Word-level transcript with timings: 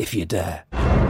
if 0.00 0.14
you 0.14 0.24
dare. 0.24 1.09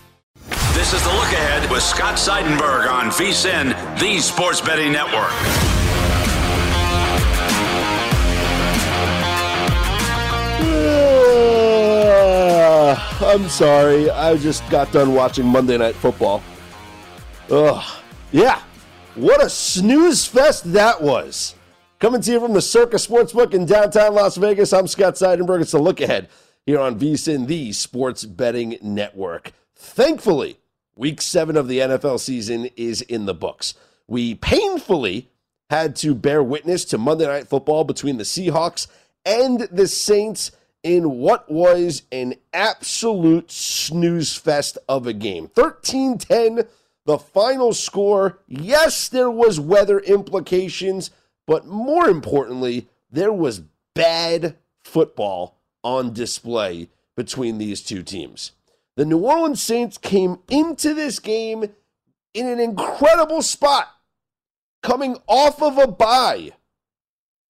This 0.81 0.93
is 0.93 1.03
the 1.03 1.13
look 1.13 1.31
ahead 1.31 1.69
with 1.69 1.83
Scott 1.83 2.15
Seidenberg 2.15 2.91
on 2.91 3.11
VSIN, 3.11 3.99
the 3.99 4.17
Sports 4.17 4.61
Betting 4.61 4.91
Network. 4.91 5.29
I'm 13.21 13.47
sorry. 13.47 14.09
I 14.09 14.35
just 14.37 14.67
got 14.71 14.91
done 14.91 15.13
watching 15.13 15.45
Monday 15.45 15.77
Night 15.77 15.93
Football. 15.93 16.41
Ugh. 17.51 18.01
Yeah. 18.31 18.59
What 19.13 19.45
a 19.45 19.51
snooze 19.51 20.25
fest 20.25 20.73
that 20.73 20.99
was. 20.99 21.53
Coming 21.99 22.21
to 22.21 22.31
you 22.31 22.39
from 22.39 22.53
the 22.53 22.61
Circus 22.61 23.05
Sportsbook 23.05 23.53
in 23.53 23.67
downtown 23.67 24.15
Las 24.15 24.35
Vegas, 24.35 24.73
I'm 24.73 24.87
Scott 24.87 25.13
Seidenberg. 25.13 25.61
It's 25.61 25.73
a 25.73 25.79
look 25.79 26.01
ahead 26.01 26.27
here 26.65 26.79
on 26.79 26.97
VSIN, 26.97 27.45
the 27.45 27.71
Sports 27.71 28.25
Betting 28.25 28.79
Network. 28.81 29.51
Thankfully, 29.75 30.57
week 31.01 31.19
seven 31.19 31.57
of 31.57 31.67
the 31.67 31.79
NFL 31.79 32.19
season 32.19 32.69
is 32.77 33.01
in 33.01 33.25
the 33.25 33.33
books. 33.33 33.73
We 34.07 34.35
painfully 34.35 35.31
had 35.71 35.95
to 35.95 36.13
bear 36.13 36.43
witness 36.43 36.85
to 36.85 36.99
Monday 36.99 37.25
Night 37.25 37.47
Football 37.47 37.85
between 37.85 38.17
the 38.17 38.23
Seahawks 38.23 38.85
and 39.25 39.61
the 39.71 39.87
Saints 39.87 40.51
in 40.83 41.17
what 41.17 41.51
was 41.51 42.03
an 42.11 42.35
absolute 42.53 43.49
snooze 43.49 44.35
fest 44.37 44.77
of 44.87 45.07
a 45.07 45.13
game. 45.13 45.47
13 45.47 46.19
10, 46.19 46.65
the 47.05 47.17
final 47.17 47.73
score. 47.73 48.37
Yes, 48.47 49.09
there 49.09 49.31
was 49.31 49.59
weather 49.59 50.01
implications, 50.01 51.09
but 51.47 51.65
more 51.65 52.09
importantly, 52.09 52.87
there 53.09 53.33
was 53.33 53.63
bad 53.95 54.55
football 54.83 55.57
on 55.83 56.13
display 56.13 56.89
between 57.15 57.57
these 57.57 57.81
two 57.81 58.03
teams. 58.03 58.51
The 58.97 59.05
New 59.05 59.19
Orleans 59.19 59.61
Saints 59.61 59.97
came 59.97 60.39
into 60.49 60.93
this 60.93 61.19
game 61.19 61.65
in 62.33 62.47
an 62.47 62.59
incredible 62.59 63.41
spot, 63.41 63.87
coming 64.83 65.17
off 65.27 65.61
of 65.61 65.77
a 65.77 65.87
bye 65.87 66.51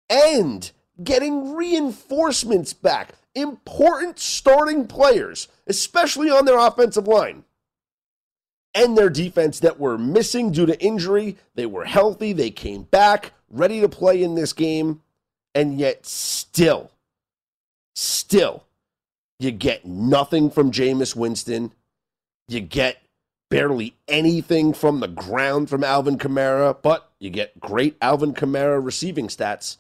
and 0.10 0.72
getting 1.04 1.54
reinforcements 1.56 2.74
back, 2.74 3.14
important 3.34 4.20
starting 4.20 4.88
players, 4.88 5.48
especially 5.68 6.30
on 6.30 6.46
their 6.46 6.58
offensive 6.58 7.08
line. 7.08 7.44
And 8.74 8.98
their 8.98 9.10
defense 9.10 9.62
that 9.62 9.80
were 9.80 9.98
missing 9.98 10.52
due 10.52 10.66
to 10.66 10.82
injury. 10.84 11.38
They 11.56 11.66
were 11.66 11.86
healthy. 11.86 12.34
They 12.34 12.52
came 12.52 12.84
back, 12.84 13.32
ready 13.50 13.80
to 13.80 13.88
play 13.88 14.22
in 14.22 14.36
this 14.36 14.52
game. 14.52 15.02
And 15.54 15.80
yet, 15.80 16.06
still, 16.06 16.92
still, 17.96 18.66
you 19.40 19.52
get 19.52 19.86
nothing 19.86 20.50
from 20.50 20.72
Jameis 20.72 21.16
Winston. 21.16 21.72
You 22.48 22.62
get 22.62 22.98
barely 23.50 23.96
anything 24.08 24.74
from 24.74 25.00
the 25.00 25.08
ground 25.08 25.70
from 25.70 25.84
Alvin 25.84 26.18
Kamara, 26.18 26.76
but 26.82 27.12
you 27.20 27.30
get 27.30 27.60
great 27.60 27.98
Alvin 28.02 28.34
Kamara 28.34 28.84
receiving 28.84 29.28
stats. 29.28 29.78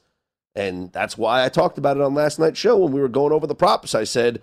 And 0.56 0.92
that's 0.94 1.18
why 1.18 1.44
I 1.44 1.50
talked 1.50 1.78
about 1.78 1.98
it 1.98 2.04
on 2.04 2.14
last 2.14 2.40
night's 2.40 2.60
show 2.60 2.78
when 2.78 2.94
we 2.94 3.02
were 3.02 3.10
going 3.10 3.34
over 3.34 3.48
the 3.48 3.56
props. 3.56 3.94
I 3.94 4.06
said, 4.06 4.42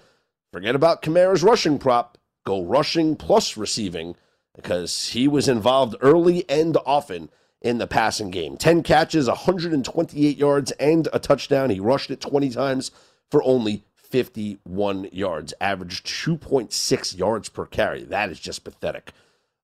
forget 0.52 0.74
about 0.74 1.02
Kamara's 1.02 1.42
rushing 1.42 1.78
prop, 1.78 2.18
go 2.44 2.62
rushing 2.62 3.16
plus 3.16 3.56
receiving, 3.56 4.14
because 4.54 5.08
he 5.08 5.26
was 5.26 5.48
involved 5.48 5.96
early 6.00 6.48
and 6.48 6.76
often 6.84 7.30
in 7.62 7.78
the 7.78 7.86
passing 7.86 8.30
game. 8.30 8.56
10 8.56 8.82
catches, 8.82 9.28
128 9.28 10.36
yards, 10.36 10.72
and 10.72 11.08
a 11.12 11.18
touchdown. 11.18 11.70
He 11.70 11.80
rushed 11.80 12.10
it 12.10 12.20
20 12.20 12.50
times 12.50 12.90
for 13.30 13.42
only 13.44 13.84
51 14.12 15.08
yards, 15.10 15.54
averaged 15.60 16.06
2.6 16.06 17.16
yards 17.18 17.48
per 17.48 17.64
carry. 17.64 18.04
That 18.04 18.30
is 18.30 18.38
just 18.38 18.62
pathetic. 18.62 19.12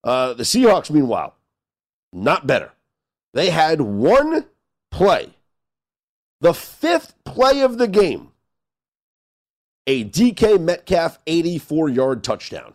Uh, 0.03 0.33
the 0.33 0.43
Seahawks, 0.43 0.91
meanwhile, 0.91 1.37
not 2.13 2.47
better. 2.47 2.73
They 3.35 3.51
had 3.51 3.83
one 3.83 4.47
play, 4.91 5.35
the 6.41 6.55
fifth 6.55 7.15
play 7.25 7.61
of 7.61 7.77
the 7.77 7.87
game, 7.87 8.33
a 9.87 10.05
DK 10.05 10.59
Metcalf 10.61 11.19
84 11.27 11.91
yard 11.91 12.25
touchdown. 12.25 12.75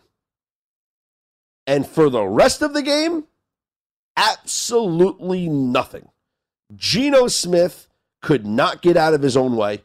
And 1.66 1.86
for 1.86 2.08
the 2.08 2.24
rest 2.24 2.62
of 2.62 2.72
the 2.72 2.82
game, 2.82 3.24
absolutely 4.16 5.48
nothing. 5.48 6.08
Geno 6.76 7.26
Smith 7.26 7.88
could 8.22 8.46
not 8.46 8.80
get 8.80 8.96
out 8.96 9.14
of 9.14 9.22
his 9.22 9.36
own 9.36 9.56
way. 9.56 9.82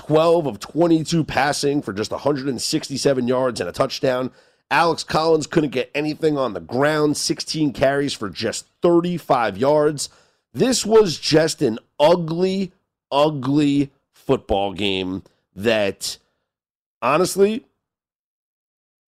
12 0.00 0.46
of 0.46 0.60
22 0.60 1.24
passing 1.24 1.82
for 1.82 1.92
just 1.92 2.10
167 2.10 3.28
yards 3.28 3.60
and 3.60 3.68
a 3.68 3.72
touchdown. 3.72 4.30
Alex 4.70 5.04
Collins 5.04 5.46
couldn't 5.46 5.70
get 5.70 5.90
anything 5.94 6.38
on 6.38 6.54
the 6.54 6.60
ground, 6.60 7.18
16 7.18 7.74
carries 7.74 8.14
for 8.14 8.30
just 8.30 8.66
35 8.80 9.58
yards. 9.58 10.08
This 10.54 10.86
was 10.86 11.18
just 11.18 11.60
an 11.60 11.78
ugly, 11.98 12.72
ugly 13.12 13.90
football 14.14 14.72
game 14.72 15.22
that 15.54 16.16
honestly, 17.02 17.66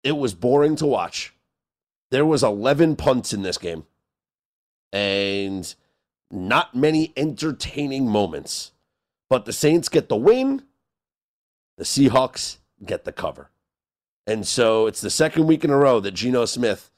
it 0.03 0.17
was 0.17 0.33
boring 0.33 0.75
to 0.77 0.87
watch. 0.87 1.31
There 2.09 2.25
was 2.25 2.41
11 2.41 2.95
punts 2.95 3.33
in 3.33 3.43
this 3.43 3.59
game 3.59 3.85
and 4.91 5.75
not 6.31 6.73
many 6.73 7.13
entertaining 7.15 8.07
moments. 8.09 8.71
But 9.29 9.45
the 9.45 9.53
Saints 9.53 9.87
get 9.87 10.09
the 10.09 10.17
win, 10.17 10.63
the 11.81 11.85
Seahawks 11.85 12.57
get 12.85 13.05
the 13.05 13.11
cover. 13.11 13.49
And 14.27 14.45
so 14.45 14.85
it's 14.85 15.01
the 15.01 15.09
second 15.09 15.47
week 15.47 15.63
in 15.63 15.71
a 15.71 15.77
row 15.77 15.99
that 15.99 16.11
Geno 16.11 16.45
Smith, 16.45 16.91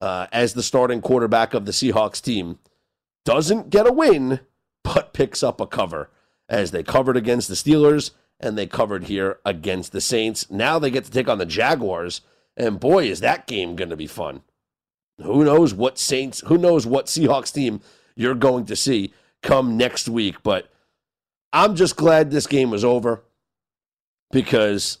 uh, 0.00 0.28
as 0.32 0.54
the 0.54 0.62
starting 0.62 1.02
quarterback 1.02 1.52
of 1.52 1.66
the 1.66 1.72
Seahawks 1.72 2.22
team, 2.22 2.58
doesn't 3.26 3.68
get 3.68 3.86
a 3.86 3.92
win, 3.92 4.40
but 4.82 5.12
picks 5.12 5.42
up 5.42 5.60
a 5.60 5.66
cover 5.66 6.08
as 6.48 6.70
they 6.70 6.82
covered 6.82 7.18
against 7.18 7.48
the 7.48 7.54
Steelers 7.54 8.12
and 8.40 8.56
they 8.56 8.66
covered 8.66 9.04
here 9.04 9.40
against 9.44 9.92
the 9.92 10.00
Saints. 10.00 10.50
Now 10.50 10.78
they 10.78 10.90
get 10.90 11.04
to 11.04 11.10
take 11.10 11.28
on 11.28 11.36
the 11.36 11.44
Jaguars, 11.44 12.22
and 12.56 12.80
boy, 12.80 13.10
is 13.10 13.20
that 13.20 13.46
game 13.46 13.76
going 13.76 13.90
to 13.90 13.96
be 13.96 14.06
fun. 14.06 14.40
Who 15.18 15.44
knows 15.44 15.74
what 15.74 15.98
Saints, 15.98 16.40
who 16.46 16.56
knows 16.56 16.86
what 16.86 17.08
Seahawks 17.08 17.52
team 17.52 17.82
you're 18.16 18.34
going 18.34 18.64
to 18.64 18.74
see 18.74 19.12
come 19.42 19.76
next 19.76 20.08
week, 20.08 20.42
but 20.42 20.72
I'm 21.52 21.76
just 21.76 21.96
glad 21.96 22.30
this 22.30 22.46
game 22.46 22.70
was 22.70 22.86
over 22.86 23.22
because 24.30 24.98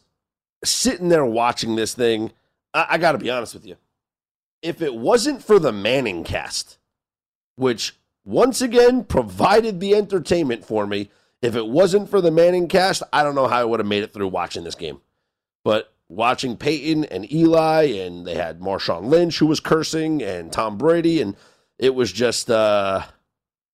sitting 0.64 1.08
there 1.08 1.24
watching 1.24 1.76
this 1.76 1.94
thing, 1.94 2.32
I, 2.74 2.86
I 2.90 2.98
got 2.98 3.12
to 3.12 3.18
be 3.18 3.30
honest 3.30 3.54
with 3.54 3.66
you. 3.66 3.76
If 4.62 4.82
it 4.82 4.94
wasn't 4.94 5.42
for 5.42 5.58
the 5.58 5.72
Manning 5.72 6.24
cast, 6.24 6.78
which 7.56 7.96
once 8.24 8.60
again 8.60 9.04
provided 9.04 9.80
the 9.80 9.94
entertainment 9.94 10.64
for 10.64 10.86
me, 10.86 11.10
if 11.42 11.56
it 11.56 11.66
wasn't 11.66 12.10
for 12.10 12.20
the 12.20 12.30
Manning 12.30 12.68
cast, 12.68 13.02
I 13.12 13.22
don't 13.22 13.34
know 13.34 13.46
how 13.46 13.60
I 13.60 13.64
would 13.64 13.80
have 13.80 13.86
made 13.86 14.02
it 14.02 14.12
through 14.12 14.28
watching 14.28 14.64
this 14.64 14.74
game. 14.74 15.00
But 15.64 15.92
watching 16.08 16.56
Peyton 16.56 17.04
and 17.04 17.30
Eli, 17.32 17.84
and 17.84 18.26
they 18.26 18.34
had 18.34 18.60
Marshawn 18.60 19.06
Lynch 19.06 19.38
who 19.38 19.46
was 19.46 19.60
cursing, 19.60 20.22
and 20.22 20.52
Tom 20.52 20.76
Brady, 20.76 21.22
and 21.22 21.36
it 21.78 21.94
was 21.94 22.12
just 22.12 22.50
uh, 22.50 23.02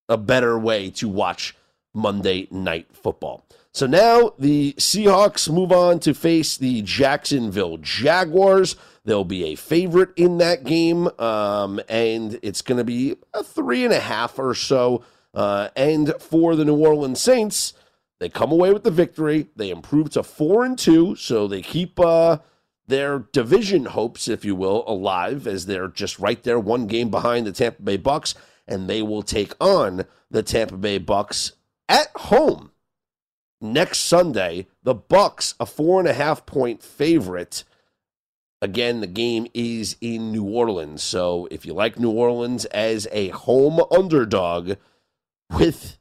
a 0.09 0.17
better 0.17 0.57
way 0.57 0.91
to 0.91 1.09
watch 1.09 1.57
Monday 1.93 2.47
Night 2.51 2.87
Football. 2.93 3.45
So 3.77 3.87
now 3.87 4.33
the 4.39 4.73
Seahawks 4.79 5.53
move 5.53 5.71
on 5.71 5.99
to 5.99 6.15
face 6.15 6.57
the 6.57 6.81
Jacksonville 6.81 7.77
Jaguars. 7.77 8.75
They'll 9.05 9.23
be 9.23 9.53
a 9.53 9.55
favorite 9.55 10.15
in 10.17 10.39
that 10.39 10.65
game, 10.65 11.11
um, 11.19 11.83
and 11.87 12.39
it's 12.43 12.63
going 12.63 12.79
to 12.79 12.85
be 12.85 13.19
a 13.35 13.45
three 13.45 13.85
and 13.85 13.93
a 13.93 14.01
half 14.01 14.39
or 14.39 14.55
so. 14.55 15.05
Uh, 15.35 15.69
and 15.77 16.15
for 16.19 16.57
the 16.57 16.65
New 16.65 16.79
Orleans 16.79 17.21
Saints, 17.21 17.75
they 18.19 18.31
come 18.31 18.51
away 18.51 18.73
with 18.73 18.83
the 18.83 18.91
victory. 18.91 19.49
They 19.57 19.69
improve 19.69 20.09
to 20.13 20.23
four 20.23 20.65
and 20.65 20.79
two, 20.79 21.15
so 21.15 21.47
they 21.47 21.61
keep 21.61 22.01
uh, 22.01 22.39
their 22.87 23.27
division 23.31 23.85
hopes, 23.85 24.27
if 24.27 24.43
you 24.43 24.57
will, 24.57 24.85
alive 24.87 25.47
as 25.47 25.67
they're 25.67 25.89
just 25.89 26.19
right 26.19 26.43
there, 26.45 26.59
one 26.59 26.87
game 26.87 27.11
behind 27.11 27.47
the 27.47 27.53
Tampa 27.53 27.83
Bay 27.83 27.99
Bucks, 27.99 28.35
and 28.67 28.89
they 28.89 29.03
will 29.03 29.23
take 29.23 29.53
on 29.61 30.07
the 30.31 30.43
Tampa 30.43 30.79
Bay 30.79 30.97
Bucks 30.97 31.53
at 31.91 32.09
home 32.17 32.71
next 33.61 34.01
Sunday. 34.01 34.67
The 34.83 34.95
Bucks, 34.95 35.55
a 35.59 35.67
four 35.67 36.01
and 36.01 36.09
a 36.09 36.15
half 36.15 36.47
point 36.47 36.83
favorite. 36.83 37.65
Again, 38.63 39.01
the 39.01 39.07
game 39.07 39.47
is 39.53 39.97
in 40.01 40.33
New 40.33 40.45
Orleans, 40.45 41.03
so 41.03 41.47
if 41.51 41.67
you 41.67 41.75
like 41.75 41.99
New 41.99 42.11
Orleans 42.11 42.65
as 42.67 43.07
a 43.13 43.29
home 43.29 43.81
underdog 43.91 44.73
with 45.51 45.99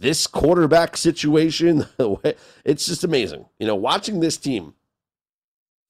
this 0.00 0.26
quarterback 0.26 0.96
situation, 0.96 1.86
it's 2.64 2.86
just 2.86 3.04
amazing. 3.04 3.46
You 3.58 3.68
know, 3.68 3.76
watching 3.76 4.18
this 4.18 4.36
team, 4.36 4.74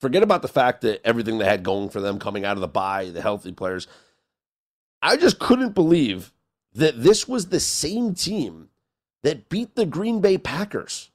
forget 0.01 0.23
about 0.23 0.43
the 0.43 0.49
fact 0.49 0.83
that 0.83 1.05
everything 1.05 1.39
they 1.39 1.47
had 1.47 1.63
going 1.63 1.89
for 1.89 2.01
them 2.01 2.19
coming 2.19 2.45
out 2.45 2.57
of 2.57 2.61
the 2.61 2.69
bye, 2.69 3.11
the 3.11 3.23
healthy 3.23 3.53
players. 3.53 3.89
I 5.01 5.17
just 5.17 5.39
couldn't 5.39 5.75
believe 5.75 6.33
that 6.75 7.03
this 7.03 7.27
was 7.27 7.47
the 7.47 7.61
same 7.61 8.15
team 8.15 8.69
that 9.27 9.49
beat 9.49 9.75
the 9.75 9.85
Green 9.85 10.21
Bay 10.21 10.39
Packers. 10.39 11.11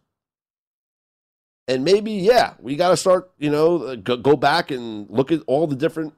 And 1.69 1.85
maybe, 1.85 2.11
yeah, 2.11 2.55
we 2.59 2.75
got 2.75 2.89
to 2.89 2.97
start, 2.97 3.31
you 3.37 3.49
know, 3.49 3.83
uh, 3.83 3.95
go, 3.95 4.17
go 4.17 4.35
back 4.35 4.69
and 4.69 5.09
look 5.09 5.31
at 5.31 5.39
all 5.47 5.65
the 5.65 5.77
different 5.77 6.13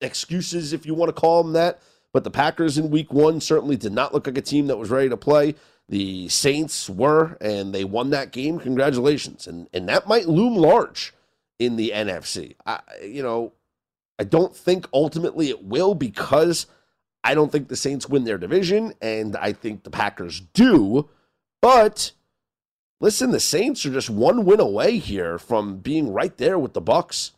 excuses, 0.00 0.72
if 0.72 0.86
you 0.86 0.94
want 0.94 1.08
to 1.08 1.20
call 1.20 1.42
them 1.42 1.54
that. 1.54 1.82
But 2.12 2.22
the 2.22 2.30
Packers 2.30 2.78
in 2.78 2.90
week 2.90 3.12
one 3.12 3.40
certainly 3.40 3.76
did 3.76 3.92
not 3.92 4.14
look 4.14 4.28
like 4.28 4.38
a 4.38 4.42
team 4.42 4.68
that 4.68 4.76
was 4.76 4.90
ready 4.90 5.08
to 5.08 5.16
play. 5.16 5.56
The 5.88 6.28
Saints 6.28 6.88
were, 6.88 7.36
and 7.40 7.74
they 7.74 7.82
won 7.82 8.10
that 8.10 8.30
game. 8.30 8.60
Congratulations. 8.60 9.48
And, 9.48 9.68
and 9.72 9.88
that 9.88 10.06
might 10.06 10.28
loom 10.28 10.54
large 10.54 11.12
in 11.58 11.74
the 11.74 11.90
NFC. 11.92 12.54
I, 12.64 12.80
you 13.02 13.24
know, 13.24 13.52
I 14.20 14.22
don't 14.22 14.54
think 14.54 14.86
ultimately 14.92 15.48
it 15.48 15.64
will 15.64 15.96
because 15.96 16.66
I 17.24 17.34
don't 17.34 17.50
think 17.50 17.66
the 17.66 17.74
Saints 17.74 18.08
win 18.08 18.22
their 18.22 18.38
division, 18.38 18.94
and 19.02 19.36
I 19.36 19.52
think 19.52 19.82
the 19.82 19.90
Packers 19.90 20.42
do. 20.54 21.08
But 21.66 22.12
listen, 23.00 23.32
the 23.32 23.40
Saints 23.40 23.84
are 23.84 23.92
just 23.92 24.08
one 24.08 24.44
win 24.44 24.60
away 24.60 24.98
here 24.98 25.36
from 25.36 25.78
being 25.78 26.12
right 26.12 26.36
there 26.38 26.60
with 26.60 26.74
the 26.74 26.80
Bucks. 26.80 27.32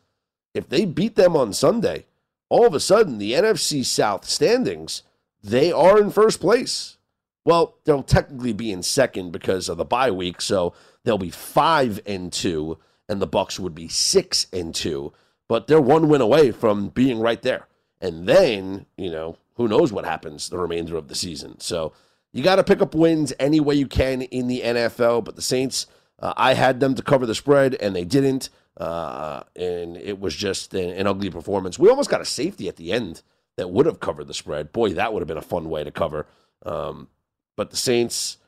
If 0.53 0.69
they 0.69 0.85
beat 0.85 1.17
them 1.17 1.35
on 1.35 1.55
Sunday, 1.55 2.05
all 2.51 2.67
of 2.67 2.75
a 2.75 2.79
sudden 2.79 3.17
the 3.17 3.33
NFC 3.33 3.83
South 3.83 4.27
standings, 4.27 5.03
they 5.43 5.73
are 5.73 5.99
in 5.99 6.11
first 6.11 6.41
place. 6.41 6.99
Well, 7.47 7.77
they'll 7.85 8.03
technically 8.03 8.53
be 8.53 8.71
in 8.71 8.83
second 8.83 9.33
because 9.33 9.71
of 9.71 9.79
the 9.79 9.87
bye 9.87 10.11
week, 10.11 10.43
so 10.43 10.75
they'll 11.05 11.17
be 11.17 11.31
five 11.31 11.99
and 12.05 12.31
two, 12.31 12.77
and 13.09 13.23
the 13.23 13.27
Bucks 13.27 13.59
would 13.59 13.75
be 13.75 13.89
six 13.89 14.47
and 14.53 14.75
two. 14.75 15.15
But 15.49 15.69
they're 15.69 15.81
one 15.81 16.07
win 16.07 16.21
away 16.21 16.51
from 16.51 16.91
being 16.91 17.19
right 17.21 17.41
there. 17.41 17.67
And 17.99 18.29
then, 18.29 18.85
you 18.99 19.11
know, 19.11 19.39
who 19.55 19.69
knows 19.69 19.91
what 19.91 20.05
happens 20.05 20.51
the 20.51 20.59
remainder 20.59 20.99
of 20.99 21.09
the 21.09 21.15
season. 21.15 21.61
So 21.61 21.95
you 22.39 22.45
got 22.45 22.57
to 22.57 22.65
pick 22.65 22.81
up 22.81 22.95
wins 22.95 23.33
any 23.41 23.59
way 23.59 23.75
you 23.75 23.89
can 23.89 24.23
in 24.23 24.47
the 24.47 24.61
NFL. 24.61 25.25
But 25.25 25.35
the 25.35 25.43
Saints, 25.43 25.89
uh, 26.21 26.35
I 26.37 26.55
had 26.55 26.79
them 26.79 26.95
to 26.95 27.03
cover 27.03 27.27
the 27.27 27.35
spread, 27.35 27.75
and 27.75 27.97
they 27.97 28.05
didn't. 28.05 28.49
Uh, 28.77 29.43
and 29.57 29.97
it 29.97 30.21
was 30.21 30.37
just 30.37 30.73
an, 30.73 30.91
an, 30.91 31.09
ugly 31.09 31.31
performance. 31.31 31.81
We 31.81 31.89
almost 31.89 32.11
got 32.11 32.21
a 32.21 32.25
safety 32.25 32.69
at 32.69 32.77
the 32.77 32.93
end 32.93 33.23
that 33.57 33.71
would 33.71 33.87
have 33.87 33.99
covered 33.99 34.29
the 34.29 34.35
spread. 34.35 34.71
Boy, 34.71 34.95
that 34.95 35.13
would 35.13 35.21
have 35.21 35.27
been 35.27 35.37
a 35.37 35.43
fun 35.43 35.69
way 35.69 35.83
to 35.83 35.91
cover. 35.91 36.27
Um, 36.65 37.09
but 37.57 37.71
the 37.71 37.77
Saints 37.77 38.39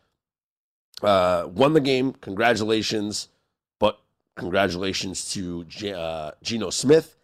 uh, 1.02 1.48
won 1.52 1.72
the 1.72 1.80
game. 1.80 2.12
Congratulations. 2.12 3.26
But 3.80 3.98
congratulations 4.36 5.32
to 5.32 5.64
G- 5.64 5.92
uh, 5.92 6.30
Geno 6.44 6.70
Smith 6.70 7.16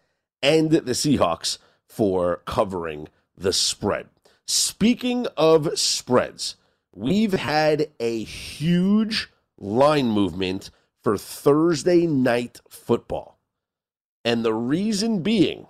and 0.43 0.69
the 0.69 0.81
Seahawks 0.91 1.59
for 1.85 2.41
covering 2.43 3.07
the 3.37 3.53
spread. 3.53 4.09
Speaking 4.47 5.27
of 5.35 5.77
spreads, 5.77 6.55
we've 6.95 7.33
had 7.33 7.89
a 7.99 8.23
huge 8.23 9.29
line 9.57 10.07
movement 10.07 10.69
for 11.03 11.17
Thursday 11.17 12.07
night 12.07 12.61
football. 12.69 13.39
And 14.23 14.45
the 14.45 14.53
reason 14.53 15.21
being, 15.21 15.67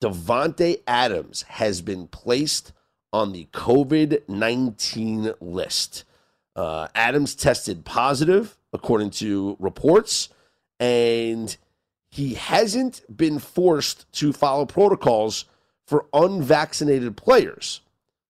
Davante 0.00 0.82
Adams 0.86 1.42
has 1.42 1.82
been 1.82 2.06
placed 2.06 2.72
on 3.12 3.32
the 3.32 3.48
COVID 3.52 4.28
19 4.28 5.32
list. 5.40 6.04
Uh, 6.54 6.86
Adams 6.94 7.34
tested 7.34 7.84
positive, 7.84 8.56
according 8.72 9.10
to 9.10 9.56
reports, 9.58 10.28
and 10.78 11.56
he 12.08 12.34
hasn't 12.34 13.02
been 13.14 13.40
forced 13.40 14.10
to 14.12 14.32
follow 14.32 14.64
protocols 14.64 15.44
for 15.88 16.06
unvaccinated 16.12 17.16
players. 17.16 17.80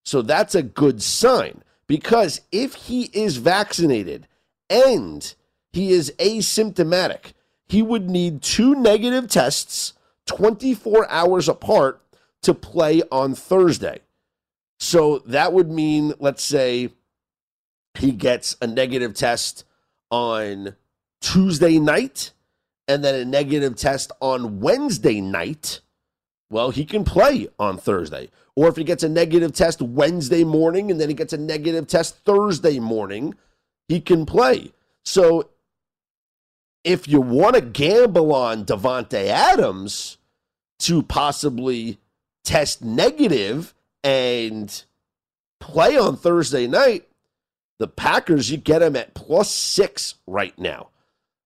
So 0.05 0.21
that's 0.21 0.55
a 0.55 0.63
good 0.63 1.03
sign 1.03 1.61
because 1.87 2.39
if 2.51 2.73
he 2.73 3.03
is 3.13 3.37
vaccinated 3.37 4.27
and 4.69 5.35
he 5.73 5.91
is 5.91 6.13
asymptomatic, 6.19 7.33
he 7.67 7.81
would 7.81 8.09
need 8.09 8.41
two 8.41 8.75
negative 8.75 9.27
tests 9.27 9.93
24 10.25 11.09
hours 11.11 11.49
apart 11.49 12.01
to 12.43 12.53
play 12.53 13.01
on 13.11 13.35
Thursday. 13.35 13.99
So 14.79 15.19
that 15.25 15.51
would 15.51 15.69
mean, 15.69 16.13
let's 16.19 16.43
say, 16.43 16.91
he 17.97 18.11
gets 18.11 18.55
a 18.61 18.67
negative 18.67 19.13
test 19.13 19.65
on 20.09 20.75
Tuesday 21.19 21.79
night 21.79 22.31
and 22.87 23.03
then 23.03 23.15
a 23.15 23.25
negative 23.25 23.75
test 23.75 24.11
on 24.21 24.59
Wednesday 24.61 25.19
night. 25.19 25.81
Well, 26.49 26.71
he 26.71 26.85
can 26.85 27.03
play 27.03 27.47
on 27.59 27.77
Thursday. 27.77 28.29
Or 28.55 28.67
if 28.67 28.75
he 28.75 28.83
gets 28.83 29.03
a 29.03 29.09
negative 29.09 29.53
test 29.53 29.81
Wednesday 29.81 30.43
morning 30.43 30.91
and 30.91 30.99
then 30.99 31.09
he 31.09 31.15
gets 31.15 31.33
a 31.33 31.37
negative 31.37 31.87
test 31.87 32.17
Thursday 32.25 32.79
morning, 32.79 33.35
he 33.87 34.01
can 34.01 34.25
play. 34.25 34.73
So 35.05 35.49
if 36.83 37.07
you 37.07 37.21
want 37.21 37.55
to 37.55 37.61
gamble 37.61 38.33
on 38.33 38.65
Davante 38.65 39.27
Adams 39.27 40.17
to 40.79 41.03
possibly 41.03 41.99
test 42.43 42.83
negative 42.83 43.73
and 44.03 44.83
play 45.59 45.97
on 45.97 46.17
Thursday 46.17 46.67
night, 46.67 47.07
the 47.77 47.87
Packers, 47.87 48.51
you 48.51 48.57
get 48.57 48.79
them 48.79 48.95
at 48.95 49.13
plus 49.13 49.49
six 49.49 50.15
right 50.27 50.57
now. 50.57 50.89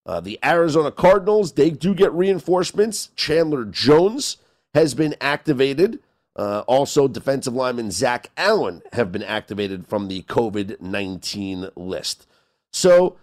Uh, 0.06 0.20
the 0.20 0.40
Arizona 0.44 0.92
Cardinals, 0.92 1.54
they 1.54 1.70
do 1.70 1.94
get 1.94 2.12
reinforcements. 2.12 3.10
Chandler 3.16 3.66
Jones 3.66 4.38
has 4.74 4.94
been 4.94 5.16
activated. 5.22 6.00
Uh, 6.36 6.64
also, 6.68 7.08
defensive 7.08 7.54
lineman 7.54 7.92
Zach 7.92 8.32
Allen 8.38 8.82
have 8.94 9.12
been 9.12 9.24
activated 9.24 9.86
from 9.88 10.08
the 10.08 10.24
COVID 10.24 10.82
19 10.82 11.70
list. 11.76 12.28
So 12.72 13.18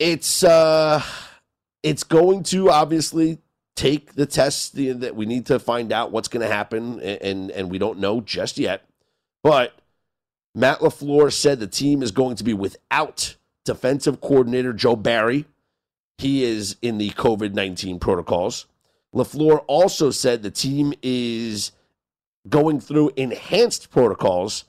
it's 0.00 0.42
uh 0.42 1.02
it's 1.82 2.02
going 2.02 2.42
to 2.42 2.70
obviously 2.70 3.38
take 3.76 4.14
the 4.14 4.26
tests 4.26 4.70
that 4.70 5.14
we 5.14 5.26
need 5.26 5.46
to 5.46 5.58
find 5.58 5.92
out 5.92 6.10
what's 6.10 6.28
going 6.28 6.46
to 6.46 6.52
happen 6.52 7.00
and 7.00 7.50
and 7.50 7.70
we 7.70 7.78
don't 7.78 7.98
know 7.98 8.20
just 8.20 8.58
yet. 8.58 8.84
But 9.42 9.78
Matt 10.54 10.80
LaFleur 10.80 11.32
said 11.32 11.60
the 11.60 11.66
team 11.66 12.02
is 12.02 12.10
going 12.10 12.36
to 12.36 12.44
be 12.44 12.54
without 12.54 13.36
defensive 13.64 14.20
coordinator 14.20 14.72
Joe 14.72 14.96
Barry. 14.96 15.46
He 16.18 16.44
is 16.44 16.76
in 16.80 16.98
the 16.98 17.10
COVID 17.10 17.54
19 17.54 17.98
protocols. 17.98 18.66
LaFleur 19.14 19.64
also 19.68 20.10
said 20.10 20.42
the 20.42 20.50
team 20.50 20.92
is 21.02 21.72
going 22.48 22.80
through 22.80 23.12
enhanced 23.16 23.90
protocols, 23.90 24.64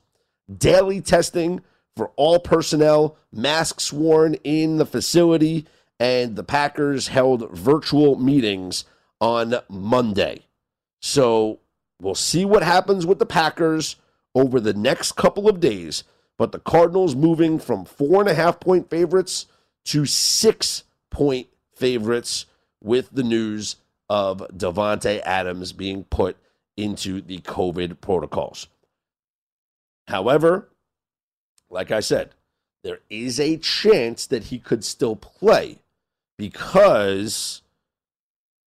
daily 0.56 1.02
testing 1.02 1.62
for 1.98 2.12
all 2.16 2.40
personnel, 2.40 3.18
masks 3.32 3.92
worn 3.92 4.36
in 4.44 4.78
the 4.78 4.86
facility, 4.86 5.66
and 6.00 6.36
the 6.36 6.44
Packers 6.44 7.08
held 7.08 7.50
virtual 7.52 8.18
meetings 8.18 8.86
on 9.20 9.56
Monday. 9.70 10.46
So 11.02 11.60
we'll 12.02 12.16
see 12.16 12.46
what 12.46 12.64
happens 12.64 13.06
with 13.06 13.20
the 13.20 13.26
Packers 13.26 13.96
over 14.36 14.60
the 14.60 14.74
next 14.74 15.14
couple 15.14 15.50
of 15.50 15.60
days. 15.60 16.04
But 16.38 16.52
the 16.52 16.60
Cardinals 16.60 17.16
moving 17.16 17.60
from 17.60 17.86
four 17.86 18.20
and 18.20 18.30
a 18.30 18.34
half 18.34 18.60
point 18.60 18.90
favorites 18.90 19.48
to 19.86 20.06
six 20.06 20.84
point 21.10 21.48
favorites 21.74 22.46
with 22.84 23.10
the 23.12 23.24
news 23.24 23.78
of 24.10 24.40
Davante 24.56 25.22
Adams 25.22 25.74
being 25.74 26.04
put 26.06 26.38
into 26.78 27.22
the 27.22 27.40
COVID 27.40 28.02
protocols. 28.02 28.68
However, 30.08 30.70
like 31.70 31.92
I 31.92 32.00
said, 32.00 32.32
there 32.84 33.00
is 33.10 33.40
a 33.40 33.58
chance 33.58 34.28
that 34.28 34.46
he 34.46 34.60
could 34.60 34.84
still 34.84 35.16
play 35.16 35.80
because 36.38 37.64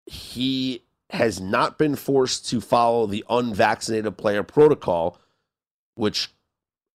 he 0.07 0.83
has 1.11 1.41
not 1.41 1.79
been 1.79 1.97
forced 1.97 2.49
to 2.49 2.61
follow 2.61 3.07
the 3.07 3.25
unvaccinated 3.29 4.17
player 4.17 4.43
protocol, 4.43 5.19
which 5.95 6.31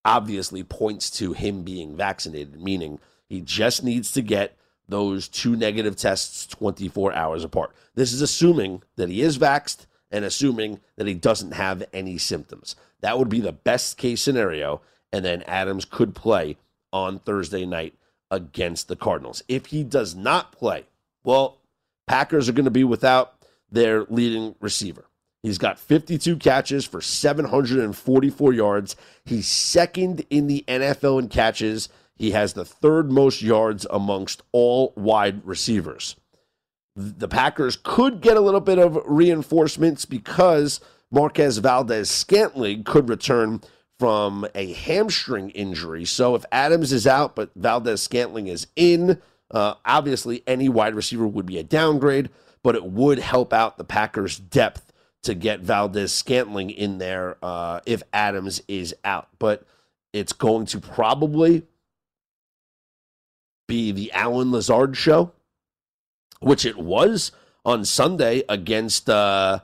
obviously 0.03 0.63
points 0.63 1.09
to 1.11 1.33
him 1.33 1.63
being 1.63 1.95
vaccinated, 1.95 2.61
meaning 2.61 2.99
he 3.29 3.41
just 3.41 3.83
needs 3.83 4.11
to 4.13 4.21
get 4.21 4.57
those 4.91 5.27
two 5.27 5.55
negative 5.55 5.95
tests 5.95 6.45
24 6.47 7.13
hours 7.13 7.43
apart. 7.43 7.73
This 7.95 8.13
is 8.13 8.21
assuming 8.21 8.83
that 8.97 9.09
he 9.09 9.21
is 9.21 9.37
vaxxed 9.37 9.85
and 10.11 10.23
assuming 10.23 10.79
that 10.97 11.07
he 11.07 11.13
doesn't 11.13 11.53
have 11.53 11.83
any 11.93 12.17
symptoms. 12.17 12.75
That 12.99 13.17
would 13.17 13.29
be 13.29 13.39
the 13.39 13.51
best 13.51 13.97
case 13.97 14.21
scenario. 14.21 14.81
And 15.11 15.25
then 15.25 15.41
Adams 15.43 15.85
could 15.85 16.13
play 16.13 16.57
on 16.93 17.19
Thursday 17.19 17.65
night 17.65 17.95
against 18.29 18.87
the 18.87 18.95
Cardinals. 18.95 19.43
If 19.47 19.67
he 19.67 19.83
does 19.83 20.15
not 20.15 20.51
play, 20.51 20.85
well, 21.23 21.57
Packers 22.07 22.49
are 22.49 22.53
going 22.53 22.65
to 22.65 22.71
be 22.71 22.83
without 22.83 23.33
their 23.71 24.03
leading 24.05 24.55
receiver. 24.59 25.05
He's 25.43 25.57
got 25.57 25.79
52 25.79 26.37
catches 26.37 26.85
for 26.85 27.01
744 27.01 28.53
yards. 28.53 28.95
He's 29.25 29.47
second 29.47 30.25
in 30.29 30.47
the 30.47 30.63
NFL 30.67 31.19
in 31.19 31.29
catches. 31.29 31.89
He 32.21 32.31
has 32.31 32.53
the 32.53 32.63
third 32.63 33.11
most 33.11 33.41
yards 33.41 33.87
amongst 33.89 34.43
all 34.51 34.93
wide 34.95 35.43
receivers. 35.43 36.17
The 36.95 37.27
Packers 37.27 37.79
could 37.81 38.21
get 38.21 38.37
a 38.37 38.41
little 38.41 38.59
bit 38.59 38.77
of 38.77 38.99
reinforcements 39.07 40.05
because 40.05 40.79
Marquez 41.09 41.57
Valdes 41.57 42.11
Scantling 42.11 42.83
could 42.83 43.09
return 43.09 43.61
from 43.97 44.45
a 44.53 44.71
hamstring 44.73 45.49
injury. 45.49 46.05
So 46.05 46.35
if 46.35 46.45
Adams 46.51 46.93
is 46.93 47.07
out, 47.07 47.35
but 47.35 47.49
Valdes 47.55 48.03
Scantling 48.03 48.45
is 48.45 48.67
in, 48.75 49.19
uh, 49.49 49.73
obviously 49.83 50.43
any 50.45 50.69
wide 50.69 50.93
receiver 50.93 51.25
would 51.25 51.47
be 51.47 51.57
a 51.57 51.63
downgrade, 51.63 52.29
but 52.61 52.75
it 52.75 52.85
would 52.85 53.17
help 53.17 53.51
out 53.51 53.79
the 53.79 53.83
Packers' 53.83 54.37
depth 54.37 54.93
to 55.23 55.33
get 55.33 55.61
Valdes 55.61 56.13
Scantling 56.13 56.69
in 56.69 56.99
there 56.99 57.37
uh, 57.41 57.79
if 57.87 58.03
Adams 58.13 58.61
is 58.67 58.93
out. 59.03 59.27
But 59.39 59.65
it's 60.13 60.33
going 60.33 60.67
to 60.67 60.79
probably 60.79 61.63
be 63.71 63.93
the 63.93 64.11
Allen 64.11 64.51
Lazard 64.51 64.97
show, 64.97 65.31
which 66.41 66.65
it 66.65 66.77
was 66.77 67.31
on 67.63 67.85
Sunday 67.85 68.43
against 68.49 69.09
uh, 69.09 69.59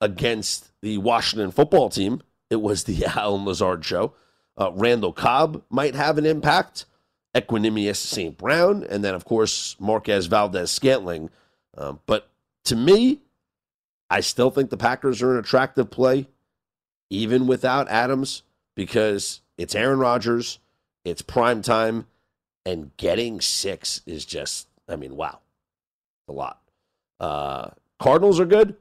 against 0.00 0.72
the 0.82 0.98
Washington 0.98 1.52
football 1.52 1.88
team. 1.88 2.20
It 2.50 2.60
was 2.60 2.82
the 2.82 3.06
Allen 3.16 3.44
Lazard 3.44 3.84
show. 3.84 4.12
Uh, 4.60 4.72
Randall 4.74 5.12
Cobb 5.12 5.62
might 5.70 5.94
have 5.94 6.18
an 6.18 6.26
impact. 6.26 6.84
Equanimeous 7.32 7.96
St. 7.96 8.36
Brown, 8.36 8.82
and 8.82 9.04
then, 9.04 9.14
of 9.14 9.24
course, 9.24 9.76
Marquez 9.78 10.26
Valdes 10.26 10.72
Scantling. 10.72 11.30
Um, 11.76 12.00
but 12.06 12.28
to 12.64 12.74
me, 12.74 13.20
I 14.10 14.18
still 14.20 14.50
think 14.50 14.70
the 14.70 14.76
Packers 14.76 15.22
are 15.22 15.34
an 15.34 15.38
attractive 15.38 15.90
play, 15.90 16.26
even 17.10 17.46
without 17.46 17.88
Adams, 17.88 18.42
because 18.74 19.42
it's 19.56 19.76
Aaron 19.76 20.00
Rodgers, 20.00 20.58
it's 21.04 21.22
prime 21.22 21.62
time, 21.62 22.06
and 22.68 22.94
getting 22.98 23.40
six 23.40 24.02
is 24.04 24.26
just, 24.26 24.68
I 24.86 24.96
mean, 24.96 25.16
wow, 25.16 25.38
a 26.28 26.32
lot. 26.32 26.60
Uh, 27.18 27.70
Cardinals 27.98 28.38
are 28.38 28.44
good, 28.44 28.76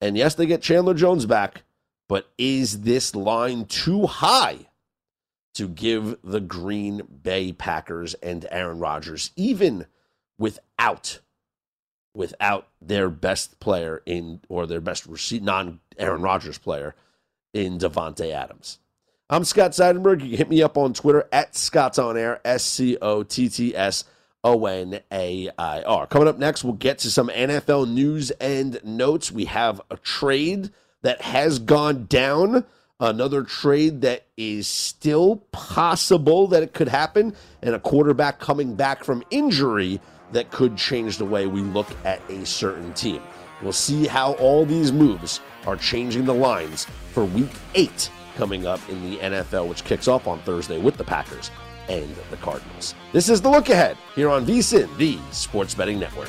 and 0.00 0.16
yes, 0.16 0.34
they 0.34 0.44
get 0.44 0.60
Chandler 0.60 0.94
Jones 0.94 1.24
back, 1.24 1.62
but 2.08 2.28
is 2.36 2.80
this 2.80 3.14
line 3.14 3.66
too 3.66 4.06
high 4.06 4.66
to 5.54 5.68
give 5.68 6.16
the 6.24 6.40
Green 6.40 7.02
Bay 7.22 7.52
Packers 7.52 8.14
and 8.14 8.44
Aaron 8.50 8.80
Rodgers, 8.80 9.30
even 9.36 9.86
without 10.36 11.20
without 12.14 12.66
their 12.82 13.08
best 13.08 13.60
player 13.60 14.02
in 14.04 14.40
or 14.48 14.66
their 14.66 14.80
best 14.80 15.06
non 15.30 15.78
Aaron 15.96 16.22
Rodgers 16.22 16.58
player 16.58 16.96
in 17.54 17.78
Davante 17.78 18.32
Adams. 18.32 18.80
I'm 19.30 19.44
Scott 19.44 19.72
Seidenberg. 19.72 20.22
You 20.22 20.30
can 20.30 20.38
hit 20.38 20.48
me 20.48 20.62
up 20.62 20.78
on 20.78 20.94
Twitter 20.94 21.28
at 21.30 21.54
Scott's 21.54 21.98
On 21.98 22.16
Air, 22.16 22.40
S 22.46 22.64
C 22.64 22.96
O 23.02 23.22
T 23.22 23.50
T 23.50 23.76
S 23.76 24.04
O 24.42 24.64
N 24.64 25.00
A 25.12 25.50
I 25.58 25.82
R. 25.82 26.06
Coming 26.06 26.28
up 26.28 26.38
next, 26.38 26.64
we'll 26.64 26.72
get 26.72 26.96
to 27.00 27.10
some 27.10 27.28
NFL 27.28 27.92
news 27.92 28.30
and 28.30 28.80
notes. 28.82 29.30
We 29.30 29.44
have 29.44 29.82
a 29.90 29.98
trade 29.98 30.70
that 31.02 31.20
has 31.20 31.58
gone 31.58 32.06
down, 32.06 32.64
another 33.00 33.42
trade 33.42 34.00
that 34.00 34.24
is 34.38 34.66
still 34.66 35.36
possible 35.52 36.46
that 36.46 36.62
it 36.62 36.72
could 36.72 36.88
happen, 36.88 37.36
and 37.60 37.74
a 37.74 37.80
quarterback 37.80 38.38
coming 38.38 38.76
back 38.76 39.04
from 39.04 39.22
injury 39.28 40.00
that 40.32 40.50
could 40.50 40.74
change 40.74 41.18
the 41.18 41.26
way 41.26 41.46
we 41.46 41.60
look 41.60 41.88
at 42.06 42.22
a 42.30 42.46
certain 42.46 42.94
team. 42.94 43.20
We'll 43.60 43.72
see 43.72 44.06
how 44.06 44.32
all 44.36 44.64
these 44.64 44.90
moves 44.90 45.40
are 45.66 45.76
changing 45.76 46.24
the 46.24 46.32
lines 46.32 46.86
for 47.12 47.26
week 47.26 47.50
eight 47.74 48.10
coming 48.38 48.68
up 48.68 48.80
in 48.88 49.02
the 49.02 49.16
NFL, 49.16 49.68
which 49.68 49.82
kicks 49.82 50.06
off 50.06 50.28
on 50.28 50.38
Thursday 50.42 50.78
with 50.78 50.96
the 50.96 51.02
Packers 51.02 51.50
and 51.88 52.14
the 52.30 52.36
Cardinals. 52.36 52.94
This 53.12 53.28
is 53.28 53.42
the 53.42 53.50
look 53.50 53.68
ahead 53.68 53.98
here 54.14 54.30
on 54.30 54.46
VSIN, 54.46 54.96
the 54.96 55.18
Sports 55.32 55.74
Betting 55.74 55.98
Network. 55.98 56.28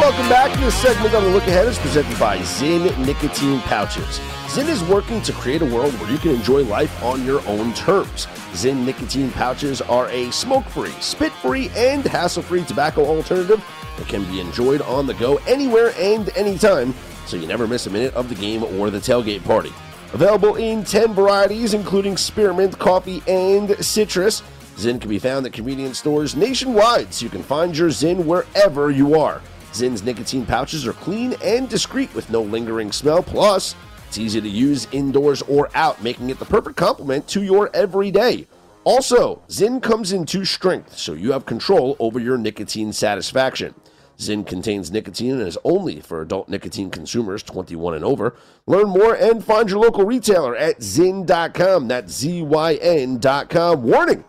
Welcome 0.00 0.30
back. 0.30 0.50
to 0.54 0.60
This 0.60 0.80
segment 0.80 1.14
on 1.14 1.24
the 1.24 1.28
look 1.28 1.42
ahead 1.42 1.68
is 1.68 1.78
presented 1.78 2.18
by 2.18 2.38
ZYN 2.38 3.04
Nicotine 3.04 3.60
Pouches. 3.60 4.18
ZYN 4.46 4.70
is 4.70 4.82
working 4.84 5.20
to 5.20 5.32
create 5.34 5.60
a 5.60 5.66
world 5.66 5.92
where 6.00 6.10
you 6.10 6.16
can 6.16 6.30
enjoy 6.30 6.64
life 6.64 7.02
on 7.02 7.22
your 7.26 7.46
own 7.46 7.74
terms. 7.74 8.24
ZYN 8.52 8.86
Nicotine 8.86 9.30
Pouches 9.32 9.82
are 9.82 10.08
a 10.08 10.32
smoke 10.32 10.64
free, 10.64 10.90
spit 11.00 11.32
free, 11.32 11.70
and 11.76 12.02
hassle 12.02 12.42
free 12.42 12.64
tobacco 12.64 13.04
alternative 13.04 13.62
that 13.98 14.08
can 14.08 14.24
be 14.24 14.40
enjoyed 14.40 14.80
on 14.82 15.06
the 15.06 15.12
go 15.14 15.36
anywhere 15.46 15.92
and 15.98 16.30
anytime, 16.34 16.94
so 17.26 17.36
you 17.36 17.46
never 17.46 17.68
miss 17.68 17.86
a 17.86 17.90
minute 17.90 18.14
of 18.14 18.30
the 18.30 18.34
game 18.34 18.64
or 18.64 18.88
the 18.88 18.98
tailgate 18.98 19.44
party. 19.44 19.72
Available 20.14 20.56
in 20.56 20.82
10 20.82 21.12
varieties, 21.12 21.74
including 21.74 22.16
spearmint, 22.16 22.78
coffee, 22.78 23.22
and 23.28 23.76
citrus. 23.84 24.42
ZYN 24.76 24.98
can 24.98 25.10
be 25.10 25.18
found 25.18 25.44
at 25.44 25.52
convenience 25.52 25.98
stores 25.98 26.34
nationwide, 26.34 27.12
so 27.12 27.22
you 27.22 27.30
can 27.30 27.42
find 27.42 27.76
your 27.76 27.90
ZYN 27.90 28.24
wherever 28.24 28.90
you 28.90 29.20
are. 29.20 29.42
ZYN's 29.72 30.02
nicotine 30.02 30.44
pouches 30.44 30.86
are 30.86 30.92
clean 30.92 31.34
and 31.42 31.68
discreet 31.68 32.12
with 32.14 32.28
no 32.30 32.42
lingering 32.42 32.90
smell. 32.92 33.22
Plus, 33.22 33.74
it's 34.08 34.18
easy 34.18 34.40
to 34.40 34.48
use 34.48 34.88
indoors 34.90 35.42
or 35.42 35.70
out, 35.74 36.02
making 36.02 36.30
it 36.30 36.38
the 36.38 36.44
perfect 36.44 36.76
complement 36.76 37.28
to 37.28 37.42
your 37.42 37.70
everyday. 37.74 38.46
Also, 38.84 39.42
ZYN 39.48 39.82
comes 39.82 40.12
in 40.12 40.26
two 40.26 40.44
strengths, 40.44 41.00
so 41.00 41.12
you 41.12 41.32
have 41.32 41.46
control 41.46 41.96
over 42.00 42.18
your 42.18 42.36
nicotine 42.36 42.92
satisfaction. 42.92 43.74
ZYN 44.18 44.46
contains 44.46 44.90
nicotine 44.90 45.32
and 45.32 45.42
is 45.42 45.58
only 45.64 46.00
for 46.00 46.20
adult 46.20 46.48
nicotine 46.48 46.90
consumers 46.90 47.42
21 47.42 47.94
and 47.94 48.04
over. 48.04 48.34
Learn 48.66 48.88
more 48.88 49.14
and 49.14 49.44
find 49.44 49.70
your 49.70 49.78
local 49.78 50.04
retailer 50.04 50.56
at 50.56 50.80
zyn.com. 50.80 51.88
That's 51.88 52.12
Z 52.12 52.42
Y 52.42 52.74
N.com. 52.74 53.82
Warning 53.82 54.24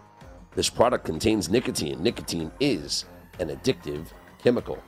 this 0.54 0.70
product 0.70 1.06
contains 1.06 1.50
nicotine. 1.50 2.02
Nicotine 2.04 2.52
is 2.60 3.06
an 3.40 3.50
addictive 3.50 4.08
chemical. 4.42 4.82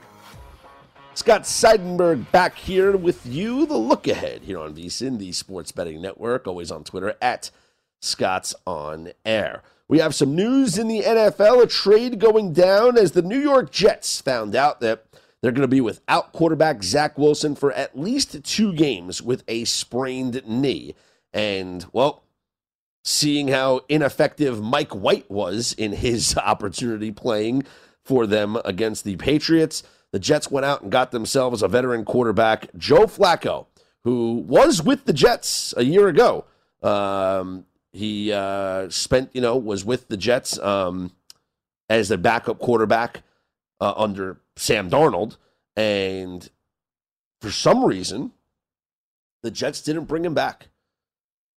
Scott 1.16 1.44
Seidenberg 1.44 2.32
back 2.32 2.56
here 2.56 2.98
with 2.98 3.26
you. 3.26 3.66
The 3.66 3.78
look 3.78 4.08
ahead 4.08 4.42
here 4.42 4.60
on 4.60 4.74
VSIN, 4.74 5.20
the 5.20 5.32
Sports 5.32 5.72
Betting 5.72 6.02
Network, 6.02 6.48
always 6.48 6.72
on 6.72 6.84
Twitter 6.84 7.16
at 7.22 7.52
Scott's 8.02 8.56
on 8.66 9.12
Air. 9.24 9.62
We 9.88 10.00
have 10.00 10.16
some 10.16 10.36
news 10.36 10.78
in 10.78 10.88
the 10.88 11.02
NFL, 11.02 11.64
a 11.64 11.68
trade 11.68 12.20
going 12.20 12.52
down 12.52 12.98
as 12.98 13.12
the 13.12 13.22
New 13.22 13.40
York 13.40 13.72
Jets 13.72 14.22
found 14.22 14.56
out 14.56 14.80
that 14.80 15.06
they're 15.42 15.52
going 15.52 15.62
to 15.62 15.68
be 15.68 15.82
without 15.82 16.32
quarterback 16.32 16.82
Zach 16.84 17.18
Wilson 17.18 17.54
for 17.56 17.72
at 17.74 17.98
least 17.98 18.44
two 18.44 18.74
games 18.74 19.22
with 19.22 19.44
a 19.48 19.66
sprained 19.66 20.42
knee. 20.48 20.96
And, 21.32 21.86
well, 21.92 22.24
seeing 23.04 23.50
how 23.50 23.82
ineffective 23.88 24.62
Mike 24.64 24.94
White 24.94 25.30
was 25.30 25.74
in 25.74 25.92
his 25.92 26.36
opportunity 26.44 27.12
playing 27.12 27.66
for 28.04 28.26
them 28.26 28.58
against 28.66 29.04
the 29.04 29.16
Patriots, 29.18 29.84
the 30.14 30.20
Jets 30.20 30.52
went 30.52 30.64
out 30.64 30.84
and 30.84 30.92
got 30.92 31.10
themselves 31.12 31.64
a 31.64 31.68
veteran 31.68 32.06
quarterback, 32.06 32.68
Joe 32.78 33.08
Flacco, 33.08 33.66
who 34.04 34.36
was 34.48 34.84
with 34.84 35.06
the 35.06 35.12
Jets 35.12 35.74
a 35.76 35.84
year 35.84 36.08
ago. 36.08 36.46
Um, 36.84 37.66
he 37.92 38.32
uh, 38.32 38.92
spent, 38.92 39.32
you 39.34 39.42
know, 39.42 39.58
was 39.58 39.84
with 39.84 40.08
the 40.10 40.18
Jets 40.18 40.60
um, 40.60 41.12
as 41.90 42.12
a 42.12 42.18
backup 42.18 42.60
quarterback 42.60 43.24
uh, 43.82 43.94
under 43.98 44.38
Sam 44.56 44.88
Darnold. 44.88 45.38
And 45.76 46.48
for 47.42 47.50
some 47.50 47.84
reason, 47.84 48.34
the 49.42 49.50
Jets 49.50 49.82
didn't 49.82 50.06
bring 50.06 50.24
him 50.24 50.36
back. 50.36 50.68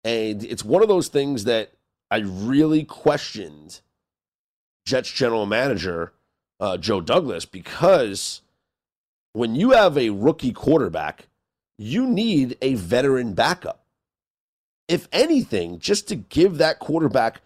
And 0.03 0.43
it's 0.43 0.65
one 0.65 0.81
of 0.81 0.89
those 0.89 1.09
things 1.09 1.45
that 1.45 1.73
I 2.11 2.19
really 2.19 2.85
questioned 2.85 3.83
Jets 4.87 5.11
general 5.11 5.45
manager 5.45 6.15
uh, 6.59 6.79
Joe 6.79 7.03
Douglas 7.03 7.45
because 7.45 8.41
when 9.37 9.55
you 9.55 9.73
have 9.73 9.99
a 9.99 10.09
rookie 10.09 10.53
quarterback, 10.53 11.29
you 11.77 12.07
need 12.07 12.57
a 12.63 12.75
veteran 12.75 13.35
backup. 13.35 13.85
If 14.89 15.09
anything, 15.13 15.79
just 15.79 16.09
to 16.09 16.17
give 16.17 16.57
that 16.57 16.79
quarterback 16.79 17.43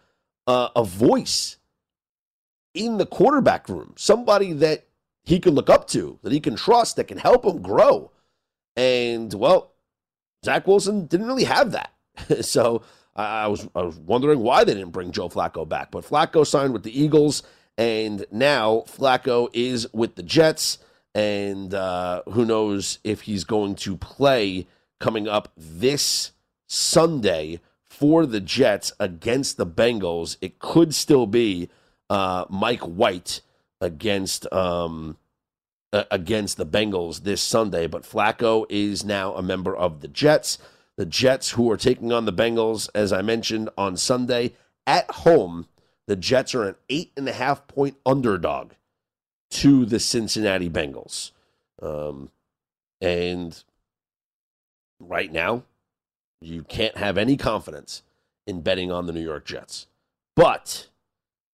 uh, 0.46 0.68
a 0.76 0.84
voice 0.84 1.56
in 2.74 2.98
the 2.98 3.06
quarterback 3.06 3.68
room, 3.68 3.94
somebody 3.96 4.52
that 4.52 4.86
he 5.24 5.40
can 5.40 5.54
look 5.54 5.68
up 5.68 5.88
to, 5.88 6.16
that 6.22 6.30
he 6.30 6.38
can 6.38 6.54
trust, 6.54 6.94
that 6.94 7.08
can 7.08 7.18
help 7.18 7.44
him 7.44 7.60
grow. 7.60 8.12
And 8.76 9.34
well, 9.34 9.72
Zach 10.44 10.68
Wilson 10.68 11.06
didn't 11.06 11.26
really 11.26 11.44
have 11.44 11.72
that. 11.72 11.92
so 12.42 12.82
I 13.16 13.48
was, 13.48 13.68
I 13.74 13.82
was 13.82 13.98
wondering 13.98 14.38
why 14.38 14.62
they 14.62 14.74
didn't 14.74 14.92
bring 14.92 15.10
Joe 15.10 15.28
Flacco 15.28 15.68
back. 15.68 15.90
But 15.90 16.04
Flacco 16.04 16.46
signed 16.46 16.72
with 16.72 16.84
the 16.84 16.96
Eagles, 16.96 17.42
and 17.76 18.24
now 18.30 18.84
Flacco 18.86 19.48
is 19.52 19.92
with 19.92 20.14
the 20.14 20.22
Jets. 20.22 20.78
And 21.14 21.74
uh, 21.74 22.22
who 22.30 22.44
knows 22.44 22.98
if 23.02 23.22
he's 23.22 23.44
going 23.44 23.74
to 23.76 23.96
play 23.96 24.66
coming 25.00 25.26
up 25.26 25.52
this 25.56 26.32
Sunday 26.66 27.60
for 27.88 28.24
the 28.24 28.40
Jets 28.40 28.92
against 29.00 29.56
the 29.56 29.66
Bengals. 29.66 30.36
It 30.40 30.58
could 30.58 30.94
still 30.94 31.26
be 31.26 31.68
uh, 32.08 32.44
Mike 32.48 32.82
White 32.82 33.40
against 33.80 34.50
um, 34.52 35.16
against 35.92 36.56
the 36.56 36.66
Bengals 36.66 37.24
this 37.24 37.42
Sunday, 37.42 37.86
but 37.88 38.04
Flacco 38.04 38.64
is 38.68 39.04
now 39.04 39.34
a 39.34 39.42
member 39.42 39.76
of 39.76 40.00
the 40.00 40.08
Jets. 40.08 40.58
The 40.96 41.06
Jets, 41.06 41.50
who 41.50 41.70
are 41.70 41.76
taking 41.76 42.12
on 42.12 42.26
the 42.26 42.32
Bengals, 42.32 42.88
as 42.94 43.12
I 43.12 43.22
mentioned 43.22 43.70
on 43.76 43.96
Sunday 43.96 44.52
at 44.86 45.10
home, 45.10 45.66
the 46.06 46.16
Jets 46.16 46.54
are 46.54 46.68
an 46.68 46.76
eight 46.88 47.12
and 47.16 47.28
a 47.28 47.32
half 47.32 47.66
point 47.66 47.96
underdog 48.06 48.72
to 49.50 49.84
the 49.84 50.00
Cincinnati 50.00 50.70
Bengals. 50.70 51.32
Um, 51.82 52.30
and 53.00 53.62
right 54.98 55.32
now, 55.32 55.64
you 56.40 56.62
can't 56.62 56.96
have 56.96 57.18
any 57.18 57.36
confidence 57.36 58.02
in 58.46 58.60
betting 58.60 58.90
on 58.90 59.06
the 59.06 59.12
New 59.12 59.22
York 59.22 59.44
Jets. 59.44 59.86
But 60.36 60.88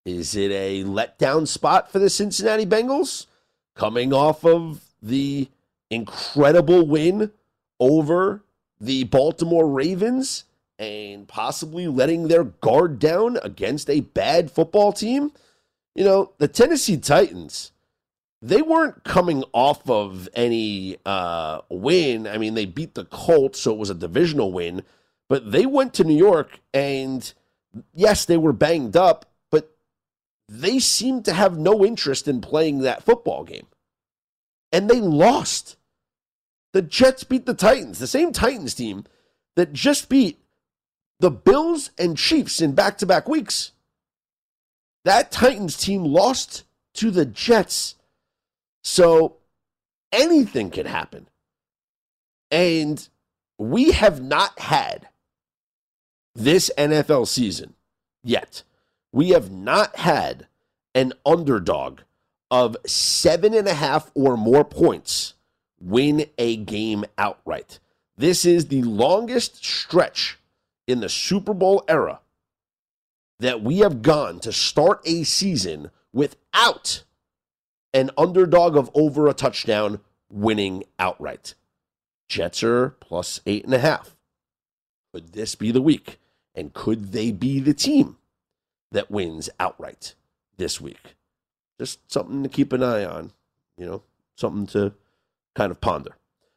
is 0.05 0.37
it 0.37 0.51
a 0.53 0.85
letdown 0.85 1.49
spot 1.49 1.91
for 1.91 1.99
the 1.99 2.11
Cincinnati 2.11 2.67
Bengals 2.67 3.27
coming 3.75 4.13
off 4.13 4.45
of 4.45 4.83
the 5.03 5.49
incredible 5.91 6.87
win 6.87 7.33
over 7.81 8.43
the 8.81 9.05
Baltimore 9.05 9.69
Ravens 9.69 10.45
and 10.79 11.27
possibly 11.27 11.87
letting 11.87 12.29
their 12.29 12.45
guard 12.45 12.99
down 12.99 13.39
against 13.43 13.89
a 13.89 14.01
bad 14.01 14.51
football 14.51 14.93
team? 14.93 15.33
You 15.95 16.05
know, 16.05 16.33
the 16.39 16.49
Tennessee 16.49 16.99
Titans, 16.99 17.73
they 18.47 18.63
weren't 18.63 19.03
coming 19.03 19.43
off 19.53 19.89
of 19.91 20.29
any 20.35 20.99
uh, 21.05 21.61
win. 21.69 22.27
I 22.29 22.39
mean, 22.39 22.55
they 22.55 22.65
beat 22.65 22.95
the 22.95 23.05
Colts, 23.05 23.61
so 23.61 23.73
it 23.73 23.79
was 23.79 23.91
a 23.91 23.95
divisional 23.95 24.53
win, 24.53 24.83
but 25.29 25.51
they 25.51 25.67
went 25.67 25.95
to 25.95 26.05
New 26.05 26.17
York 26.17 26.61
and 26.73 27.33
yes, 27.93 28.25
they 28.25 28.37
were 28.37 28.53
banged 28.53 28.97
up, 28.97 29.27
but 29.51 29.77
they 30.49 30.79
seemed 30.79 31.25
to 31.25 31.33
have 31.33 31.59
no 31.59 31.85
interest 31.85 32.29
in 32.29 32.41
playing 32.41 32.81
that 32.81 33.03
football 33.03 33.45
game. 33.45 33.67
And 34.73 34.89
they 34.89 35.01
lost. 35.01 35.77
The 36.73 36.83
Jets 36.83 37.25
beat 37.25 37.47
the 37.47 37.55
Titans, 37.55 37.99
the 37.99 38.07
same 38.07 38.33
Titans 38.33 38.75
team 38.75 39.05
that 39.57 39.73
just 39.73 40.09
beat 40.09 40.39
the 41.19 41.31
Bills 41.31 41.91
and 41.99 42.17
Chiefs 42.17 42.61
in 42.61 42.75
back 42.75 42.99
to 42.99 43.07
back 43.07 43.29
weeks. 43.29 43.73
That 45.05 45.33
Titans 45.33 45.77
team 45.77 46.05
lost 46.05 46.65
to 46.95 47.11
the 47.11 47.25
Jets. 47.25 47.96
So 48.87 49.39
anything 50.13 50.71
can 50.71 50.87
happen. 50.87 51.29
And 52.53 53.09
we 53.59 53.91
have 53.91 54.23
not 54.23 54.61
had 54.61 55.09
this 56.37 56.71
NFL 56.79 57.27
season 57.27 57.75
yet. 58.23 58.63
We 59.11 59.31
have 59.31 59.51
not 59.51 59.97
had 59.97 60.47
an 60.95 61.15
underdog 61.27 62.03
of 62.49 62.77
seven 62.87 63.55
and 63.55 63.67
a 63.67 63.75
half 63.75 64.13
or 64.15 64.37
more 64.37 64.65
points 64.65 65.35
win 65.81 66.27
a 66.39 66.55
game 66.57 67.05
outright. 67.19 67.81
This 68.17 68.45
is 68.45 68.69
the 68.69 68.83
longest 68.83 69.65
stretch 69.65 70.39
in 70.87 71.01
the 71.01 71.09
Super 71.09 71.55
Bowl 71.55 71.85
era 71.89 72.21
that 73.41 73.63
we 73.63 73.79
have 73.79 74.03
gone 74.03 74.39
to 74.41 74.53
start 74.53 75.01
a 75.05 75.25
season 75.25 75.91
without 76.13 77.03
an 77.97 78.11
underdog 78.19 78.77
of 78.77 78.91
over 78.95 79.27
a 79.27 79.33
touchdown 79.33 80.01
winning 80.31 80.85
outright. 80.99 81.55
Jets 82.29 82.63
are 82.63 82.91
plus 83.01 83.41
eight 83.47 83.65
and 83.65 83.73
a 83.73 83.79
half. 83.79 84.15
Could 85.15 85.33
this 85.33 85.55
be 85.55 85.71
the 85.71 85.81
week? 85.81 86.19
And 86.55 86.75
could 86.75 87.13
they 87.13 87.33
be 87.33 87.59
the 87.59 87.73
team 87.73 88.19
that 88.93 89.11
wins 89.11 89.49
outright 89.59 90.15
this 90.59 90.79
week? 90.79 91.15
Just 91.81 92.13
something 92.13 92.43
to 92.43 92.51
keep 92.51 92.73
an 92.75 92.83
eye 92.83 93.05
on, 93.05 93.33
you 93.79 93.87
know, 93.87 94.03
something 94.37 94.67
to 94.69 94.93
kind 95.55 95.71
of 95.71 95.81
ponder. 95.81 96.17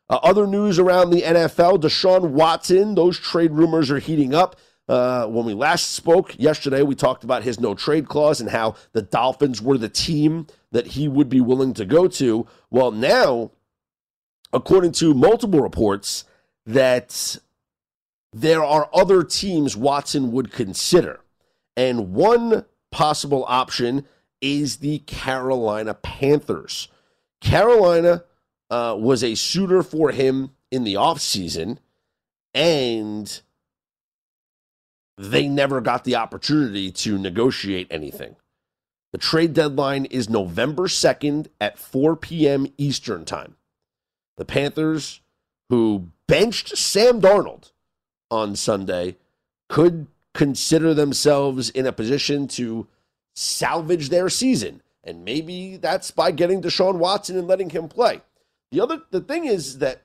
Uh, 0.10 0.20
other 0.22 0.46
news 0.46 0.78
around 0.78 1.10
the 1.10 1.22
NFL 1.22 1.80
Deshaun 1.80 2.32
Watson, 2.32 2.96
those 2.96 3.18
trade 3.18 3.52
rumors 3.52 3.90
are 3.90 4.00
heating 4.00 4.34
up. 4.36 4.58
Uh, 4.90 5.28
when 5.28 5.46
we 5.46 5.54
last 5.54 5.92
spoke 5.92 6.38
yesterday, 6.40 6.82
we 6.82 6.96
talked 6.96 7.24
about 7.24 7.44
his 7.44 7.60
no 7.60 7.76
trade 7.76 8.08
clause 8.08 8.42
and 8.42 8.50
how 8.50 8.76
the 8.92 9.04
Dolphins 9.04 9.62
were 9.62 9.78
the 9.78 9.88
team 9.88 10.48
that 10.72 10.88
he 10.88 11.08
would 11.08 11.30
be 11.30 11.40
willing 11.40 11.76
to 11.76 11.86
go 11.86 12.08
to. 12.08 12.48
Well, 12.72 12.90
now, 12.90 13.52
according 14.52 14.94
to 14.94 15.14
multiple 15.14 15.62
reports, 15.62 16.26
that 16.66 17.38
there 18.34 18.64
are 18.64 18.90
other 18.92 19.24
teams 19.24 19.78
Watson 19.78 20.32
would 20.32 20.52
consider. 20.52 21.20
And 21.78 22.14
one 22.14 22.66
possible 22.92 23.46
option 23.48 24.06
is 24.42 24.78
the 24.78 25.00
Carolina 25.00 25.94
Panthers. 25.94 26.88
Carolina 27.42 28.24
uh, 28.72 28.96
was 28.98 29.24
a 29.24 29.36
suitor 29.36 29.84
for 29.84 30.12
him 30.12 30.52
in 30.72 30.84
the 30.84 30.96
offseason, 30.96 31.78
and 32.56 33.42
they 35.20 35.50
never 35.50 35.82
got 35.82 36.06
the 36.06 36.16
opportunity 36.16 36.90
to 36.90 37.18
negotiate 37.18 37.88
anything. 37.92 38.38
The 39.12 39.18
trade 39.18 39.54
deadline 39.54 40.06
is 40.06 40.30
November 40.30 40.88
2nd 40.88 41.48
at 41.60 41.78
4 41.78 42.16
p.m. 42.16 42.68
Eastern 42.78 43.26
Time. 43.26 43.58
The 44.38 44.46
Panthers, 44.46 45.20
who 45.68 46.08
benched 46.28 46.78
Sam 46.78 47.20
Darnold 47.20 47.74
on 48.32 48.56
Sunday, 48.56 49.18
could 49.68 50.08
consider 50.34 50.94
themselves 50.94 51.70
in 51.70 51.86
a 51.86 51.92
position 51.92 52.48
to 52.48 52.88
salvage 53.36 54.08
their 54.08 54.30
season. 54.30 54.82
And 55.04 55.26
maybe 55.26 55.76
that's 55.76 56.12
by 56.12 56.32
getting 56.32 56.62
Deshaun 56.62 56.96
Watson 56.96 57.38
and 57.38 57.48
letting 57.48 57.72
him 57.72 57.90
play. 57.90 58.22
The 58.72 58.80
other 58.80 59.02
the 59.12 59.20
thing 59.20 59.46
is 59.46 59.80
that 59.80 60.04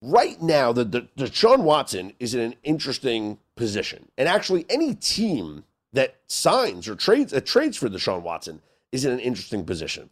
right 0.00 0.40
now 0.40 0.72
the, 0.72 0.84
the 0.84 1.08
Deshaun 1.16 1.64
Watson 1.64 2.12
is 2.20 2.34
in 2.34 2.40
an 2.40 2.54
interesting 2.62 3.38
position. 3.56 4.08
And 4.16 4.28
actually 4.28 4.66
any 4.68 4.94
team 4.94 5.64
that 5.92 6.16
signs 6.26 6.88
or 6.88 6.94
trades 6.94 7.32
uh, 7.32 7.40
trades 7.40 7.76
for 7.76 7.88
Deshaun 7.88 8.22
Watson 8.22 8.60
is 8.92 9.04
in 9.04 9.12
an 9.12 9.20
interesting 9.20 9.64
position. 9.64 10.10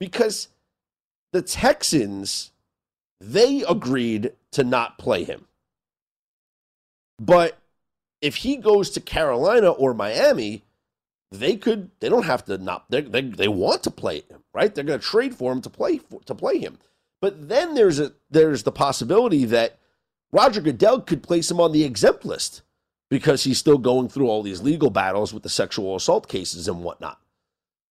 Because 0.00 0.48
the 1.32 1.42
Texans 1.42 2.50
they 3.20 3.62
agreed 3.66 4.32
to 4.52 4.62
not 4.64 4.98
play 4.98 5.24
him. 5.24 5.46
But 7.18 7.58
if 8.20 8.36
he 8.36 8.56
goes 8.56 8.90
to 8.90 9.00
Carolina 9.00 9.70
or 9.70 9.94
Miami, 9.94 10.64
they 11.30 11.56
could 11.56 11.90
they 12.00 12.08
don't 12.08 12.24
have 12.24 12.44
to 12.44 12.58
not 12.58 12.90
they 12.90 13.00
they, 13.00 13.22
they 13.22 13.48
want 13.48 13.82
to 13.82 13.90
play 13.90 14.20
him 14.30 14.42
right 14.54 14.74
they're 14.74 14.84
going 14.84 14.98
to 14.98 15.04
trade 15.04 15.34
for 15.34 15.52
him 15.52 15.60
to 15.60 15.70
play 15.70 15.98
for, 15.98 16.20
to 16.20 16.34
play 16.34 16.58
him 16.58 16.78
but 17.20 17.48
then 17.48 17.74
there's 17.74 17.98
a 17.98 18.12
there's 18.30 18.62
the 18.62 18.72
possibility 18.72 19.44
that 19.44 19.78
Roger 20.32 20.60
Goodell 20.60 21.00
could 21.00 21.22
place 21.22 21.50
him 21.50 21.60
on 21.60 21.72
the 21.72 21.84
exempt 21.84 22.24
list 22.24 22.62
because 23.08 23.44
he's 23.44 23.58
still 23.58 23.78
going 23.78 24.08
through 24.08 24.28
all 24.28 24.42
these 24.42 24.62
legal 24.62 24.90
battles 24.90 25.32
with 25.32 25.42
the 25.42 25.48
sexual 25.48 25.96
assault 25.96 26.28
cases 26.28 26.68
and 26.68 26.82
whatnot 26.82 27.20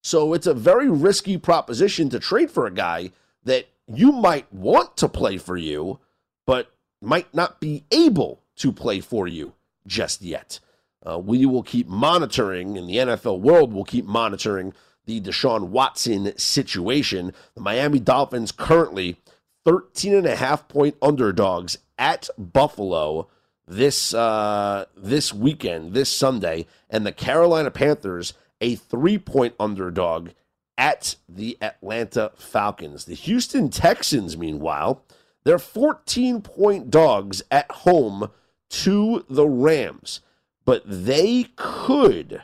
so 0.04 0.34
it's 0.34 0.48
a 0.48 0.54
very 0.54 0.90
risky 0.90 1.38
proposition 1.38 2.10
to 2.10 2.20
trade 2.20 2.52
for 2.52 2.68
a 2.68 2.74
guy 2.74 3.12
that 3.44 3.68
you 3.88 4.12
might 4.12 4.52
want 4.54 4.98
to 4.98 5.08
play 5.08 5.38
for 5.38 5.58
you 5.58 6.00
but 6.46 6.72
might 7.02 7.34
not 7.34 7.60
be 7.60 7.84
able 7.92 8.42
to 8.56 8.72
play 8.72 9.00
for 9.00 9.28
you 9.28 9.54
just 9.88 10.22
yet 10.22 10.60
uh, 11.06 11.20
we 11.20 11.46
will 11.46 11.64
keep 11.64 11.88
monitoring, 11.88 12.78
and 12.78 12.90
the 12.90 12.96
NFL 12.96 13.40
world, 13.40 13.74
we'll 13.74 13.84
keep 13.84 14.06
monitoring 14.06 14.74
the 15.06 15.22
Deshaun 15.22 15.68
Watson 15.68 16.36
situation. 16.38 17.32
The 17.54 17.62
Miami 17.62 18.00
Dolphins 18.00 18.52
currently 18.52 19.18
13 19.66 20.14
and 20.14 20.28
a 20.28 20.36
half 20.36 20.68
point 20.68 20.96
underdogs 21.02 21.78
at 21.98 22.30
Buffalo 22.38 23.28
this 23.68 24.14
uh, 24.14 24.86
this 24.96 25.34
weekend, 25.34 25.94
this 25.94 26.10
Sunday, 26.10 26.68
and 26.90 27.06
the 27.06 27.12
Carolina 27.12 27.72
Panthers 27.72 28.34
a 28.62 28.76
three 28.76 29.18
point 29.18 29.56
underdog 29.60 30.30
at 30.78 31.16
the 31.28 31.58
Atlanta 31.62 32.32
Falcons. 32.36 33.06
The 33.06 33.16
Houston 33.16 33.70
Texans, 33.70 34.38
meanwhile, 34.38 35.04
they're 35.44 35.60
14 35.60 36.42
point 36.42 36.90
dogs 36.90 37.42
at 37.50 37.70
home 37.72 38.30
to 38.70 39.26
the 39.30 39.48
Rams 39.48 40.22
but 40.66 40.82
they 40.86 41.48
could 41.56 42.42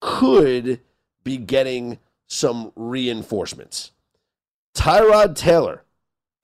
could 0.00 0.80
be 1.24 1.36
getting 1.38 1.98
some 2.26 2.72
reinforcements. 2.76 3.92
Tyrod 4.76 5.34
Taylor 5.36 5.84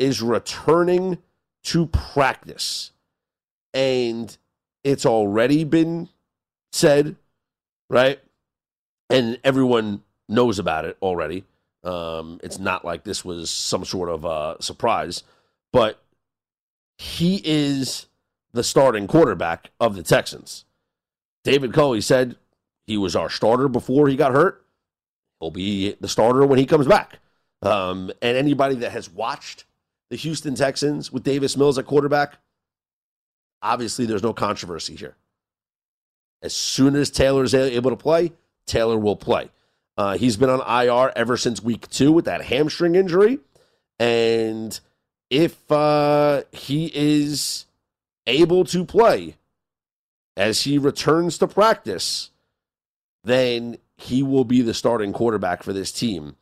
is 0.02 0.20
returning 0.20 1.18
to 1.62 1.86
practice, 1.86 2.90
and 3.72 4.36
it's 4.82 5.06
already 5.06 5.62
been 5.62 6.08
said, 6.72 7.14
right? 7.88 8.18
And 9.08 9.38
everyone 9.44 10.02
knows 10.28 10.58
about 10.58 10.86
it 10.86 10.96
already. 11.00 11.44
Um, 11.84 12.40
it's 12.42 12.58
not 12.58 12.84
like 12.84 13.04
this 13.04 13.24
was 13.24 13.48
some 13.48 13.84
sort 13.84 14.08
of 14.08 14.26
uh, 14.26 14.56
surprise, 14.60 15.22
but 15.72 16.02
he 16.98 17.40
is 17.44 18.06
the 18.52 18.64
starting 18.64 19.06
quarterback 19.06 19.70
of 19.78 19.94
the 19.94 20.02
Texans. 20.02 20.64
David 21.44 21.72
Culley 21.72 22.00
said 22.00 22.36
he 22.86 22.96
was 22.96 23.14
our 23.14 23.30
starter 23.30 23.68
before 23.68 24.08
he 24.08 24.16
got 24.16 24.32
hurt. 24.32 24.64
He'll 25.40 25.52
be 25.52 25.96
the 26.00 26.08
starter 26.08 26.44
when 26.44 26.58
he 26.58 26.66
comes 26.66 26.88
back. 26.88 27.18
Um, 27.62 28.10
and 28.20 28.36
anybody 28.36 28.74
that 28.76 28.90
has 28.90 29.08
watched 29.08 29.64
the 30.12 30.18
Houston 30.18 30.54
Texans 30.54 31.10
with 31.10 31.24
Davis 31.24 31.56
Mills 31.56 31.78
at 31.78 31.86
quarterback, 31.86 32.36
obviously 33.62 34.04
there's 34.04 34.22
no 34.22 34.34
controversy 34.34 34.94
here. 34.94 35.16
As 36.42 36.52
soon 36.52 36.96
as 36.96 37.10
Taylor 37.10 37.44
is 37.44 37.54
able 37.54 37.88
to 37.88 37.96
play, 37.96 38.32
Taylor 38.66 38.98
will 38.98 39.16
play. 39.16 39.48
Uh, 39.96 40.18
he's 40.18 40.36
been 40.36 40.50
on 40.50 40.60
IR 40.60 41.12
ever 41.16 41.38
since 41.38 41.62
week 41.62 41.88
two 41.88 42.12
with 42.12 42.26
that 42.26 42.44
hamstring 42.44 42.94
injury. 42.94 43.38
And 43.98 44.78
if 45.30 45.72
uh, 45.72 46.42
he 46.52 46.92
is 46.94 47.64
able 48.26 48.64
to 48.66 48.84
play 48.84 49.36
as 50.36 50.60
he 50.60 50.76
returns 50.76 51.38
to 51.38 51.48
practice, 51.48 52.32
then 53.24 53.78
he 53.96 54.22
will 54.22 54.44
be 54.44 54.60
the 54.60 54.74
starting 54.74 55.14
quarterback 55.14 55.62
for 55.62 55.72
this 55.72 55.90
team. 55.90 56.36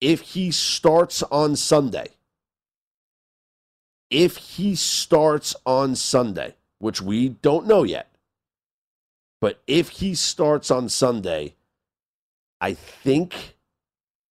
If 0.00 0.20
he 0.20 0.50
starts 0.50 1.22
on 1.22 1.54
Sunday, 1.54 2.08
if 4.10 4.36
he 4.36 4.74
starts 4.74 5.56
on 5.66 5.96
Sunday, 5.96 6.54
which 6.78 7.00
we 7.00 7.30
don't 7.30 7.66
know 7.66 7.82
yet, 7.82 8.10
but 9.40 9.60
if 9.66 9.90
he 9.90 10.14
starts 10.14 10.70
on 10.70 10.88
Sunday, 10.88 11.54
I 12.60 12.74
think 12.74 13.56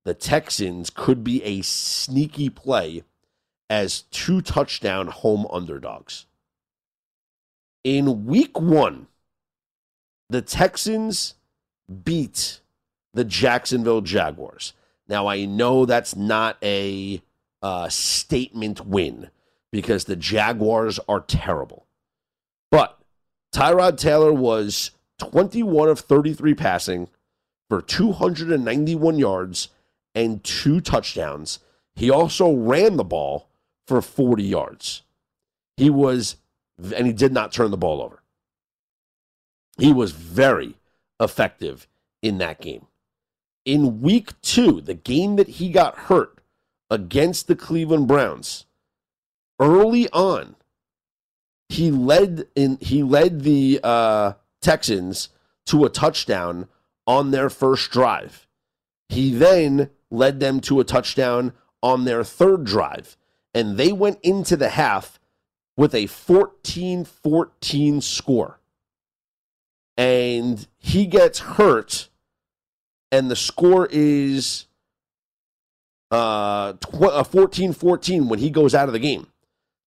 the 0.05 0.13
Texans 0.13 0.89
could 0.89 1.23
be 1.23 1.43
a 1.43 1.61
sneaky 1.61 2.49
play 2.49 3.03
as 3.69 4.01
two 4.11 4.41
touchdown 4.41 5.07
home 5.07 5.47
underdogs. 5.51 6.25
In 7.83 8.25
week 8.25 8.59
one, 8.59 9.07
the 10.29 10.41
Texans 10.41 11.35
beat 12.03 12.61
the 13.13 13.23
Jacksonville 13.23 14.01
Jaguars. 14.01 14.73
Now, 15.07 15.27
I 15.27 15.45
know 15.45 15.85
that's 15.85 16.15
not 16.15 16.57
a 16.63 17.21
uh, 17.61 17.89
statement 17.89 18.85
win 18.85 19.29
because 19.73 20.05
the 20.05 20.15
Jaguars 20.15 20.99
are 21.09 21.19
terrible. 21.19 21.87
But 22.69 22.99
Tyrod 23.51 23.97
Taylor 23.97 24.31
was 24.31 24.91
21 25.17 25.89
of 25.89 25.99
33 25.99 26.53
passing 26.53 27.09
for 27.69 27.81
291 27.81 29.17
yards 29.17 29.69
and 30.13 30.43
two 30.43 30.79
touchdowns. 30.79 31.57
He 31.95 32.11
also 32.11 32.53
ran 32.53 32.97
the 32.97 33.03
ball 33.03 33.49
for 33.87 33.99
40 33.99 34.43
yards. 34.43 35.01
He 35.75 35.89
was, 35.89 36.35
and 36.95 37.07
he 37.07 37.13
did 37.13 37.33
not 37.33 37.51
turn 37.51 37.71
the 37.71 37.77
ball 37.77 37.99
over. 37.99 38.21
He 39.79 39.91
was 39.91 40.11
very 40.11 40.75
effective 41.19 41.87
in 42.21 42.37
that 42.37 42.61
game. 42.61 42.85
In 43.65 44.01
week 44.01 44.39
two, 44.41 44.81
the 44.81 44.93
game 44.93 45.35
that 45.37 45.47
he 45.47 45.71
got 45.71 45.97
hurt 45.97 46.37
against 46.91 47.47
the 47.47 47.55
Cleveland 47.55 48.07
Browns, 48.07 48.65
early 49.63 50.09
on, 50.09 50.55
he 51.69 51.89
led 51.89 52.47
in 52.55 52.77
he 52.81 53.01
led 53.01 53.41
the 53.41 53.79
uh, 53.83 54.33
Texans 54.61 55.29
to 55.65 55.85
a 55.85 55.89
touchdown 55.89 56.67
on 57.07 57.31
their 57.31 57.49
first 57.49 57.89
drive. 57.89 58.47
He 59.09 59.33
then 59.33 59.89
led 60.11 60.39
them 60.39 60.59
to 60.61 60.79
a 60.79 60.83
touchdown 60.83 61.53
on 61.81 62.05
their 62.05 62.23
third 62.23 62.65
drive, 62.65 63.17
and 63.53 63.77
they 63.77 63.91
went 63.91 64.19
into 64.21 64.55
the 64.55 64.69
half 64.69 65.19
with 65.75 65.95
a 65.95 66.07
14 66.07 67.05
14 67.05 68.01
score. 68.01 68.59
And 69.95 70.67
he 70.79 71.05
gets 71.05 71.39
hurt, 71.39 72.09
and 73.11 73.29
the 73.29 73.35
score 73.35 73.87
is 73.91 74.65
uh, 76.11 76.73
14 76.81 77.69
uh, 77.69 77.73
14 77.73 78.27
when 78.27 78.39
he 78.39 78.49
goes 78.49 78.75
out 78.75 78.89
of 78.89 78.93
the 78.93 78.99
game. 78.99 79.27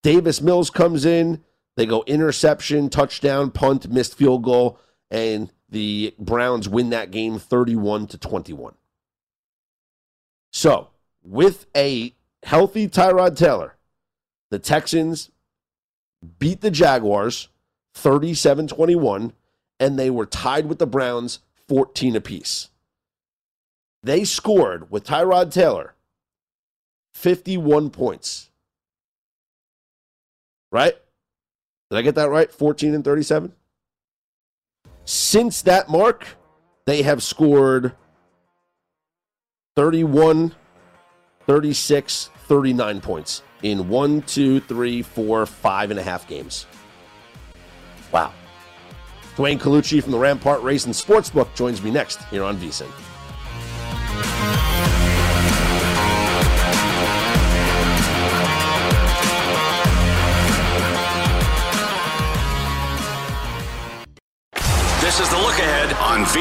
Davis 0.07 0.41
Mills 0.41 0.71
comes 0.71 1.05
in. 1.05 1.43
They 1.75 1.85
go 1.85 2.05
interception, 2.07 2.91
touchdown, 2.91 3.51
punt, 3.51 3.91
missed 3.91 4.15
field 4.15 4.45
goal, 4.45 4.79
and 5.11 5.51
the 5.69 6.15
Browns 6.17 6.69
win 6.69 6.91
that 6.91 7.11
game 7.11 7.41
31 7.41 8.07
to 8.07 8.19
21. 8.19 8.77
So, 10.53 10.91
with 11.25 11.67
a 11.77 12.15
healthy 12.45 12.87
Tyrod 12.87 13.37
Taylor, 13.37 13.79
the 14.49 14.61
Texans 14.61 15.33
beat 16.39 16.61
the 16.61 16.71
Jaguars 16.71 17.49
37 17.95 18.69
21, 18.69 19.33
and 19.81 19.99
they 19.99 20.09
were 20.09 20.25
tied 20.25 20.67
with 20.67 20.79
the 20.79 20.87
Browns 20.87 21.41
14 21.67 22.15
apiece. 22.15 22.69
They 24.05 24.23
scored 24.23 24.89
with 24.89 25.05
Tyrod 25.05 25.53
Taylor 25.53 25.97
51 27.13 27.91
points. 27.91 28.51
Right? 30.71 30.95
Did 31.91 31.99
I 31.99 32.03
get 32.03 32.15
that 32.17 32.31
right? 32.31 32.51
14 32.51 32.95
and 32.95 33.05
37? 33.05 33.53
Since 35.05 35.63
that 35.63 35.89
mark, 35.89 36.27
they 36.85 37.03
have 37.03 37.23
scored 37.23 37.93
31, 39.77 40.55
36, 41.47 42.31
39 42.49 43.01
points 43.01 43.43
in 43.63 43.89
one, 43.89 44.23
two, 44.23 44.61
three, 44.61 45.03
four, 45.03 45.47
five 45.47 45.91
and 45.91 46.01
a 46.01 46.03
half 46.03 46.27
games. 46.27 46.67
Wow. 48.13 48.33
Duane 49.37 49.59
Colucci 49.59 50.03
from 50.03 50.13
the 50.13 50.19
Rampart 50.19 50.63
Race 50.63 50.87
and 50.87 50.95
Sportsbook 50.95 51.55
joins 51.55 51.83
me 51.83 51.91
next 51.91 52.23
here 52.25 52.43
on 52.43 52.57
VSIN. 52.57 52.91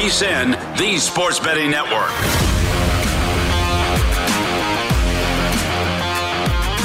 VSIN, 0.06 0.78
the 0.78 1.00
Sports 1.00 1.39
Betting 1.39 1.72
Network. 1.72 2.12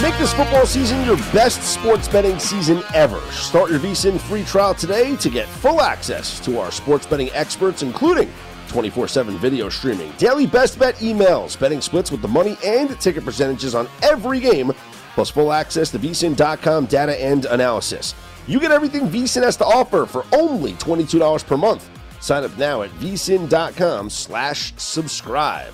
Make 0.01 0.19
this 0.19 0.33
football 0.33 0.65
season 0.65 1.05
your 1.05 1.19
best 1.31 1.63
sports 1.63 2.09
betting 2.09 2.39
season 2.39 2.83
ever. 2.95 3.21
Start 3.31 3.71
your 3.71 3.79
VSIN 3.79 4.19
free 4.19 4.43
trial 4.45 4.73
today 4.73 5.17
to 5.17 5.29
get 5.29 5.47
full 5.47 5.83
access 5.83 6.41
to 6.47 6.59
our 6.59 6.73
sports 6.73 7.07
betting 7.07 7.29
experts, 7.33 7.83
including 7.83 8.33
24 8.69 9.07
7 9.07 9.37
video 9.37 9.69
streaming, 9.69 10.11
daily 10.13 10.47
best 10.47 10.79
bet 10.79 10.95
emails, 10.97 11.61
betting 11.61 11.83
splits 11.83 12.11
with 12.11 12.23
the 12.23 12.29
money 12.29 12.57
and 12.65 12.99
ticket 13.03 13.23
percentages 13.23 13.75
on 13.75 13.87
every 14.03 14.41
game, 14.41 14.73
plus 15.13 15.29
full 15.29 15.53
access 15.53 15.91
to 15.91 15.99
VSIN.com 15.99 16.87
data 16.87 17.23
and 17.23 17.45
analysis. 17.45 18.15
You 18.47 18.59
get 18.59 18.71
everything 18.71 19.11
VSIN 19.11 19.43
has 19.43 19.59
to 19.59 19.67
offer 19.67 20.07
for 20.07 20.25
only 20.33 20.73
$22 20.73 21.47
per 21.47 21.59
month. 21.59 21.91
Sign 22.21 22.45
up 22.45 22.57
now 22.59 22.83
at 22.83 22.91
VSIN.com 22.93 24.11
slash 24.11 24.75
subscribe. 24.77 25.73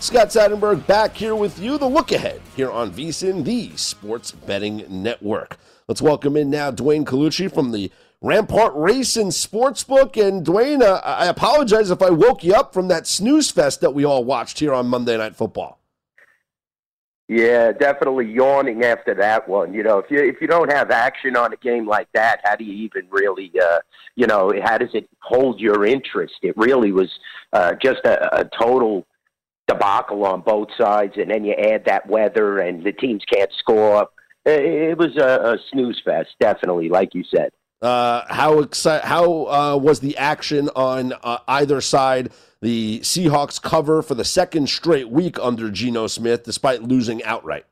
Scott 0.00 0.28
Seidenberg 0.28 0.86
back 0.86 1.16
here 1.16 1.34
with 1.34 1.58
you. 1.58 1.76
The 1.76 1.88
look 1.88 2.12
ahead 2.12 2.40
here 2.54 2.70
on 2.70 2.92
VSIN, 2.92 3.44
the 3.44 3.76
sports 3.76 4.30
betting 4.30 4.84
network. 4.88 5.58
Let's 5.88 6.00
welcome 6.00 6.36
in 6.36 6.50
now 6.50 6.70
Duane 6.70 7.04
Colucci 7.04 7.52
from 7.52 7.72
the 7.72 7.90
Rampart 8.20 8.74
Race 8.76 9.16
and 9.16 9.32
Sportsbook. 9.32 10.16
And 10.22 10.44
Duane, 10.44 10.82
uh, 10.82 11.00
I 11.04 11.26
apologize 11.26 11.90
if 11.90 12.00
I 12.00 12.10
woke 12.10 12.44
you 12.44 12.54
up 12.54 12.72
from 12.72 12.88
that 12.88 13.06
snooze 13.06 13.50
fest 13.50 13.80
that 13.80 13.94
we 13.94 14.04
all 14.04 14.24
watched 14.24 14.60
here 14.60 14.72
on 14.72 14.86
Monday 14.86 15.16
Night 15.16 15.34
Football. 15.34 15.80
Yeah, 17.28 17.72
definitely 17.72 18.32
yawning 18.32 18.84
after 18.84 19.14
that 19.14 19.46
one. 19.46 19.74
You 19.74 19.82
know, 19.82 19.98
if 19.98 20.10
you 20.10 20.18
if 20.18 20.40
you 20.40 20.46
don't 20.46 20.72
have 20.72 20.90
action 20.90 21.36
on 21.36 21.52
a 21.52 21.56
game 21.56 21.86
like 21.86 22.08
that, 22.14 22.40
how 22.42 22.56
do 22.56 22.64
you 22.64 22.72
even 22.72 23.06
really, 23.10 23.52
uh, 23.62 23.80
you 24.16 24.26
know, 24.26 24.50
how 24.64 24.78
does 24.78 24.88
it 24.94 25.06
hold 25.20 25.60
your 25.60 25.84
interest? 25.84 26.36
It 26.40 26.56
really 26.56 26.90
was 26.90 27.10
uh, 27.52 27.74
just 27.74 28.00
a, 28.06 28.40
a 28.40 28.50
total 28.58 29.06
debacle 29.66 30.24
on 30.24 30.40
both 30.40 30.68
sides, 30.80 31.18
and 31.18 31.30
then 31.30 31.44
you 31.44 31.52
add 31.52 31.84
that 31.84 32.08
weather, 32.08 32.60
and 32.60 32.82
the 32.82 32.92
teams 32.92 33.22
can't 33.30 33.52
score. 33.58 34.08
It 34.46 34.96
was 34.96 35.14
a, 35.18 35.52
a 35.52 35.58
snooze 35.70 36.00
fest, 36.02 36.30
definitely, 36.40 36.88
like 36.88 37.14
you 37.14 37.24
said. 37.24 37.50
Uh, 37.80 38.22
how 38.28 38.62
exci- 38.62 39.02
How 39.02 39.46
uh, 39.46 39.76
was 39.76 40.00
the 40.00 40.16
action 40.16 40.68
on 40.74 41.12
uh, 41.22 41.38
either 41.46 41.80
side? 41.80 42.30
The 42.60 43.00
Seahawks 43.00 43.62
cover 43.62 44.02
for 44.02 44.16
the 44.16 44.24
second 44.24 44.68
straight 44.68 45.08
week 45.08 45.38
under 45.38 45.70
Geno 45.70 46.08
Smith, 46.08 46.42
despite 46.42 46.82
losing 46.82 47.22
outright. 47.22 47.66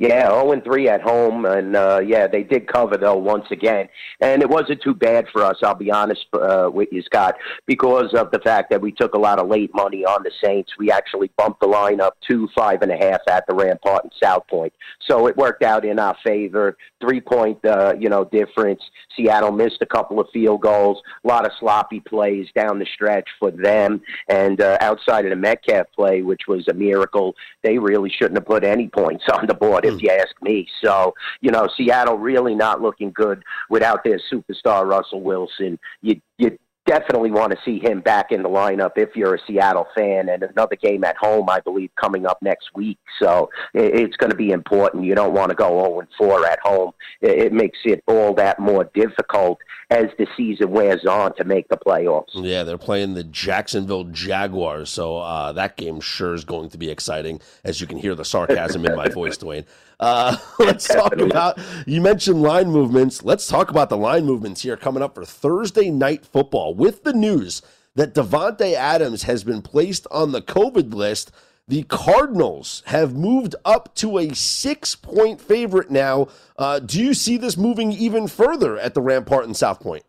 Yeah, 0.00 0.30
0 0.30 0.52
and 0.52 0.64
3 0.64 0.88
at 0.88 1.02
home, 1.02 1.44
and 1.44 1.76
uh, 1.76 2.00
yeah, 2.02 2.26
they 2.26 2.42
did 2.42 2.66
cover 2.66 2.96
though 2.96 3.18
once 3.18 3.44
again, 3.50 3.86
and 4.22 4.40
it 4.40 4.48
wasn't 4.48 4.80
too 4.82 4.94
bad 4.94 5.26
for 5.30 5.44
us. 5.44 5.56
I'll 5.62 5.74
be 5.74 5.90
honest 5.90 6.24
uh, 6.32 6.70
with 6.72 6.88
you, 6.90 7.02
Scott, 7.02 7.36
because 7.66 8.14
of 8.14 8.30
the 8.30 8.38
fact 8.38 8.70
that 8.70 8.80
we 8.80 8.92
took 8.92 9.12
a 9.12 9.18
lot 9.18 9.38
of 9.38 9.48
late 9.48 9.70
money 9.74 10.06
on 10.06 10.22
the 10.22 10.30
Saints. 10.42 10.72
We 10.78 10.90
actually 10.90 11.30
bumped 11.36 11.60
the 11.60 11.66
line 11.66 12.00
up 12.00 12.16
to 12.30 12.48
five 12.56 12.80
and 12.80 12.90
a 12.90 12.96
half 12.96 13.20
at 13.28 13.46
the 13.46 13.54
Rampart 13.54 14.04
and 14.04 14.12
South 14.22 14.46
Point, 14.48 14.72
so 15.06 15.26
it 15.26 15.36
worked 15.36 15.62
out 15.62 15.84
in 15.84 15.98
our 15.98 16.16
favor. 16.24 16.78
Three 17.02 17.20
point, 17.20 17.62
uh, 17.66 17.92
you 17.98 18.08
know, 18.08 18.24
difference. 18.24 18.80
Seattle 19.14 19.52
missed 19.52 19.82
a 19.82 19.86
couple 19.86 20.18
of 20.18 20.28
field 20.32 20.62
goals, 20.62 21.02
a 21.24 21.28
lot 21.28 21.44
of 21.44 21.52
sloppy 21.60 22.00
plays 22.00 22.46
down 22.54 22.78
the 22.78 22.86
stretch 22.94 23.28
for 23.38 23.50
them, 23.50 24.00
and 24.30 24.62
uh, 24.62 24.78
outside 24.80 25.26
of 25.26 25.30
the 25.30 25.36
Metcalf 25.36 25.88
play, 25.94 26.22
which 26.22 26.42
was 26.48 26.66
a 26.68 26.74
miracle, 26.74 27.34
they 27.62 27.76
really 27.76 28.08
shouldn't 28.08 28.38
have 28.38 28.46
put 28.46 28.64
any 28.64 28.88
points 28.88 29.24
on 29.34 29.46
the 29.46 29.52
board 29.52 29.89
if 29.94 30.02
you 30.02 30.10
ask 30.10 30.34
me. 30.42 30.66
So, 30.82 31.14
you 31.40 31.50
know, 31.50 31.68
Seattle 31.76 32.18
really 32.18 32.54
not 32.54 32.80
looking 32.80 33.10
good 33.12 33.42
without 33.68 34.04
their 34.04 34.20
superstar 34.32 34.86
Russell 34.86 35.20
Wilson. 35.22 35.78
You 36.02 36.20
you 36.38 36.58
definitely 36.90 37.30
want 37.30 37.52
to 37.52 37.58
see 37.64 37.78
him 37.78 38.00
back 38.00 38.32
in 38.32 38.42
the 38.42 38.48
lineup 38.48 38.92
if 38.96 39.14
you're 39.14 39.36
a 39.36 39.38
Seattle 39.46 39.86
fan. 39.94 40.28
And 40.28 40.42
another 40.42 40.74
game 40.74 41.04
at 41.04 41.16
home, 41.16 41.48
I 41.48 41.60
believe, 41.60 41.90
coming 42.00 42.26
up 42.26 42.38
next 42.42 42.70
week. 42.74 42.98
So 43.22 43.48
it's 43.74 44.16
going 44.16 44.30
to 44.30 44.36
be 44.36 44.50
important. 44.50 45.04
You 45.04 45.14
don't 45.14 45.32
want 45.32 45.50
to 45.50 45.54
go 45.54 45.68
0 45.68 46.08
4 46.18 46.46
at 46.46 46.58
home. 46.60 46.90
It 47.20 47.52
makes 47.52 47.78
it 47.84 48.02
all 48.08 48.34
that 48.34 48.58
more 48.58 48.90
difficult 48.92 49.58
as 49.90 50.06
the 50.18 50.26
season 50.36 50.70
wears 50.70 51.04
on 51.04 51.34
to 51.36 51.44
make 51.44 51.68
the 51.68 51.76
playoffs. 51.76 52.30
Yeah, 52.34 52.64
they're 52.64 52.78
playing 52.78 53.14
the 53.14 53.24
Jacksonville 53.24 54.04
Jaguars, 54.04 54.90
so 54.90 55.18
uh, 55.18 55.52
that 55.52 55.76
game 55.76 56.00
sure 56.00 56.34
is 56.34 56.44
going 56.44 56.70
to 56.70 56.78
be 56.78 56.90
exciting. 56.90 57.40
As 57.64 57.80
you 57.80 57.86
can 57.86 57.98
hear 57.98 58.14
the 58.14 58.24
sarcasm 58.24 58.84
in 58.84 58.96
my 58.96 59.08
voice, 59.08 59.36
Duane. 59.38 59.64
Uh, 60.00 60.36
let's 60.58 60.88
talk 60.88 61.16
about. 61.16 61.60
You 61.86 62.00
mentioned 62.00 62.42
line 62.42 62.70
movements. 62.70 63.22
Let's 63.22 63.46
talk 63.46 63.70
about 63.70 63.88
the 63.88 63.96
line 63.96 64.24
movements 64.24 64.62
here 64.62 64.76
coming 64.76 65.02
up 65.02 65.14
for 65.14 65.24
Thursday 65.24 65.90
night 65.90 66.26
football. 66.26 66.74
With 66.74 67.04
the 67.04 67.12
news 67.12 67.62
that 67.94 68.14
Davante 68.14 68.74
Adams 68.74 69.22
has 69.24 69.44
been 69.44 69.62
placed 69.62 70.06
on 70.10 70.32
the 70.32 70.42
COVID 70.42 70.92
list 70.92 71.30
the 71.70 71.84
Cardinals 71.84 72.82
have 72.86 73.14
moved 73.14 73.54
up 73.64 73.94
to 73.94 74.18
a 74.18 74.34
six 74.34 74.96
point 74.96 75.40
favorite 75.40 75.88
now. 75.88 76.26
Uh, 76.58 76.80
do 76.80 77.00
you 77.00 77.14
see 77.14 77.36
this 77.36 77.56
moving 77.56 77.92
even 77.92 78.26
further 78.26 78.76
at 78.76 78.94
the 78.94 79.00
Rampart 79.00 79.44
and 79.44 79.56
South 79.56 79.78
Point? 79.78 80.02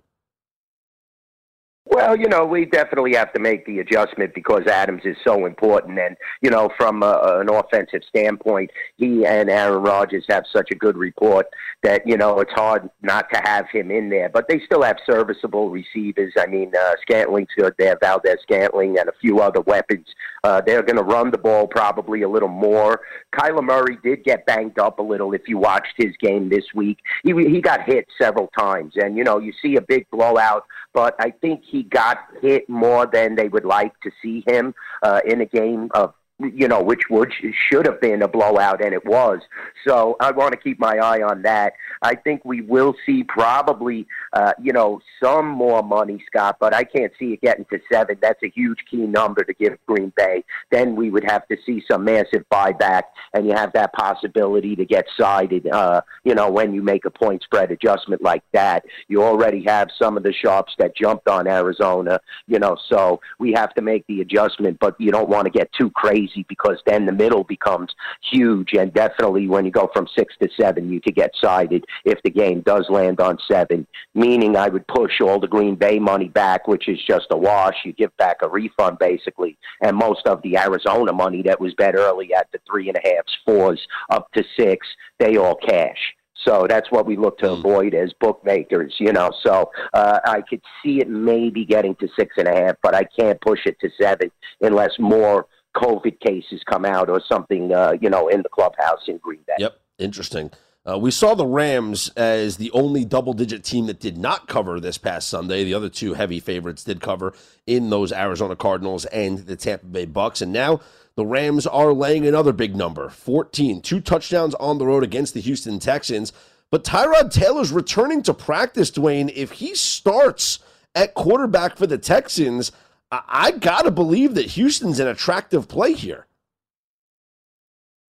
Well, 1.94 2.18
you 2.18 2.30
know, 2.30 2.46
we 2.46 2.64
definitely 2.64 3.16
have 3.16 3.34
to 3.34 3.42
make 3.42 3.66
the 3.66 3.80
adjustment 3.80 4.34
because 4.34 4.66
Adams 4.66 5.02
is 5.04 5.18
so 5.28 5.46
important. 5.46 6.00
And, 6.00 6.16
you 6.42 6.50
know, 6.50 6.70
from 6.78 7.04
a, 7.04 7.42
an 7.42 7.50
offensive 7.50 8.04
standpoint, 8.08 8.72
he 8.96 9.26
and 9.26 9.50
Aaron 9.50 9.84
Rodgers 9.84 10.24
have 10.30 10.46
such 10.56 10.72
a 10.72 10.76
good 10.76 10.96
report 10.96 11.48
that, 11.84 12.08
you 12.08 12.16
know, 12.16 12.40
it's 12.40 12.54
hard 12.54 12.90
not 13.02 13.28
to 13.34 13.42
have 13.44 13.66
him 13.70 13.92
in 13.92 14.10
there. 14.10 14.30
But 14.30 14.48
they 14.48 14.62
still 14.66 14.84
have 14.84 15.00
serviceable 15.06 15.70
receivers. 15.70 16.32
I 16.40 16.46
mean, 16.46 16.72
uh, 16.74 16.94
Scantling's 17.02 17.50
good 17.58 17.74
there, 17.78 17.98
Valdes 18.02 18.40
Scantling, 18.44 18.98
and 18.98 19.10
a 19.10 19.14
few 19.20 19.42
other 19.42 19.60
weapons. 19.60 20.08
Uh, 20.46 20.62
they're 20.66 20.84
going 20.84 20.96
to 20.96 21.04
run 21.04 21.30
the 21.30 21.38
ball 21.38 21.68
probably 21.68 22.22
a 22.22 22.30
little 22.30 22.48
more. 22.48 23.02
Kyler 23.36 23.64
Murray 23.64 23.98
did 24.02 24.24
get 24.24 24.46
banged 24.46 24.80
up 24.80 25.00
a 25.00 25.04
little 25.04 25.34
if 25.34 25.42
you 25.46 25.58
watched 25.58 25.94
his 25.98 26.16
game 26.22 26.48
this 26.48 26.64
week. 26.74 27.00
He, 27.24 27.34
he 27.34 27.60
got 27.60 27.82
hit 27.84 28.08
several 28.20 28.48
times. 28.58 28.94
And, 28.96 29.18
you 29.18 29.26
know, 29.26 29.40
you 29.40 29.52
see 29.62 29.76
a 29.76 29.82
big 29.82 30.10
blowout, 30.10 30.64
but 30.94 31.16
I 31.20 31.32
think 31.32 31.64
he 31.66 31.81
got 31.84 32.20
hit 32.42 32.70
more 32.70 33.06
than 33.06 33.36
they 33.36 33.48
would 33.48 33.66
like 33.66 34.00
to 34.02 34.12
see 34.22 34.44
him 34.48 34.74
uh, 35.04 35.22
in 35.26 35.42
a 35.42 35.46
game 35.46 35.90
of 35.94 36.14
you 36.54 36.68
know, 36.68 36.82
which 36.82 37.04
would 37.10 37.32
should 37.70 37.86
have 37.86 38.02
been 38.02 38.22
a 38.22 38.28
blowout, 38.28 38.84
and 38.84 38.94
it 38.94 39.06
was. 39.06 39.40
So 39.88 40.16
I 40.20 40.32
want 40.32 40.52
to 40.52 40.58
keep 40.58 40.80
my 40.80 40.98
eye 40.98 41.22
on 41.22 41.42
that. 41.44 41.74
I 42.02 42.16
think 42.16 42.44
we 42.46 42.62
will 42.62 42.96
see 43.06 43.24
probably, 43.24 44.08
uh, 44.34 44.54
you 44.62 44.74
know, 44.74 45.02
some 45.22 45.48
more 45.48 45.84
money, 45.84 46.24
Scott, 46.28 46.58
but 46.60 46.74
I 46.74 46.84
can't 46.84 47.12
see 47.20 47.34
it 47.34 47.42
getting 47.42 47.66
to 47.66 47.80
seven. 47.92 48.18
That's 48.22 48.42
a 48.44 48.50
huge 48.50 48.80
key 48.90 48.98
number 48.98 49.44
to 49.44 49.54
give 49.54 49.78
Green 49.88 50.12
Bay. 50.16 50.44
Then 50.72 50.96
we 50.96 51.10
would 51.10 51.24
have 51.24 51.48
to 51.48 51.58
see 51.66 51.84
some 51.90 52.04
massive 52.04 52.46
buyback, 52.52 53.04
and 53.34 53.46
you 53.46 53.54
have 53.54 53.74
that 53.74 53.94
possibility 53.94 54.76
to 54.76 54.86
get 54.86 55.06
sided. 55.20 55.68
Uh, 55.68 56.02
you 56.24 56.36
know, 56.36 56.50
when 56.50 56.74
you 56.74 56.82
make 56.82 57.06
a 57.06 57.12
point 57.12 57.44
spread 57.44 57.72
adjustment 57.72 58.22
like 58.22 58.44
that, 58.54 58.86
you 59.08 59.24
already 59.24 59.64
have 59.64 59.90
some 60.00 60.18
of 60.18 60.24
the 60.24 60.34
shops 60.34 60.74
that 60.80 60.96
jumped 60.96 61.28
on 61.28 61.48
Arizona. 61.48 62.20
You 62.48 62.60
know, 62.60 62.78
so 62.90 63.22
we 63.40 63.54
have 63.54 63.74
to 63.76 63.82
make 63.82 64.06
the 64.08 64.22
adjustment, 64.22 64.78
but 64.80 65.00
you 65.00 65.12
don't 65.12 65.30
want 65.30 65.46
to 65.46 65.52
get 65.52 65.72
too 65.74 65.90
crazy 65.92 66.31
easy 66.32 66.46
because 66.48 66.82
then 66.86 67.06
the 67.06 67.12
middle 67.12 67.44
becomes 67.44 67.94
huge. 68.32 68.74
And 68.74 68.94
definitely 68.94 69.48
when 69.48 69.66
you 69.66 69.72
go 69.72 69.90
from 69.94 70.08
six 70.18 70.34
to 70.42 70.50
seven, 70.60 70.92
you 70.92 71.02
could 71.02 71.16
get 71.16 71.32
sided 71.42 71.86
if 72.06 72.22
the 72.24 72.30
game 72.30 72.62
does 72.62 72.88
land 72.90 73.20
on 73.20 73.38
seven, 73.50 73.88
meaning 74.14 74.56
I 74.56 74.70
would 74.70 74.88
push 74.88 75.22
all 75.22 75.40
the 75.40 75.48
Green 75.48 75.76
Bay 75.76 76.00
money 76.00 76.30
back, 76.30 76.68
which 76.68 76.88
is 76.88 77.00
just 77.08 77.28
a 77.32 77.38
wash. 77.38 77.76
You 77.86 77.94
give 77.94 78.16
back 78.18 78.38
a 78.42 78.50
refund 78.50 79.00
basically. 79.00 79.58
And 79.82 79.96
most 79.96 80.26
of 80.28 80.42
the 80.42 80.58
Arizona 80.58 81.14
money 81.14 81.42
that 81.44 81.60
was 81.60 81.74
bet 81.76 81.96
early 81.96 82.34
at 82.34 82.48
the 82.52 82.60
three 82.70 82.88
and 82.90 82.98
a 82.98 83.08
half, 83.08 83.26
fours 83.46 83.82
up 84.10 84.32
to 84.34 84.44
six, 84.58 84.88
they 85.20 85.38
all 85.38 85.56
cash. 85.56 86.16
So 86.46 86.66
that's 86.68 86.90
what 86.92 87.06
we 87.06 87.18
look 87.18 87.38
to 87.40 87.48
mm. 87.48 87.60
avoid 87.60 87.94
as 87.94 88.14
bookmakers, 88.20 88.96
you 89.00 89.14
know. 89.14 89.32
So 89.44 89.72
uh, 89.94 90.20
I 90.26 90.42
could 90.42 90.62
see 90.84 91.00
it 91.00 91.10
maybe 91.10 91.66
getting 91.66 91.96
to 91.96 92.08
six 92.18 92.36
and 92.38 92.48
a 92.48 92.56
half, 92.56 92.76
but 92.82 92.96
I 92.96 93.04
can't 93.04 93.40
push 93.42 93.60
it 93.66 93.80
to 93.82 93.90
seven 94.02 94.32
unless 94.62 94.92
more 95.00 95.48
COVID 95.76 96.20
cases 96.20 96.62
come 96.66 96.86
out 96.86 97.10
or 97.10 97.22
something, 97.28 97.74
uh, 97.74 97.94
you 98.00 98.10
know, 98.10 98.28
in 98.28 98.42
the 98.42 98.50
clubhouse 98.50 99.08
in 99.08 99.18
Green 99.18 99.42
Bay. 99.48 99.56
Yep, 99.60 99.80
interesting. 100.00 100.52
Uh, 100.84 100.98
we 100.98 101.12
saw 101.12 101.36
the 101.36 101.46
Rams 101.46 102.10
as 102.18 102.58
the 102.58 102.72
only 102.72 103.06
double 103.06 103.34
digit 103.34 103.64
team 103.64 103.86
that 103.86 104.00
did 104.00 104.18
not 104.18 104.48
cover 104.48 104.80
this 104.80 104.98
past 104.98 105.28
Sunday. 105.28 105.64
The 105.64 105.76
other 105.76 105.90
two 105.90 106.16
heavy 106.16 106.40
favorites 106.40 106.84
did 106.84 107.02
cover 107.02 107.34
in 107.68 107.92
those 107.92 108.12
Arizona 108.12 108.56
Cardinals 108.56 109.06
and 109.06 109.40
the 109.40 109.56
Tampa 109.56 109.86
Bay 109.86 110.06
Bucks. 110.06 110.42
And 110.42 110.52
now 110.52 110.82
the 111.16 111.26
Rams 111.26 111.68
are 111.68 111.94
laying 111.94 112.26
another 112.26 112.52
big 112.52 112.76
number 112.76 113.10
14, 113.10 113.82
two 113.82 114.02
touchdowns 114.02 114.56
on 114.56 114.80
the 114.80 114.88
road 114.88 115.04
against 115.04 115.36
the 115.36 115.42
Houston 115.42 115.78
Texans. 115.78 116.34
But 116.72 116.84
Tyrod 116.84 117.32
Taylor's 117.32 117.72
returning 117.72 118.24
to 118.24 118.34
practice, 118.34 118.90
Duane. 118.90 119.30
If 119.36 119.52
he 119.52 119.76
starts 119.76 120.60
at 120.96 121.14
quarterback 121.14 121.78
for 121.78 121.86
the 121.86 122.00
Texans, 122.00 122.72
I, 123.12 123.22
I 123.28 123.52
got 123.52 123.84
to 123.84 123.92
believe 123.92 124.36
that 124.36 124.46
Houston's 124.48 125.00
an 125.00 125.08
attractive 125.08 125.68
play 125.68 125.94
here. 125.94 126.28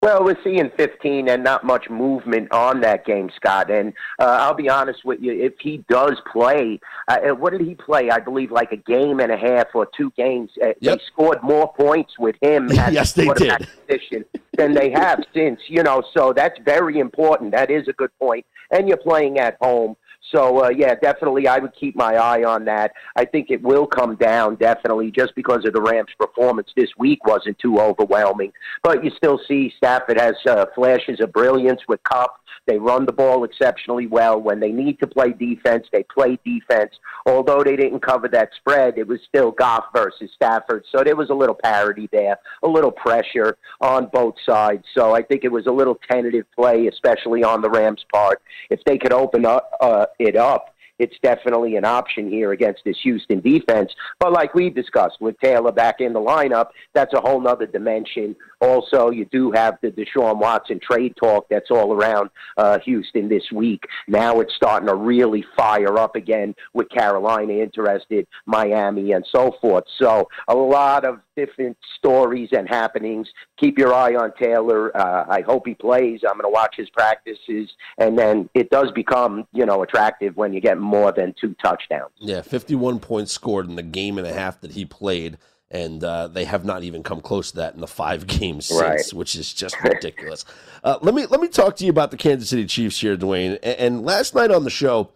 Well, 0.03 0.25
we're 0.25 0.35
seeing 0.43 0.69
15 0.75 1.29
and 1.29 1.45
not 1.45 1.63
much 1.63 1.89
movement 1.89 2.51
on 2.51 2.81
that 2.81 3.05
game, 3.05 3.31
Scott. 3.37 3.71
And 3.71 3.93
uh, 4.19 4.25
I'll 4.41 4.53
be 4.53 4.67
honest 4.67 5.05
with 5.05 5.21
you, 5.21 5.31
if 5.31 5.53
he 5.61 5.85
does 5.87 6.19
play, 6.29 6.81
uh, 7.07 7.19
what 7.29 7.51
did 7.51 7.61
he 7.61 7.73
play? 7.73 8.09
I 8.09 8.19
believe 8.19 8.51
like 8.51 8.73
a 8.73 8.75
game 8.75 9.21
and 9.21 9.31
a 9.31 9.37
half 9.37 9.67
or 9.73 9.87
two 9.95 10.11
games. 10.17 10.49
Uh, 10.61 10.73
yep. 10.81 10.97
They 10.97 11.03
scored 11.05 11.41
more 11.41 11.71
points 11.71 12.19
with 12.19 12.35
him 12.41 12.69
at 12.77 12.91
yes, 12.91 13.13
they 13.13 13.29
did. 13.29 13.65
position 13.87 14.25
than 14.57 14.73
they 14.73 14.91
have 14.91 15.23
since. 15.33 15.61
You 15.69 15.83
know, 15.83 16.03
so 16.13 16.33
that's 16.33 16.59
very 16.65 16.99
important. 16.99 17.53
That 17.53 17.71
is 17.71 17.87
a 17.87 17.93
good 17.93 18.11
point. 18.19 18.45
And 18.71 18.89
you're 18.89 18.97
playing 18.97 19.39
at 19.39 19.55
home. 19.61 19.95
So 20.33 20.65
uh, 20.65 20.69
yeah, 20.69 20.95
definitely, 20.95 21.47
I 21.47 21.59
would 21.59 21.73
keep 21.79 21.95
my 21.95 22.15
eye 22.15 22.43
on 22.43 22.65
that. 22.65 22.93
I 23.15 23.25
think 23.25 23.51
it 23.51 23.61
will 23.61 23.85
come 23.85 24.15
down 24.15 24.55
definitely, 24.55 25.11
just 25.11 25.35
because 25.35 25.65
of 25.65 25.73
the 25.73 25.81
Rams' 25.81 26.09
performance 26.17 26.69
this 26.75 26.89
week 26.97 27.25
wasn't 27.25 27.59
too 27.59 27.79
overwhelming. 27.79 28.51
But 28.81 29.03
you 29.03 29.11
still 29.17 29.39
see 29.47 29.73
Stafford 29.77 30.19
has 30.19 30.35
uh, 30.47 30.65
flashes 30.75 31.19
of 31.19 31.31
brilliance 31.33 31.81
with 31.87 32.01
Kupp. 32.03 32.39
They 32.65 32.77
run 32.77 33.05
the 33.05 33.11
ball 33.11 33.43
exceptionally 33.43 34.07
well. 34.07 34.39
When 34.39 34.59
they 34.59 34.71
need 34.71 34.99
to 34.99 35.07
play 35.07 35.33
defense, 35.33 35.85
they 35.91 36.03
play 36.03 36.39
defense. 36.45 36.91
Although 37.25 37.61
they 37.63 37.75
didn't 37.75 37.99
cover 37.99 38.29
that 38.29 38.49
spread, 38.55 38.97
it 38.97 39.07
was 39.07 39.19
still 39.27 39.51
Goff 39.51 39.85
versus 39.93 40.29
Stafford. 40.33 40.85
So 40.91 41.03
there 41.03 41.15
was 41.15 41.29
a 41.29 41.33
little 41.33 41.57
parity 41.61 42.07
there, 42.11 42.37
a 42.63 42.67
little 42.67 42.91
pressure 42.91 43.57
on 43.81 44.09
both 44.13 44.35
sides. 44.45 44.85
So 44.95 45.13
I 45.13 45.23
think 45.23 45.43
it 45.43 45.51
was 45.51 45.67
a 45.67 45.71
little 45.71 45.99
tentative 46.09 46.45
play, 46.55 46.87
especially 46.87 47.43
on 47.43 47.61
the 47.61 47.69
Rams' 47.69 48.05
part. 48.13 48.41
If 48.69 48.79
they 48.85 48.97
could 48.97 49.13
open 49.13 49.45
up, 49.45 49.71
uh, 49.81 50.05
it 50.23 50.35
up, 50.35 50.73
it's 50.99 51.15
definitely 51.23 51.75
an 51.75 51.85
option 51.85 52.29
here 52.29 52.51
against 52.51 52.81
this 52.85 52.97
Houston 53.03 53.39
defense. 53.39 53.91
But 54.19 54.31
like 54.31 54.53
we 54.53 54.69
discussed 54.69 55.19
with 55.19 55.39
Taylor 55.39 55.71
back 55.71 55.99
in 55.99 56.13
the 56.13 56.19
lineup, 56.19 56.67
that's 56.93 57.13
a 57.13 57.21
whole 57.21 57.41
nother 57.41 57.65
dimension. 57.65 58.35
Also, 58.63 59.09
you 59.09 59.25
do 59.25 59.51
have 59.51 59.77
the 59.81 59.91
Deshaun 59.91 60.39
Watson 60.39 60.79
trade 60.79 61.13
talk 61.21 61.47
that's 61.49 61.69
all 61.69 61.91
around 61.91 62.29
uh, 62.55 62.79
Houston 62.79 63.27
this 63.27 63.43
week. 63.51 63.83
Now 64.07 64.39
it's 64.39 64.55
starting 64.55 64.87
to 64.87 64.95
really 64.95 65.43
fire 65.57 65.97
up 65.97 66.15
again 66.15 66.55
with 66.73 66.87
Carolina 66.89 67.51
interested, 67.55 68.25
Miami, 68.45 69.11
and 69.11 69.25
so 69.35 69.51
forth. 69.59 69.83
So 69.99 70.29
a 70.47 70.55
lot 70.55 71.03
of 71.03 71.19
different 71.35 71.77
stories 71.97 72.49
and 72.53 72.69
happenings. 72.69 73.27
Keep 73.57 73.77
your 73.77 73.93
eye 73.93 74.15
on 74.15 74.31
Taylor. 74.41 74.95
Uh, 74.95 75.25
I 75.27 75.41
hope 75.41 75.67
he 75.67 75.73
plays. 75.73 76.21
I'm 76.25 76.37
going 76.37 76.43
to 76.43 76.49
watch 76.49 76.75
his 76.77 76.89
practices, 76.91 77.69
and 77.97 78.17
then 78.17 78.49
it 78.53 78.69
does 78.69 78.91
become 78.91 79.45
you 79.51 79.65
know 79.65 79.83
attractive 79.83 80.37
when 80.37 80.53
you 80.53 80.61
get 80.61 80.77
more 80.77 81.11
than 81.11 81.35
two 81.39 81.53
touchdowns. 81.61 82.13
Yeah, 82.19 82.41
51 82.41 82.99
points 82.99 83.33
scored 83.33 83.67
in 83.67 83.75
the 83.75 83.83
game 83.83 84.17
and 84.17 84.25
a 84.25 84.33
half 84.33 84.61
that 84.61 84.71
he 84.71 84.85
played. 84.85 85.37
And 85.73 86.03
uh, 86.03 86.27
they 86.27 86.45
have 86.45 86.63
not 86.63 86.83
even 86.83 87.03
come 87.03 87.19
close 87.19 87.49
to 87.51 87.57
that 87.57 87.73
in 87.73 87.81
the 87.81 87.87
five 87.87 88.27
games 88.27 88.67
since, 88.67 88.81
right. 88.81 89.13
which 89.13 89.35
is 89.35 89.53
just 89.53 89.75
ridiculous. 89.83 90.45
uh, 90.83 90.99
let 91.01 91.13
me 91.13 91.25
let 91.25 91.41
me 91.41 91.47
talk 91.47 91.75
to 91.77 91.83
you 91.83 91.89
about 91.89 92.11
the 92.11 92.17
Kansas 92.17 92.49
City 92.49 92.65
Chiefs 92.65 92.99
here, 92.99 93.17
Duane. 93.17 93.57
And, 93.63 93.79
and 93.79 94.05
last 94.05 94.35
night 94.35 94.51
on 94.51 94.63
the 94.63 94.69
show, 94.69 95.09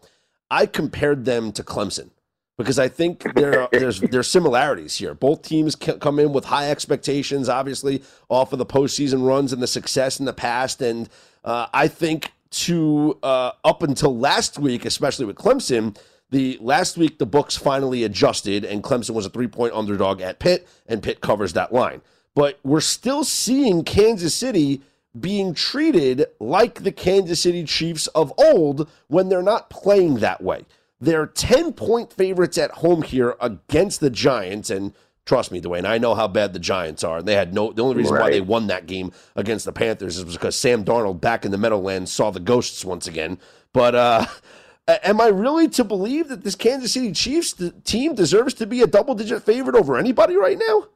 I 0.50 0.66
compared 0.66 1.26
them 1.26 1.52
to 1.54 1.64
Clemson 1.64 2.10
because 2.58 2.80
I 2.80 2.88
think 2.88 3.24
there 3.36 3.62
are, 3.62 3.70
there's 3.72 4.00
there's 4.12 4.28
similarities 4.28 4.96
here. 4.96 5.14
Both 5.14 5.44
teams 5.44 5.76
come 5.76 6.20
in 6.20 6.34
with 6.34 6.46
high 6.46 6.70
expectations, 6.70 7.50
obviously 7.50 8.04
off 8.30 8.52
of 8.52 8.60
the 8.60 8.66
postseason 8.66 9.26
runs 9.26 9.54
and 9.54 9.62
the 9.62 9.68
success 9.68 10.20
in 10.20 10.26
the 10.26 10.34
past, 10.34 10.82
and 10.82 11.08
uh, 11.46 11.68
I 11.74 11.88
think 11.88 12.34
to 12.50 13.18
uh, 13.24 13.52
up 13.64 13.84
until 13.84 14.18
last 14.18 14.58
week, 14.58 14.86
especially 14.86 15.26
with 15.26 15.38
Clemson. 15.38 15.98
The 16.30 16.58
last 16.60 16.98
week 16.98 17.20
the 17.20 17.26
books 17.26 17.56
finally 17.56 18.04
adjusted, 18.04 18.66
and 18.66 18.84
Clemson 18.84 19.12
was 19.12 19.26
a 19.26 19.30
three 19.30 19.48
point 19.48 19.74
underdog 19.74 20.22
at 20.22 20.40
Pitt, 20.40 20.68
and 20.86 21.02
Pitt 21.02 21.22
covers 21.22 21.54
that 21.54 21.72
line. 21.72 22.02
But 22.36 22.60
we're 22.64 22.82
still 22.82 23.24
seeing 23.24 23.84
Kansas 23.84 24.36
City 24.36 24.82
being 25.20 25.54
treated 25.54 26.26
like 26.40 26.84
the 26.84 26.92
Kansas 26.92 27.42
City 27.42 27.64
Chiefs 27.64 28.08
of 28.08 28.32
old 28.38 28.90
when 29.08 29.30
they're 29.30 29.42
not 29.42 29.70
playing 29.70 30.16
that 30.16 30.44
way. 30.44 30.66
They're 31.00 31.26
10 31.26 31.74
point 31.74 32.12
favorites 32.12 32.58
at 32.58 32.72
home 32.72 33.02
here 33.04 33.36
against 33.40 34.00
the 34.00 34.10
Giants. 34.10 34.70
And 34.70 34.94
trust 35.26 35.52
me, 35.52 35.60
Duane, 35.60 35.86
I 35.86 35.98
know 35.98 36.16
how 36.16 36.28
bad 36.28 36.54
the 36.54 36.60
Giants 36.60 37.04
are. 37.04 37.20
And 37.20 37.28
they 37.28 37.36
had 37.36 37.54
no, 37.54 37.72
the 37.72 37.84
only 37.84 37.96
reason 37.96 38.16
right. 38.16 38.24
why 38.24 38.32
they 38.32 38.42
won 38.42 38.68
that 38.68 38.86
game 38.86 39.12
against 39.36 39.66
the 39.66 39.72
Panthers 39.72 40.18
is 40.18 40.24
because 40.26 40.56
Sam 40.56 40.84
Darnold 40.84 41.22
back 41.22 41.46
in 41.46 41.52
the 41.52 41.58
Meadowlands 41.58 42.12
saw 42.12 42.32
the 42.32 42.40
ghosts 42.40 42.84
once 42.84 43.08
again. 43.08 43.40
But, 43.74 43.96
uh, 43.96 44.26
Am 44.88 45.20
I 45.20 45.28
really 45.28 45.68
to 45.70 45.84
believe 45.84 46.30
that 46.30 46.44
this 46.44 46.56
Kansas 46.56 46.94
City 46.94 47.12
Chiefs 47.12 47.54
team 47.84 48.16
deserves 48.16 48.54
to 48.56 48.66
be 48.66 48.82
a 48.82 48.88
double 48.88 49.16
digit 49.16 49.44
favorite 49.44 49.76
over 49.76 49.98
anybody 49.98 50.36
right 50.36 50.58
now? 50.58 50.88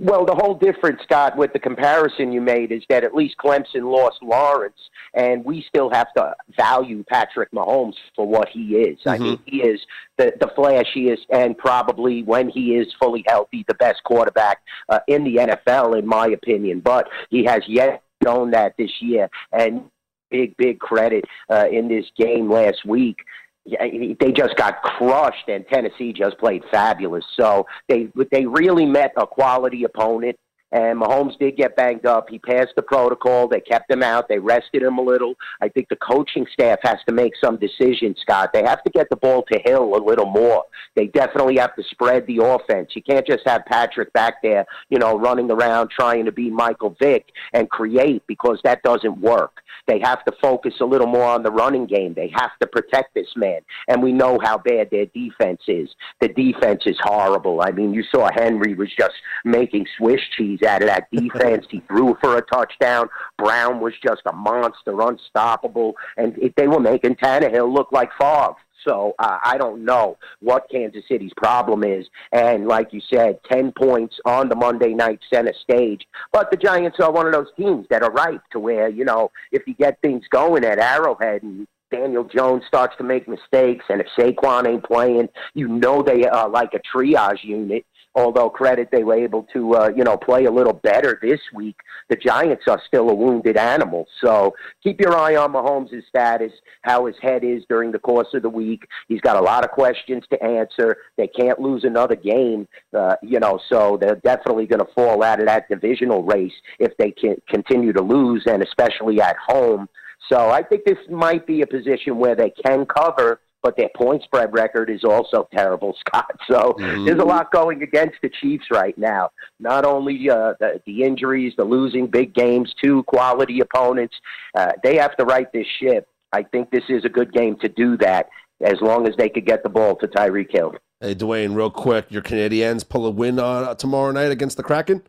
Well, 0.00 0.24
the 0.24 0.34
whole 0.34 0.54
difference, 0.54 1.02
Scott, 1.02 1.36
with 1.36 1.52
the 1.52 1.58
comparison 1.58 2.32
you 2.32 2.40
made 2.40 2.72
is 2.72 2.82
that 2.88 3.04
at 3.04 3.14
least 3.14 3.36
Clemson 3.36 3.84
lost 3.84 4.22
Lawrence, 4.22 4.78
and 5.12 5.44
we 5.44 5.62
still 5.68 5.90
have 5.90 6.10
to 6.14 6.34
value 6.56 7.04
Patrick 7.06 7.50
Mahomes 7.52 7.96
for 8.16 8.26
what 8.26 8.48
he 8.48 8.76
is. 8.76 8.98
Mm-hmm. 9.00 9.08
I 9.10 9.18
mean, 9.18 9.38
he 9.44 9.58
is 9.58 9.78
the, 10.16 10.32
the 10.40 10.46
flashiest 10.56 11.26
and 11.30 11.56
probably, 11.56 12.22
when 12.22 12.48
he 12.48 12.76
is 12.76 12.86
fully 12.98 13.24
healthy, 13.26 13.62
the 13.68 13.74
best 13.74 14.02
quarterback 14.04 14.62
uh, 14.88 15.00
in 15.06 15.22
the 15.22 15.36
NFL, 15.36 15.98
in 15.98 16.06
my 16.06 16.28
opinion. 16.28 16.80
But 16.80 17.08
he 17.28 17.44
has 17.44 17.62
yet 17.68 18.02
shown 18.24 18.52
that 18.52 18.76
this 18.78 18.90
year. 19.00 19.28
And 19.52 19.90
big, 20.30 20.56
big 20.56 20.78
credit 20.78 21.24
uh, 21.50 21.66
in 21.70 21.88
this 21.88 22.06
game 22.16 22.50
last 22.50 22.84
week 22.86 23.18
they 23.66 24.32
just 24.34 24.56
got 24.56 24.82
crushed, 24.82 25.48
and 25.48 25.64
Tennessee 25.68 26.12
just 26.12 26.38
played 26.38 26.62
fabulous. 26.70 27.24
So 27.38 27.66
they 27.88 28.08
they 28.32 28.46
really 28.46 28.86
met 28.86 29.12
a 29.16 29.26
quality 29.26 29.84
opponent. 29.84 30.36
And 30.72 31.00
Mahomes 31.00 31.38
did 31.38 31.56
get 31.56 31.76
banged 31.76 32.06
up. 32.06 32.28
He 32.30 32.38
passed 32.38 32.74
the 32.76 32.82
protocol. 32.82 33.48
They 33.48 33.60
kept 33.60 33.90
him 33.90 34.02
out. 34.02 34.28
They 34.28 34.38
rested 34.38 34.82
him 34.82 34.98
a 34.98 35.02
little. 35.02 35.34
I 35.60 35.68
think 35.68 35.88
the 35.88 35.96
coaching 35.96 36.46
staff 36.52 36.78
has 36.82 36.98
to 37.08 37.14
make 37.14 37.32
some 37.42 37.56
decisions, 37.56 38.18
Scott. 38.22 38.50
They 38.52 38.62
have 38.62 38.82
to 38.84 38.90
get 38.90 39.08
the 39.10 39.16
ball 39.16 39.44
to 39.50 39.60
Hill 39.64 39.94
a 39.96 40.02
little 40.02 40.26
more. 40.26 40.64
They 40.94 41.06
definitely 41.06 41.58
have 41.58 41.74
to 41.76 41.82
spread 41.90 42.26
the 42.26 42.38
offense. 42.44 42.90
You 42.94 43.02
can't 43.02 43.26
just 43.26 43.46
have 43.46 43.64
Patrick 43.66 44.12
back 44.12 44.42
there, 44.42 44.64
you 44.88 44.98
know, 44.98 45.18
running 45.18 45.50
around 45.50 45.90
trying 45.90 46.24
to 46.24 46.32
be 46.32 46.50
Michael 46.50 46.96
Vick 47.00 47.26
and 47.52 47.68
create 47.68 48.22
because 48.26 48.60
that 48.64 48.82
doesn't 48.82 49.20
work. 49.20 49.62
They 49.86 50.00
have 50.00 50.24
to 50.24 50.32
focus 50.40 50.74
a 50.80 50.84
little 50.84 51.06
more 51.06 51.24
on 51.24 51.42
the 51.42 51.50
running 51.50 51.86
game. 51.86 52.14
They 52.14 52.30
have 52.34 52.52
to 52.60 52.66
protect 52.66 53.14
this 53.14 53.28
man. 53.34 53.60
And 53.88 54.02
we 54.02 54.12
know 54.12 54.38
how 54.42 54.58
bad 54.58 54.88
their 54.90 55.06
defense 55.06 55.62
is. 55.66 55.88
The 56.20 56.28
defense 56.28 56.82
is 56.86 56.96
horrible. 57.02 57.60
I 57.62 57.70
mean, 57.72 57.92
you 57.92 58.04
saw 58.14 58.28
Henry 58.32 58.74
was 58.74 58.90
just 58.96 59.14
making 59.44 59.86
Swiss 59.98 60.20
cheese 60.36 60.59
out 60.62 60.82
of 60.82 60.88
that 60.88 61.08
defense. 61.12 61.66
he 61.70 61.80
threw 61.88 62.16
for 62.20 62.36
a 62.36 62.42
touchdown. 62.42 63.08
Brown 63.38 63.80
was 63.80 63.94
just 64.02 64.22
a 64.26 64.32
monster, 64.32 65.00
unstoppable. 65.00 65.94
And 66.16 66.36
it, 66.38 66.54
they 66.56 66.68
were 66.68 66.80
making 66.80 67.16
Tannehill 67.16 67.72
look 67.72 67.92
like 67.92 68.10
Favre. 68.18 68.54
So 68.86 69.14
uh, 69.18 69.38
I 69.44 69.58
don't 69.58 69.84
know 69.84 70.16
what 70.40 70.70
Kansas 70.70 71.04
City's 71.08 71.32
problem 71.36 71.84
is. 71.84 72.06
And 72.32 72.66
like 72.66 72.92
you 72.92 73.00
said, 73.12 73.38
10 73.50 73.72
points 73.72 74.16
on 74.24 74.48
the 74.48 74.56
Monday 74.56 74.94
night 74.94 75.20
center 75.32 75.54
stage. 75.62 76.06
But 76.32 76.50
the 76.50 76.56
Giants 76.56 76.98
are 77.00 77.12
one 77.12 77.26
of 77.26 77.32
those 77.32 77.52
teams 77.56 77.86
that 77.90 78.02
are 78.02 78.10
ripe 78.12 78.42
to 78.52 78.60
where, 78.60 78.88
you 78.88 79.04
know, 79.04 79.30
if 79.52 79.66
you 79.66 79.74
get 79.74 80.00
things 80.00 80.24
going 80.30 80.64
at 80.64 80.78
Arrowhead 80.78 81.42
and 81.42 81.66
Daniel 81.90 82.24
Jones 82.24 82.62
starts 82.68 82.96
to 82.98 83.04
make 83.04 83.28
mistakes, 83.28 83.84
and 83.88 84.00
if 84.00 84.06
Saquon 84.16 84.66
ain't 84.66 84.84
playing, 84.84 85.28
you 85.54 85.66
know 85.66 86.02
they 86.02 86.24
are 86.24 86.48
like 86.48 86.70
a 86.72 86.80
triage 86.96 87.42
unit 87.42 87.84
although 88.14 88.50
credit 88.50 88.88
they 88.90 89.04
were 89.04 89.14
able 89.14 89.46
to 89.52 89.74
uh, 89.74 89.90
you 89.94 90.04
know 90.04 90.16
play 90.16 90.44
a 90.44 90.50
little 90.50 90.72
better 90.72 91.18
this 91.22 91.40
week. 91.54 91.76
The 92.08 92.16
Giants 92.16 92.64
are 92.68 92.80
still 92.86 93.08
a 93.10 93.14
wounded 93.14 93.56
animal, 93.56 94.06
so 94.22 94.54
keep 94.82 95.00
your 95.00 95.16
eye 95.16 95.36
on 95.36 95.52
Mahomes' 95.52 96.06
status, 96.08 96.52
how 96.82 97.06
his 97.06 97.16
head 97.20 97.44
is 97.44 97.62
during 97.68 97.92
the 97.92 97.98
course 97.98 98.28
of 98.34 98.42
the 98.42 98.48
week. 98.48 98.86
He's 99.08 99.20
got 99.20 99.36
a 99.36 99.40
lot 99.40 99.64
of 99.64 99.70
questions 99.70 100.24
to 100.30 100.42
answer. 100.42 100.96
They 101.16 101.28
can't 101.28 101.60
lose 101.60 101.84
another 101.84 102.16
game, 102.16 102.66
uh, 102.96 103.16
you 103.22 103.38
know, 103.40 103.60
so 103.68 103.98
they're 104.00 104.16
definitely 104.16 104.66
going 104.66 104.84
to 104.84 104.92
fall 104.94 105.22
out 105.22 105.40
of 105.40 105.46
that 105.46 105.68
divisional 105.68 106.22
race 106.22 106.52
if 106.78 106.96
they 106.96 107.10
can 107.10 107.36
continue 107.48 107.92
to 107.92 108.02
lose, 108.02 108.44
and 108.46 108.62
especially 108.62 109.20
at 109.20 109.36
home. 109.36 109.88
So 110.30 110.50
I 110.50 110.62
think 110.62 110.84
this 110.84 110.98
might 111.08 111.46
be 111.46 111.62
a 111.62 111.66
position 111.66 112.18
where 112.18 112.36
they 112.36 112.50
can 112.50 112.86
cover 112.86 113.40
but 113.62 113.76
their 113.76 113.90
point 113.96 114.22
spread 114.22 114.52
record 114.52 114.90
is 114.90 115.04
also 115.04 115.48
terrible, 115.54 115.96
Scott. 116.06 116.30
So 116.50 116.74
mm-hmm. 116.78 117.04
there's 117.04 117.20
a 117.20 117.24
lot 117.24 117.52
going 117.52 117.82
against 117.82 118.16
the 118.22 118.30
Chiefs 118.40 118.66
right 118.70 118.96
now. 118.96 119.30
Not 119.58 119.84
only 119.84 120.30
uh, 120.30 120.54
the, 120.60 120.80
the 120.86 121.02
injuries, 121.02 121.54
the 121.56 121.64
losing 121.64 122.06
big 122.06 122.34
games, 122.34 122.74
two 122.82 123.02
quality 123.04 123.60
opponents. 123.60 124.14
Uh, 124.54 124.72
they 124.82 124.96
have 124.96 125.16
to 125.16 125.24
right 125.24 125.52
this 125.52 125.66
ship. 125.80 126.06
I 126.32 126.42
think 126.42 126.70
this 126.70 126.84
is 126.88 127.04
a 127.04 127.08
good 127.08 127.32
game 127.32 127.56
to 127.60 127.68
do 127.68 127.96
that 127.98 128.28
as 128.60 128.80
long 128.80 129.08
as 129.08 129.14
they 129.16 129.28
could 129.28 129.46
get 129.46 129.62
the 129.62 129.68
ball 129.68 129.96
to 129.96 130.06
Tyreek 130.06 130.52
Hill. 130.52 130.74
Hey, 131.00 131.14
Duane, 131.14 131.54
real 131.54 131.70
quick, 131.70 132.10
your 132.10 132.22
Canadiens 132.22 132.86
pull 132.86 133.06
a 133.06 133.10
win 133.10 133.38
uh, 133.38 133.74
tomorrow 133.74 134.12
night 134.12 134.30
against 134.30 134.58
the 134.58 134.62
Kraken? 134.62 135.02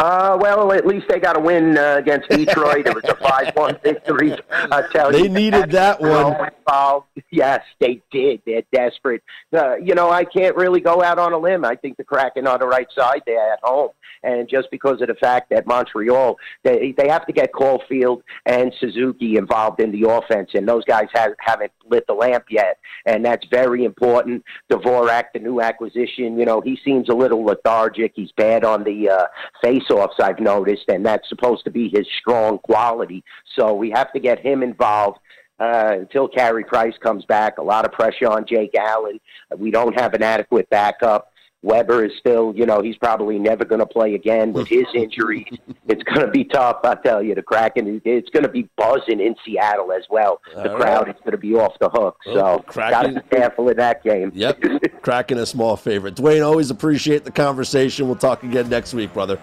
Uh, 0.00 0.36
well, 0.40 0.72
at 0.72 0.84
least 0.86 1.06
they 1.08 1.20
got 1.20 1.36
a 1.36 1.40
win 1.40 1.78
uh, 1.78 1.96
against 1.98 2.28
Detroit. 2.28 2.86
it 2.86 2.94
was 2.94 3.04
a 3.04 3.14
five-one 3.14 3.78
victory. 3.82 4.34
I 4.50 4.82
tell 4.92 5.12
they 5.12 5.18
you, 5.18 5.24
they 5.24 5.28
needed 5.28 5.70
that 5.70 6.00
one. 6.00 6.50
Involved. 6.66 7.06
Yes, 7.30 7.60
they 7.78 8.02
did. 8.10 8.42
They're 8.44 8.62
desperate. 8.72 9.22
Uh, 9.56 9.76
you 9.76 9.94
know, 9.94 10.10
I 10.10 10.24
can't 10.24 10.56
really 10.56 10.80
go 10.80 11.00
out 11.00 11.20
on 11.20 11.32
a 11.32 11.38
limb. 11.38 11.64
I 11.64 11.76
think 11.76 11.96
the 11.96 12.02
Kraken 12.02 12.48
on 12.48 12.58
the 12.58 12.66
right 12.66 12.88
side 12.96 13.22
there 13.24 13.52
at 13.52 13.60
home, 13.62 13.90
and 14.24 14.48
just 14.48 14.68
because 14.72 15.00
of 15.00 15.06
the 15.06 15.14
fact 15.14 15.50
that 15.50 15.64
Montreal, 15.66 16.38
they 16.64 16.92
they 16.96 17.08
have 17.08 17.24
to 17.26 17.32
get 17.32 17.52
Caufield 17.52 18.22
and 18.46 18.72
Suzuki 18.80 19.36
involved 19.36 19.78
in 19.78 19.92
the 19.92 20.10
offense, 20.10 20.50
and 20.54 20.66
those 20.66 20.84
guys 20.84 21.06
have, 21.14 21.34
haven't 21.38 21.70
lit 21.88 22.04
the 22.08 22.14
lamp 22.14 22.46
yet, 22.50 22.78
and 23.06 23.24
that's 23.24 23.46
very 23.46 23.84
important. 23.84 24.44
Dvorak, 24.70 25.26
the 25.34 25.40
new 25.40 25.60
acquisition, 25.60 26.36
you 26.36 26.44
know, 26.44 26.60
he 26.60 26.78
seems 26.84 27.08
a 27.08 27.14
little 27.14 27.44
lethargic. 27.44 28.12
He's 28.16 28.32
bad 28.32 28.64
on 28.64 28.82
the 28.82 29.08
uh, 29.08 29.26
face 29.62 29.83
faceoffs 29.88 30.20
I've 30.20 30.40
noticed, 30.40 30.84
and 30.88 31.04
that's 31.04 31.28
supposed 31.28 31.64
to 31.64 31.70
be 31.70 31.88
his 31.88 32.06
strong 32.20 32.58
quality. 32.58 33.24
So 33.56 33.74
we 33.74 33.90
have 33.90 34.12
to 34.12 34.20
get 34.20 34.40
him 34.40 34.62
involved. 34.62 35.18
Uh, 35.60 35.98
until 36.00 36.26
Carey 36.26 36.64
Price 36.64 36.94
comes 37.00 37.24
back, 37.26 37.58
a 37.58 37.62
lot 37.62 37.84
of 37.84 37.92
pressure 37.92 38.28
on 38.28 38.44
Jake 38.44 38.74
Allen. 38.76 39.20
We 39.56 39.70
don't 39.70 39.98
have 39.98 40.12
an 40.14 40.22
adequate 40.22 40.68
backup. 40.68 41.30
Weber 41.62 42.04
is 42.04 42.12
still, 42.18 42.52
you 42.54 42.66
know, 42.66 42.82
he's 42.82 42.96
probably 42.96 43.38
never 43.38 43.64
going 43.64 43.78
to 43.78 43.86
play 43.86 44.14
again 44.14 44.52
with 44.52 44.68
his 44.68 44.84
injury. 44.94 45.46
it's 45.86 46.02
going 46.02 46.20
to 46.26 46.30
be 46.30 46.44
tough, 46.44 46.78
I 46.84 46.96
tell 46.96 47.22
you. 47.22 47.34
The 47.34 47.42
Kraken, 47.42 48.02
it's 48.04 48.28
going 48.30 48.42
to 48.42 48.50
be 48.50 48.68
buzzing 48.76 49.20
in 49.20 49.34
Seattle 49.46 49.90
as 49.92 50.02
well. 50.10 50.40
The 50.54 50.72
All 50.72 50.76
crowd 50.76 51.06
right. 51.06 51.14
is 51.14 51.20
going 51.20 51.32
to 51.32 51.38
be 51.38 51.54
off 51.54 51.72
the 51.80 51.88
hook. 51.88 52.18
Oh, 52.26 52.34
so 52.34 52.64
got 52.74 53.02
to 53.02 53.14
be 53.14 53.20
careful 53.30 53.68
in 53.70 53.76
that 53.78 54.04
game. 54.04 54.30
Yep, 54.34 54.60
Kraken 55.02 55.38
a 55.38 55.46
small 55.46 55.76
favorite. 55.76 56.16
Duane, 56.16 56.42
always 56.42 56.70
appreciate 56.70 57.24
the 57.24 57.30
conversation. 57.30 58.06
We'll 58.06 58.16
talk 58.16 58.42
again 58.42 58.68
next 58.68 58.92
week, 58.92 59.14
brother. 59.14 59.40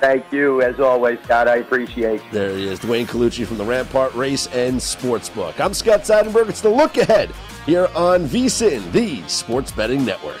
Thank 0.00 0.32
you, 0.32 0.62
as 0.62 0.80
always, 0.80 1.20
Scott. 1.24 1.46
I 1.46 1.56
appreciate 1.56 2.24
you. 2.24 2.30
There 2.32 2.56
he 2.56 2.66
is, 2.66 2.78
Duane 2.78 3.06
Colucci 3.06 3.46
from 3.46 3.58
the 3.58 3.64
Rampart 3.64 4.14
Race 4.14 4.46
and 4.48 4.78
Sportsbook. 4.78 5.60
I'm 5.60 5.74
Scott 5.74 6.00
Seidenberg. 6.02 6.48
It's 6.48 6.62
the 6.62 6.70
look 6.70 6.96
ahead 6.96 7.30
here 7.66 7.88
on 7.94 8.26
VSIN, 8.26 8.90
the 8.92 9.22
Sports 9.28 9.70
Betting 9.70 10.04
Network. 10.04 10.40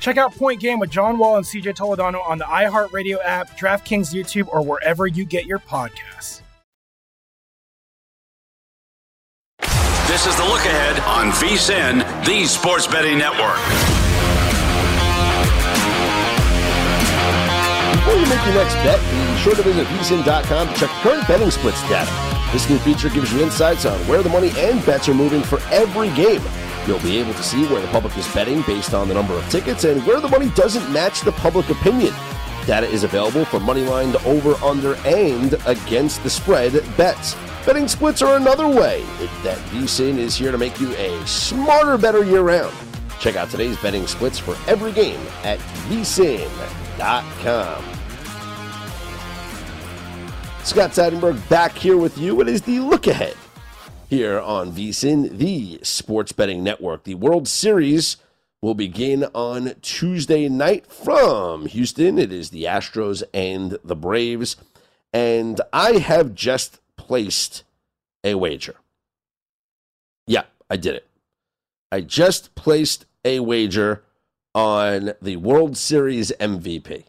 Check 0.00 0.16
out 0.16 0.34
Point 0.34 0.60
Game 0.60 0.78
with 0.78 0.90
John 0.90 1.18
Wall 1.18 1.36
and 1.36 1.44
CJ 1.44 1.74
Toledano 1.76 2.26
on 2.26 2.38
the 2.38 2.44
iHeartRadio 2.44 3.18
app, 3.24 3.58
DraftKings 3.58 4.14
YouTube, 4.14 4.48
or 4.48 4.62
wherever 4.62 5.06
you 5.06 5.24
get 5.24 5.46
your 5.46 5.58
podcasts. 5.58 6.42
This 10.06 10.26
is 10.26 10.36
the 10.36 10.44
look 10.44 10.64
ahead 10.64 10.98
on 11.00 11.30
VSIN, 11.32 12.24
the 12.24 12.46
Sports 12.46 12.86
Betting 12.86 13.18
Network. 13.18 13.58
Before 17.92 18.14
you 18.14 18.26
make 18.26 18.44
your 18.46 18.54
next 18.54 18.74
bet, 18.76 18.98
be 18.98 19.38
sure 19.42 19.54
to 19.54 19.62
visit 19.62 19.86
vsin.com 19.88 20.68
to 20.68 20.74
check 20.74 20.88
current 21.02 21.28
betting 21.28 21.50
splits 21.50 21.86
data. 21.88 22.10
This 22.52 22.70
new 22.70 22.78
feature 22.78 23.10
gives 23.10 23.32
you 23.32 23.42
insights 23.42 23.84
on 23.84 23.98
where 24.08 24.22
the 24.22 24.30
money 24.30 24.50
and 24.56 24.84
bets 24.86 25.08
are 25.10 25.14
moving 25.14 25.42
for 25.42 25.60
every 25.70 26.08
game. 26.16 26.40
You'll 26.86 27.00
be 27.00 27.18
able 27.18 27.34
to 27.34 27.42
see 27.42 27.66
where 27.66 27.80
the 27.80 27.88
public 27.88 28.16
is 28.16 28.32
betting 28.34 28.62
based 28.62 28.94
on 28.94 29.08
the 29.08 29.14
number 29.14 29.34
of 29.34 29.48
tickets 29.50 29.84
and 29.84 30.04
where 30.06 30.20
the 30.20 30.28
money 30.28 30.50
doesn't 30.50 30.90
match 30.92 31.20
the 31.22 31.32
public 31.32 31.68
opinion. 31.70 32.14
Data 32.66 32.86
is 32.86 33.04
available 33.04 33.44
for 33.44 33.58
moneyline 33.58 34.12
to 34.12 34.24
over, 34.24 34.54
under, 34.64 34.94
and 35.06 35.54
against 35.66 36.22
the 36.22 36.30
spread 36.30 36.72
bets. 36.96 37.34
Betting 37.64 37.88
splits 37.88 38.22
are 38.22 38.36
another 38.36 38.68
way 38.68 39.02
that 39.42 39.58
VSIN 39.70 40.18
is 40.18 40.34
here 40.34 40.52
to 40.52 40.58
make 40.58 40.80
you 40.80 40.94
a 40.96 41.26
smarter, 41.26 41.98
better 41.98 42.24
year 42.24 42.42
round. 42.42 42.74
Check 43.20 43.36
out 43.36 43.50
today's 43.50 43.76
betting 43.78 44.06
splits 44.06 44.38
for 44.38 44.56
every 44.66 44.92
game 44.92 45.20
at 45.44 45.58
vsin.com. 45.88 46.64
Scott 50.64 50.90
Seidenberg 50.90 51.48
back 51.48 51.72
here 51.72 51.96
with 51.96 52.18
you. 52.18 52.40
It 52.42 52.48
is 52.48 52.60
the 52.62 52.80
look 52.80 53.06
ahead 53.06 53.36
here 54.08 54.40
on 54.40 54.72
VSIN, 54.72 55.36
the 55.36 55.80
sports 55.82 56.32
betting 56.32 56.64
network. 56.64 57.04
The 57.04 57.14
World 57.14 57.46
Series 57.46 58.16
will 58.62 58.74
begin 58.74 59.24
on 59.34 59.74
Tuesday 59.82 60.48
night 60.48 60.86
from 60.86 61.66
Houston. 61.66 62.18
It 62.18 62.32
is 62.32 62.48
the 62.48 62.64
Astros 62.64 63.22
and 63.34 63.76
the 63.84 63.94
Braves. 63.94 64.56
And 65.12 65.60
I 65.74 65.98
have 65.98 66.34
just 66.34 66.80
placed 66.96 67.64
a 68.24 68.34
wager. 68.34 68.76
Yeah, 70.26 70.44
I 70.70 70.76
did 70.76 70.94
it. 70.94 71.06
I 71.92 72.00
just 72.00 72.54
placed 72.54 73.04
a 73.26 73.40
wager 73.40 74.04
on 74.54 75.12
the 75.20 75.36
World 75.36 75.76
Series 75.76 76.32
MVP. 76.40 77.04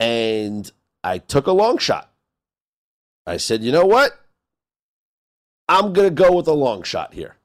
And 0.00 0.70
I 1.04 1.18
took 1.18 1.46
a 1.46 1.52
long 1.52 1.78
shot. 1.78 2.10
I 3.24 3.36
said, 3.36 3.62
you 3.62 3.70
know 3.70 3.86
what? 3.86 4.18
I'm 5.68 5.92
going 5.92 6.08
to 6.08 6.14
go 6.14 6.32
with 6.32 6.48
a 6.48 6.52
long 6.52 6.82
shot 6.82 7.14
here. 7.14 7.36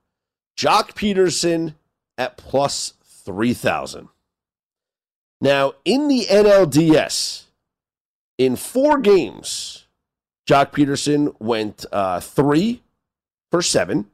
Joc 0.58 0.94
Pederson 0.94 1.76
at 2.18 2.38
plus 2.38 2.94
3,000. 3.04 4.10
Now, 5.42 5.74
in 5.84 6.08
the 6.08 6.26
NLDS, 6.30 7.44
in 8.38 8.56
four 8.56 9.00
games, 9.00 9.88
Joc 10.48 10.72
Pederson 10.72 11.36
went 11.40 11.86
uh, 11.92 12.20
three 12.20 12.82
for 13.52 13.62
seven. 13.62 14.08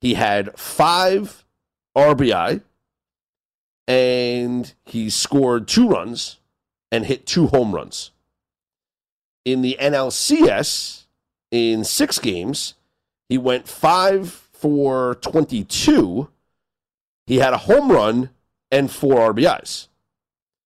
He 0.00 0.14
had 0.14 0.58
five 0.58 1.44
RBI, 1.96 2.62
and 3.88 4.72
he 4.86 5.10
scored 5.10 5.66
two 5.66 5.88
runs 5.88 6.38
and 6.92 7.06
hit 7.06 7.26
two 7.26 7.48
home 7.48 7.74
runs. 7.74 8.12
In 9.44 9.62
the 9.62 9.76
NLCS, 9.80 11.04
in 11.50 11.84
six 11.84 12.18
games, 12.18 12.74
he 13.30 13.38
went 13.38 13.68
five 13.68 14.28
for 14.28 15.14
22. 15.14 16.28
He 17.26 17.36
had 17.36 17.52
a 17.52 17.58
home 17.58 17.90
run 17.90 18.30
and 18.72 18.90
four 18.90 19.32
RBIs. 19.32 19.86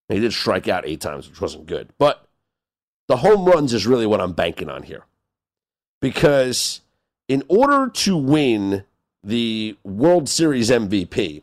And 0.08 0.16
he 0.16 0.22
did 0.22 0.32
strike 0.32 0.66
out 0.66 0.86
eight 0.86 1.02
times, 1.02 1.28
which 1.28 1.42
wasn't 1.42 1.66
good. 1.66 1.90
But 1.98 2.26
the 3.06 3.18
home 3.18 3.44
runs 3.44 3.74
is 3.74 3.86
really 3.86 4.06
what 4.06 4.22
I'm 4.22 4.32
banking 4.32 4.70
on 4.70 4.82
here. 4.82 5.04
Because 6.00 6.80
in 7.28 7.42
order 7.48 7.90
to 7.90 8.16
win 8.16 8.84
the 9.22 9.76
World 9.84 10.30
Series 10.30 10.70
MVP, 10.70 11.42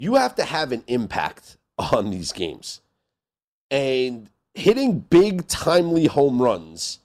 you 0.00 0.16
have 0.16 0.34
to 0.34 0.44
have 0.44 0.72
an 0.72 0.82
impact 0.88 1.58
on 1.78 2.10
these 2.10 2.32
games. 2.32 2.80
And 3.70 4.30
hitting 4.54 4.98
big, 4.98 5.46
timely 5.46 6.06
home 6.06 6.42
runs 6.42 6.98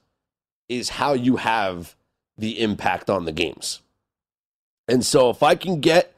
is 0.68 0.90
how 0.90 1.14
you 1.14 1.36
have 1.36 1.95
the 2.38 2.62
impact 2.62 3.10
on 3.10 3.26
the 3.26 3.32
games. 3.32 3.82
And 4.88 5.06
so 5.06 5.30
if 5.30 5.42
I 5.42 5.56
can 5.56 5.80
get 5.80 6.14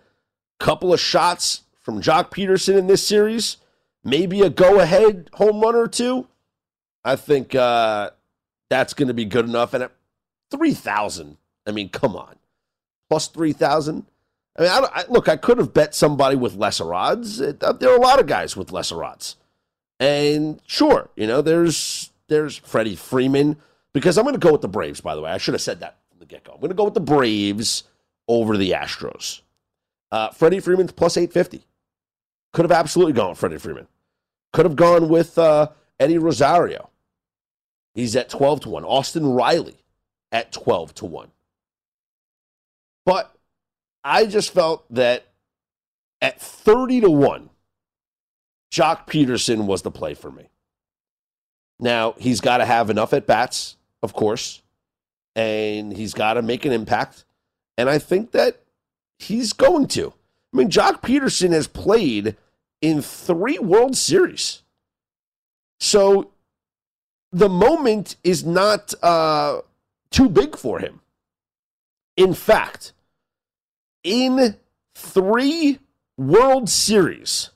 a 0.59 0.63
couple 0.63 0.93
of 0.93 0.99
shots 0.99 1.61
from 1.82 2.01
Joc 2.01 2.32
Pederson 2.32 2.78
in 2.78 2.88
this 2.88 3.07
series, 3.07 3.57
maybe 4.03 4.41
a 4.41 4.49
go 4.49 4.80
ahead 4.80 5.30
home 5.34 5.61
run 5.61 5.76
or 5.76 5.88
two, 5.88 6.28
I 7.03 7.15
think 7.15 7.55
uh, 7.55 8.11
that's 8.70 8.93
going 8.93 9.07
to 9.07 9.13
be 9.13 9.26
good 9.26 9.45
enough. 9.45 9.74
And 9.74 9.84
at 9.84 9.91
3,000, 10.51 11.38
I 11.65 11.72
mean, 11.72 11.89
come 11.89 12.15
on. 12.15 12.36
Plus 13.09 13.28
3,000. 13.28 14.05
I 14.57 14.61
mean, 14.61 14.70
I, 14.72 14.88
I, 14.93 15.03
look, 15.07 15.30
I 15.30 15.38
could 15.38 15.59
have 15.59 15.74
bet 15.74 15.95
somebody 15.95 16.36
with 16.36 16.55
lesser 16.55 16.93
odds. 16.93 17.39
It- 17.39 17.63
uh, 17.63 17.74
there 17.74 17.91
are 17.91 17.97
a 17.97 18.01
lot 18.01 18.20
of 18.20 18.28
guys 18.28 18.57
with 18.57 18.72
lesser 18.72 19.03
odds. 19.03 19.38
And 19.99 20.61
sure, 20.65 21.09
you 21.15 21.26
know, 21.26 21.41
there's 21.41 22.11
there's 22.28 22.57
Freddie 22.57 22.95
Freeman 22.95 23.57
because 23.93 24.18
I'm 24.18 24.26
going 24.26 24.36
to 24.36 24.39
go 24.39 24.51
with 24.51 24.61
the 24.61 24.68
Braves. 24.68 25.01
By 25.01 25.15
the 25.15 25.22
way, 25.22 25.32
I 25.32 25.38
should 25.39 25.55
have 25.55 25.61
said 25.61 25.80
that 25.80 25.97
from 26.18 26.28
the 26.28 26.34
get 26.34 26.43
go. 26.43 26.53
I'm 26.53 26.59
going 26.59 26.70
to 26.70 26.76
go 26.76 26.86
with 26.86 26.93
the 26.93 26.99
Braves 26.99 27.84
over 28.28 28.57
the 28.57 28.72
Astros. 28.72 29.41
Uh, 30.11 30.30
Freddie 30.30 30.59
Freeman's 30.59 30.91
plus 30.91 31.18
850. 31.18 31.65
Could 32.53 32.65
have 32.65 32.72
absolutely 32.72 33.13
gone 33.13 33.30
with 33.30 33.39
Freddie 33.39 33.57
Freeman. 33.57 33.88
Could 34.53 34.65
have 34.65 34.76
gone 34.76 35.09
with 35.09 35.38
uh, 35.38 35.70
Eddie 35.99 36.18
Rosario. 36.18 36.89
He's 37.93 38.15
at 38.15 38.30
12 38.30 38.61
to 38.61 38.70
1. 38.70 38.86
Austin 38.86 39.28
Riley 39.28 39.78
at 40.32 40.51
12 40.51 40.95
to 40.95 41.05
1. 41.05 41.30
But 43.05 43.34
I 44.03 44.26
just 44.26 44.53
felt 44.53 44.86
that 44.93 45.26
at 46.22 46.41
30 46.41 47.01
to 47.01 47.09
1, 47.09 47.49
Joc 48.72 49.07
Pederson 49.07 49.65
was 49.65 49.82
the 49.82 49.91
play 49.91 50.13
for 50.13 50.32
me. 50.32 50.49
Now, 51.80 52.15
he's 52.18 52.41
got 52.41 52.57
to 52.57 52.65
have 52.65 52.89
enough 52.89 53.13
at 53.13 53.28
bats, 53.28 53.78
of 54.01 54.13
course, 54.13 54.61
and 55.38 55.94
he's 55.96 56.16
got 56.16 56.34
to 56.34 56.42
make 56.42 56.66
an 56.66 56.74
impact. 56.74 57.24
And 57.78 57.90
I 57.90 58.00
think 58.00 58.32
that 58.32 58.60
he's 59.20 59.54
going 59.54 59.88
to. 59.90 60.14
I 60.54 60.58
mean, 60.58 60.70
Joc 60.70 61.02
Pederson 61.02 61.52
has 61.52 61.68
played 61.68 62.36
in 62.82 63.02
three 63.04 63.60
World 63.60 63.96
Series. 63.96 64.64
So 65.80 66.32
the 67.32 67.50
moment 67.50 68.16
is 68.24 68.44
not 68.44 68.96
uh, 69.04 69.62
too 70.10 70.28
big 70.28 70.58
for 70.58 70.80
him. 70.80 71.02
In 72.16 72.34
fact, 72.34 72.94
in 74.04 74.56
three 74.96 75.78
World 76.18 76.68
Series 76.68 77.52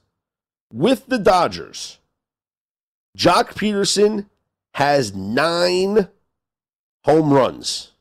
with 0.72 1.08
the 1.08 1.18
Dodgers, 1.18 1.98
Joc 3.18 3.56
Pederson 3.56 4.28
has 4.76 5.16
nine 5.16 6.10
home 7.04 7.34
runs. 7.34 7.92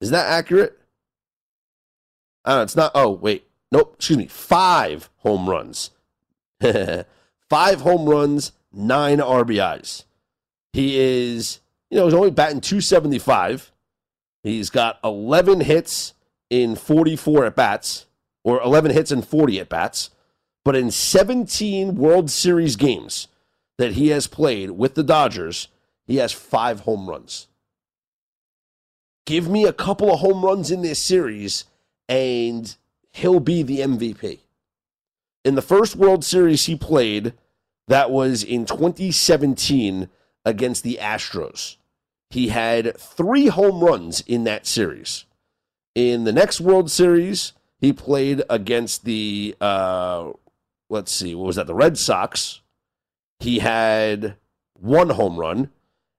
Is 0.00 0.10
that 0.10 0.26
accurate? 0.26 0.78
Uh, 2.44 2.60
it's 2.62 2.76
not. 2.76 2.92
Oh, 2.94 3.10
wait. 3.10 3.46
Nope. 3.72 3.94
Excuse 3.96 4.18
me. 4.18 4.26
Five 4.26 5.08
home 5.18 5.48
runs. 5.48 5.90
Five 7.48 7.80
home 7.82 8.08
runs, 8.08 8.52
nine 8.72 9.18
RBIs. 9.18 10.04
He 10.72 10.98
is, 10.98 11.60
you 11.90 11.98
know, 11.98 12.06
he's 12.06 12.14
only 12.14 12.30
batting 12.30 12.60
275. 12.60 13.70
He's 14.42 14.70
got 14.70 14.98
11 15.04 15.60
hits 15.60 16.14
in 16.50 16.74
44 16.74 17.46
at 17.46 17.56
bats, 17.56 18.06
or 18.42 18.60
11 18.60 18.90
hits 18.90 19.10
and 19.10 19.26
40 19.26 19.60
at 19.60 19.68
bats. 19.68 20.10
But 20.64 20.76
in 20.76 20.90
17 20.90 21.94
World 21.94 22.30
Series 22.30 22.76
games 22.76 23.28
that 23.78 23.92
he 23.92 24.08
has 24.08 24.26
played 24.26 24.72
with 24.72 24.94
the 24.94 25.02
Dodgers, 25.02 25.68
he 26.06 26.16
has 26.16 26.32
five 26.32 26.80
home 26.80 27.08
runs. 27.08 27.48
Give 29.26 29.48
me 29.48 29.64
a 29.64 29.72
couple 29.72 30.12
of 30.12 30.20
home 30.20 30.44
runs 30.44 30.70
in 30.70 30.82
this 30.82 31.02
series, 31.02 31.64
and 32.08 32.74
he'll 33.12 33.40
be 33.40 33.62
the 33.62 33.80
MVP. 33.80 34.40
In 35.44 35.54
the 35.54 35.62
first 35.62 35.96
World 35.96 36.24
Series 36.24 36.66
he 36.66 36.76
played, 36.76 37.32
that 37.88 38.10
was 38.10 38.42
in 38.42 38.66
2017 38.66 40.08
against 40.44 40.82
the 40.82 40.98
Astros. 41.00 41.76
He 42.30 42.48
had 42.48 42.98
three 42.98 43.46
home 43.46 43.82
runs 43.82 44.20
in 44.22 44.44
that 44.44 44.66
series. 44.66 45.24
In 45.94 46.24
the 46.24 46.32
next 46.32 46.60
World 46.60 46.90
Series, 46.90 47.52
he 47.78 47.92
played 47.92 48.42
against 48.50 49.04
the, 49.04 49.54
uh, 49.60 50.32
let's 50.88 51.12
see, 51.12 51.34
what 51.34 51.46
was 51.46 51.56
that? 51.56 51.66
The 51.66 51.74
Red 51.74 51.96
Sox. 51.96 52.60
He 53.38 53.60
had 53.60 54.36
one 54.72 55.10
home 55.10 55.36
run. 55.36 55.70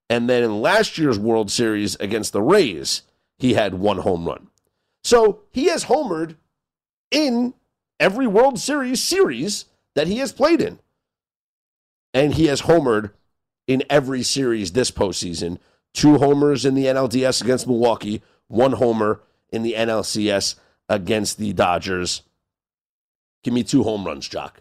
And 0.10 0.30
then 0.30 0.43
in 0.43 0.62
last 0.62 0.97
year's 0.97 1.18
World 1.18 1.49
Series 1.51 1.95
against 1.95 2.34
the 2.34 2.41
Rays, 2.41 3.01
he 3.38 3.53
had 3.53 3.76
one 3.76 3.99
home 3.99 4.26
run. 4.26 4.49
So 5.03 5.41
he 5.51 5.66
has 5.66 5.86
homered 5.86 6.36
in 7.12 7.53
every 7.99 8.28
World 8.28 8.60
Series 8.60 9.03
series 9.03 9.66
that 9.95 10.08
he 10.08 10.18
has 10.18 10.32
played 10.32 10.62
in. 10.62 10.80
And 12.14 12.34
he 12.34 12.47
has 12.47 12.64
homered 12.64 13.12
in 13.68 13.84
every 13.89 14.24
series 14.24 14.72
this 14.72 14.91
postseason. 14.91 15.58
Two 15.93 16.18
homers 16.18 16.66
in 16.66 16.76
the 16.76 16.86
NLDS 16.86 17.41
against 17.41 17.68
Milwaukee, 17.68 18.22
one 18.47 18.74
homer 18.74 19.22
in 19.49 19.64
the 19.64 19.74
NLCS 19.74 20.56
against 20.89 21.38
the 21.38 21.53
Dodgers. 21.53 22.22
Give 23.43 23.53
me 23.53 23.64
two 23.64 23.84
home 23.84 24.06
runs, 24.06 24.28
Joc, 24.28 24.53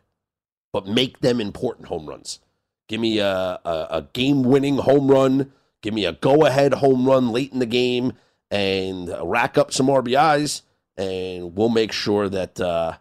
but 0.72 0.86
make 0.86 1.20
them 1.20 1.40
important 1.40 1.88
home 1.88 2.06
runs. 2.06 2.40
Give 2.88 3.00
me 3.00 3.18
a, 3.18 3.60
a, 3.64 3.86
a 3.90 4.08
game 4.12 4.42
winning 4.42 4.78
home 4.78 5.08
run. 5.08 5.52
Give 5.82 5.94
me 5.94 6.04
a 6.04 6.12
go 6.12 6.44
ahead 6.44 6.74
home 6.74 7.06
run 7.06 7.30
late 7.30 7.52
in 7.52 7.58
the 7.58 7.66
game 7.66 8.14
and 8.50 9.14
rack 9.22 9.58
up 9.58 9.72
some 9.72 9.86
RBIs. 9.86 10.62
And 10.96 11.56
we'll 11.56 11.70
make 11.70 11.92
sure 11.92 12.28
that 12.28 12.60
uh, 12.60 12.98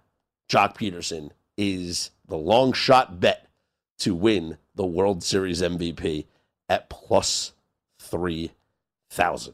Joc 0.49 0.77
Pederson 0.77 1.31
is 1.57 2.11
the 2.27 2.38
long 2.38 2.73
shot 2.73 3.19
bet 3.19 3.47
to 3.99 4.15
win 4.15 4.57
the 4.75 4.86
World 4.86 5.23
Series 5.23 5.61
MVP 5.61 6.25
at 6.67 6.89
plus 6.89 7.53
3,000. 7.99 9.53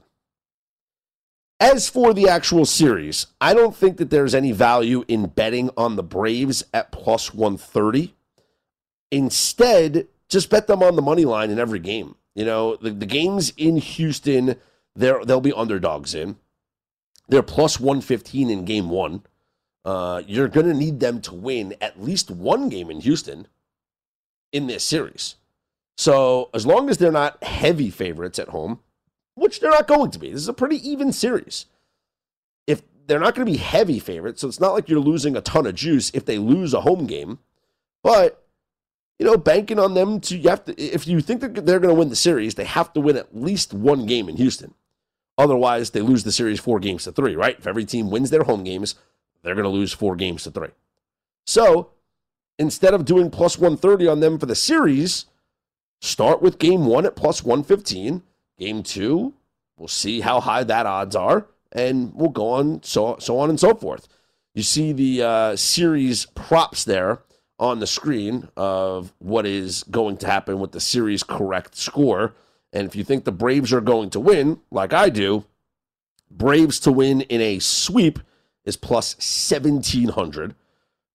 As 1.60 1.90
for 1.90 2.14
the 2.14 2.30
actual 2.30 2.66
series, 2.66 3.28
I 3.42 3.54
don't 3.54 3.76
think 3.76 3.98
that 3.98 4.10
there's 4.10 4.34
any 4.34 4.54
value 4.54 5.04
in 5.10 5.28
betting 5.28 5.70
on 5.76 5.98
the 5.98 6.04
Braves 6.04 6.64
at 6.74 6.92
plus 6.94 7.34
130. 7.34 8.16
Instead, 9.12 10.08
just 10.30 10.50
bet 10.50 10.68
them 10.68 10.84
on 10.84 10.96
the 10.96 11.02
money 11.02 11.26
line 11.26 11.50
in 11.50 11.60
every 11.60 11.80
game. 11.80 12.16
You 12.36 12.46
know, 12.46 12.76
the, 12.76 12.92
the 12.92 13.06
games 13.06 13.52
in 13.58 13.78
Houston, 13.78 14.56
they're, 14.96 15.26
they'll 15.26 15.42
be 15.42 15.54
underdogs 15.54 16.16
in. 16.16 16.38
They're 17.28 17.44
plus 17.44 17.80
115 17.80 18.50
in 18.50 18.66
game 18.66 18.90
one. 18.90 19.24
Uh, 19.84 20.22
you're 20.28 20.48
going 20.48 20.68
to 20.68 20.74
need 20.74 21.00
them 21.00 21.22
to 21.22 21.34
win 21.34 21.76
at 21.82 22.02
least 22.02 22.30
one 22.30 22.70
game 22.70 22.90
in 22.90 23.02
Houston 23.02 23.48
in 24.52 24.68
this 24.68 24.84
series. 24.84 25.36
So, 25.98 26.50
as 26.54 26.66
long 26.66 26.90
as 26.90 26.98
they're 26.98 27.12
not 27.12 27.44
heavy 27.44 27.90
favorites 27.90 28.40
at 28.40 28.50
home, 28.50 28.80
which 29.36 29.60
they're 29.60 29.70
not 29.70 29.88
going 29.88 30.12
to 30.12 30.20
be, 30.20 30.32
this 30.32 30.42
is 30.42 30.48
a 30.48 30.54
pretty 30.54 30.78
even 30.88 31.12
series. 31.12 31.66
If 32.68 32.84
they're 33.06 33.20
not 33.20 33.36
going 33.36 33.46
to 33.46 33.52
be 33.52 33.58
heavy 33.58 34.00
favorites, 34.00 34.42
so 34.42 34.48
it's 34.48 34.60
not 34.60 34.74
like 34.74 34.88
you're 34.88 35.00
losing 35.00 35.36
a 35.36 35.42
ton 35.42 35.66
of 35.66 35.76
juice 35.76 36.12
if 36.14 36.26
they 36.26 36.38
lose 36.38 36.74
a 36.74 36.82
home 36.82 37.06
game, 37.06 37.40
but 38.04 38.48
you 39.20 39.26
know, 39.26 39.38
banking 39.38 39.78
on 39.78 39.94
them 39.94 40.22
to 40.22 40.38
you 40.38 40.50
have 40.50 40.64
to 40.66 40.82
if 40.82 41.06
you 41.06 41.20
think 41.20 41.42
that 41.42 41.66
they're 41.66 41.80
going 41.80 41.94
to 41.94 42.00
win 42.00 42.10
the 42.10 42.16
series, 42.16 42.56
they 42.56 42.64
have 42.64 42.92
to 42.94 43.02
win 43.02 43.18
at 43.18 43.36
least 43.36 43.74
one 43.74 44.06
game 44.06 44.30
in 44.30 44.38
Houston. 44.38 44.74
Otherwise, 45.38 45.92
they 45.92 46.02
lose 46.02 46.24
the 46.24 46.32
series 46.32 46.60
four 46.60 46.80
games 46.80 47.04
to 47.04 47.12
three, 47.12 47.36
right? 47.36 47.60
If 47.60 47.68
every 47.68 47.86
team 47.86 48.10
wins 48.10 48.30
their 48.30 48.44
home 48.44 48.64
games, 48.64 48.96
they're 49.44 49.56
going 49.56 49.64
to 49.64 49.70
lose 49.70 49.94
four 49.94 50.16
games 50.16 50.44
to 50.44 50.52
three. 50.52 50.70
So 51.46 51.92
instead 52.58 52.94
of 52.94 53.06
doing 53.06 53.30
plus 53.30 53.58
130 53.58 54.08
on 54.08 54.20
them 54.22 54.40
for 54.40 54.46
the 54.46 54.56
series, 54.56 55.26
start 56.02 56.42
with 56.42 56.60
game 56.60 56.86
one 56.86 57.06
at 57.06 57.16
plus 57.16 57.44
115. 57.44 58.24
Game 58.58 58.84
two, 58.84 59.34
we'll 59.78 59.88
see 59.88 60.22
how 60.22 60.42
high 60.42 60.64
that 60.64 60.86
odds 60.86 61.16
are, 61.16 61.48
and 61.72 62.14
we'll 62.14 62.30
go 62.30 62.50
on 62.52 62.84
so 62.84 63.18
so 63.20 63.38
on 63.40 63.50
and 63.50 63.60
so 63.60 63.74
forth. 63.74 64.08
You 64.54 64.64
see 64.64 64.92
the 64.92 65.24
uh, 65.24 65.56
series 65.56 66.26
props 66.26 66.84
there 66.84 67.20
on 67.60 67.80
the 67.80 67.88
screen 67.88 68.48
of 68.56 69.14
what 69.20 69.46
is 69.46 69.84
going 69.84 70.18
to 70.18 70.28
happen 70.28 70.60
with 70.60 70.72
the 70.72 70.80
series 70.80 71.24
correct 71.24 71.76
score. 71.76 72.34
And 72.72 72.88
if 72.88 72.96
you 72.96 73.04
think 73.04 73.26
the 73.26 73.32
Braves 73.32 73.74
are 73.74 73.82
going 73.82 74.10
to 74.12 74.20
win, 74.20 74.62
like 74.72 74.94
I 74.94 75.10
do, 75.10 75.46
Braves 76.32 76.80
to 76.82 76.92
win 76.92 77.22
in 77.22 77.42
a 77.42 77.60
sweep 77.60 78.20
is 78.64 78.78
plus 78.78 79.16
1700. 79.16 80.56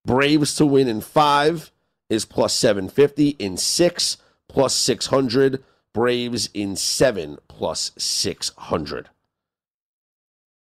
Braves 0.05 0.55
to 0.57 0.66
win 0.66 0.88
in 0.88 1.01
five 1.01 1.70
is 2.11 2.24
plus 2.24 2.53
750. 2.55 3.30
In 3.38 3.57
six, 3.57 4.18
plus 4.49 4.74
600. 4.74 5.62
Braves 5.92 6.51
in 6.53 6.74
seven, 6.76 7.38
plus 7.49 7.92
600. 7.97 9.09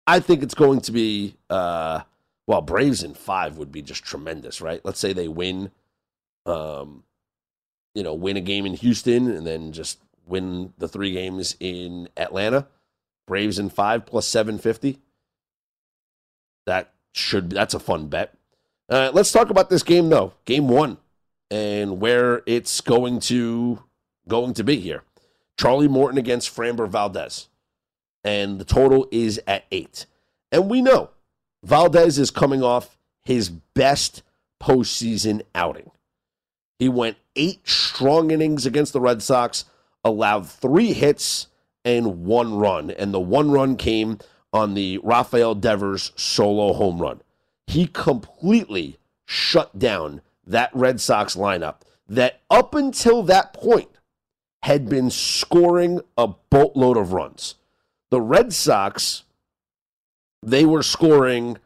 I 0.05 0.19
think 0.19 0.43
it's 0.43 0.53
going 0.53 0.81
to 0.81 0.91
be, 0.91 1.35
uh, 1.49 2.01
well, 2.47 2.61
Braves 2.61 3.03
in 3.03 3.13
five 3.13 3.57
would 3.57 3.71
be 3.71 3.81
just 3.81 4.03
tremendous, 4.03 4.61
right? 4.61 4.81
Let's 4.83 4.99
say 4.99 5.13
they 5.13 5.27
win, 5.27 5.71
um, 6.45 7.03
you 7.95 8.03
know, 8.03 8.13
win 8.13 8.37
a 8.37 8.41
game 8.41 8.65
in 8.65 8.73
Houston 8.73 9.29
and 9.31 9.47
then 9.47 9.71
just 9.71 9.99
win 10.25 10.73
the 10.77 10.87
three 10.87 11.13
games 11.13 11.55
in 11.59 12.09
Atlanta. 12.17 12.67
Braves 13.27 13.59
in 13.59 13.69
five 13.69 14.05
plus 14.05 14.27
750. 14.27 14.99
That 16.65 16.93
should, 17.13 17.51
that's 17.51 17.73
a 17.73 17.79
fun 17.79 18.07
bet. 18.07 18.33
Uh, 18.89 19.11
let's 19.13 19.31
talk 19.31 19.49
about 19.49 19.69
this 19.69 19.83
game 19.83 20.09
though, 20.09 20.33
game 20.45 20.67
one, 20.67 20.97
and 21.49 22.01
where 22.01 22.43
it's 22.45 22.81
going 22.81 23.19
to 23.21 23.81
going 24.27 24.53
to 24.53 24.63
be 24.63 24.77
here. 24.77 25.03
Charlie 25.57 25.87
Morton 25.87 26.17
against 26.17 26.53
Framber 26.53 26.87
Valdez, 26.87 27.47
and 28.23 28.59
the 28.59 28.65
total 28.65 29.07
is 29.11 29.39
at 29.47 29.65
eight. 29.71 30.05
And 30.51 30.69
we 30.69 30.81
know 30.81 31.11
Valdez 31.63 32.19
is 32.19 32.31
coming 32.31 32.61
off 32.61 32.97
his 33.21 33.49
best 33.49 34.21
postseason 34.61 35.41
outing. 35.55 35.91
He 36.77 36.89
went 36.89 37.17
eight 37.35 37.67
strong 37.67 38.31
innings 38.31 38.65
against 38.65 38.93
the 38.93 39.01
Red 39.01 39.23
Sox, 39.23 39.65
allowed 40.03 40.49
three 40.49 40.93
hits 40.93 41.47
and 41.85 42.25
one 42.25 42.55
run, 42.55 42.91
and 42.91 43.13
the 43.13 43.19
one 43.19 43.51
run 43.51 43.77
came 43.77 44.19
on 44.51 44.73
the 44.73 44.99
Rafael 45.03 45.55
Devers 45.55 46.11
solo 46.15 46.73
home 46.73 46.99
run 47.01 47.21
he 47.67 47.87
completely 47.87 48.97
shut 49.25 49.77
down 49.77 50.21
that 50.45 50.69
Red 50.73 50.99
Sox 50.99 51.35
lineup 51.35 51.77
that 52.07 52.41
up 52.49 52.75
until 52.75 53.23
that 53.23 53.53
point 53.53 53.89
had 54.63 54.89
been 54.89 55.09
scoring 55.09 56.01
a 56.17 56.27
boatload 56.49 56.97
of 56.97 57.13
runs. 57.13 57.55
The 58.11 58.21
Red 58.21 58.53
Sox, 58.53 59.23
they 60.45 60.65
were 60.65 60.83
scoring, 60.83 61.57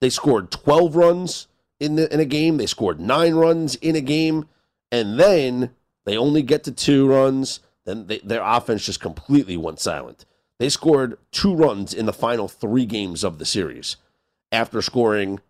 they 0.00 0.10
scored 0.10 0.50
12 0.50 0.96
runs 0.96 1.46
in, 1.80 1.96
the, 1.96 2.12
in 2.12 2.20
a 2.20 2.24
game, 2.24 2.56
they 2.56 2.66
scored 2.66 3.00
nine 3.00 3.34
runs 3.34 3.74
in 3.76 3.96
a 3.96 4.00
game, 4.00 4.46
and 4.90 5.18
then 5.18 5.70
they 6.04 6.16
only 6.16 6.42
get 6.42 6.64
to 6.64 6.72
two 6.72 7.08
runs. 7.08 7.60
Then 7.84 8.06
they, 8.06 8.18
their 8.18 8.42
offense 8.42 8.86
just 8.86 9.00
completely 9.00 9.56
went 9.56 9.80
silent. 9.80 10.24
They 10.58 10.68
scored 10.68 11.18
two 11.32 11.54
runs 11.54 11.92
in 11.92 12.06
the 12.06 12.12
final 12.12 12.48
three 12.48 12.86
games 12.86 13.24
of 13.24 13.38
the 13.38 13.44
series. 13.44 13.96
after 14.52 14.80
scoring 14.80 15.40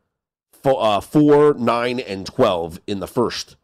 four, 0.51 0.83
uh, 0.83 1.01
four, 1.01 1.55
nine, 1.55 2.01
and 2.01 2.27
twelve 2.27 2.81
in 2.87 3.01
the 3.01 3.07
first 3.07 3.57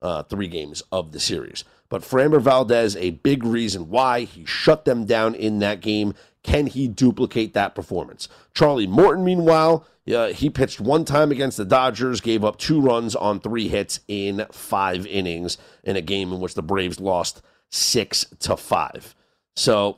uh, 0.00 0.22
three 0.22 0.48
games 0.48 0.82
of 0.92 1.12
the 1.12 1.20
series. 1.20 1.64
But 1.88 2.02
Framber 2.02 2.40
Valdez, 2.40 2.96
a 2.96 3.10
big 3.10 3.44
reason 3.44 3.90
why 3.90 4.20
he 4.20 4.44
shut 4.44 4.84
them 4.84 5.04
down 5.04 5.34
in 5.34 5.58
that 5.58 5.80
game. 5.80 6.14
Can 6.44 6.66
he 6.66 6.86
duplicate 6.86 7.54
that 7.54 7.74
performance? 7.74 8.28
Charlie 8.54 8.86
Morton, 8.86 9.24
meanwhile, 9.24 9.86
uh, 10.14 10.28
he 10.28 10.50
pitched 10.50 10.78
one 10.78 11.04
time 11.04 11.32
against 11.32 11.56
the 11.56 11.64
Dodgers, 11.64 12.20
gave 12.20 12.44
up 12.44 12.58
two 12.58 12.80
runs 12.80 13.16
on 13.16 13.40
three 13.40 13.68
hits 13.68 14.00
in 14.06 14.46
five 14.52 15.06
innings 15.06 15.58
in 15.82 15.96
a 15.96 16.02
game 16.02 16.32
in 16.32 16.40
which 16.40 16.54
the 16.54 16.62
Braves 16.62 17.00
lost 17.00 17.42
six 17.70 18.26
to 18.40 18.56
five. 18.56 19.16
So 19.56 19.96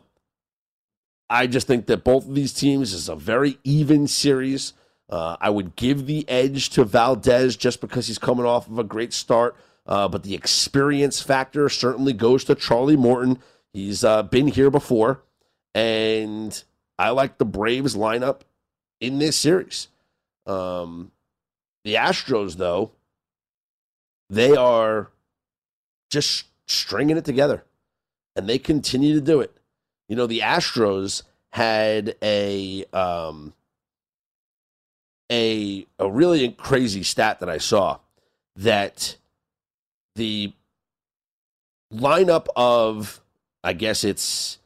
I 1.28 1.48
just 1.48 1.66
think 1.66 1.86
that 1.86 2.04
both 2.04 2.26
of 2.28 2.34
these 2.34 2.52
teams 2.52 2.92
is 2.92 3.08
a 3.08 3.16
very 3.16 3.58
even 3.64 4.06
series. 4.06 4.72
Uh, 5.10 5.36
I 5.40 5.50
would 5.50 5.74
give 5.74 6.06
the 6.06 6.28
edge 6.28 6.70
to 6.70 6.84
Valdez 6.84 7.56
just 7.56 7.80
because 7.80 8.06
he's 8.06 8.18
coming 8.18 8.46
off 8.46 8.68
of 8.68 8.78
a 8.78 8.84
great 8.84 9.12
start. 9.12 9.56
Uh, 9.84 10.08
but 10.08 10.22
the 10.22 10.34
experience 10.34 11.20
factor 11.22 11.68
certainly 11.68 12.12
goes 12.12 12.44
to 12.44 12.54
Charlie 12.54 12.96
Morton. 12.96 13.40
He's 13.72 14.04
uh, 14.04 14.22
been 14.22 14.48
here 14.48 14.70
before. 14.70 15.22
And 15.76 16.64
I 16.98 17.10
like 17.10 17.36
the 17.36 17.44
Braves 17.44 17.94
lineup 17.94 18.40
in 18.98 19.18
this 19.18 19.36
series. 19.36 19.88
Um, 20.46 21.12
the 21.84 21.96
Astros, 21.96 22.56
though, 22.56 22.92
they 24.30 24.56
are 24.56 25.10
just 26.10 26.46
stringing 26.66 27.18
it 27.18 27.26
together. 27.26 27.62
And 28.34 28.48
they 28.48 28.58
continue 28.58 29.12
to 29.16 29.20
do 29.20 29.40
it. 29.42 29.54
You 30.08 30.16
know, 30.16 30.26
the 30.26 30.40
Astros 30.40 31.24
had 31.52 32.16
a 32.22 32.86
um, 32.94 33.52
a 35.30 35.86
a 35.98 36.08
really 36.08 36.52
crazy 36.52 37.02
stat 37.02 37.40
that 37.40 37.50
I 37.50 37.58
saw 37.58 37.98
that 38.56 39.16
the 40.14 40.54
lineup 41.92 42.46
of 42.56 43.20
I 43.62 43.74
guess 43.74 44.04
it's 44.04 44.58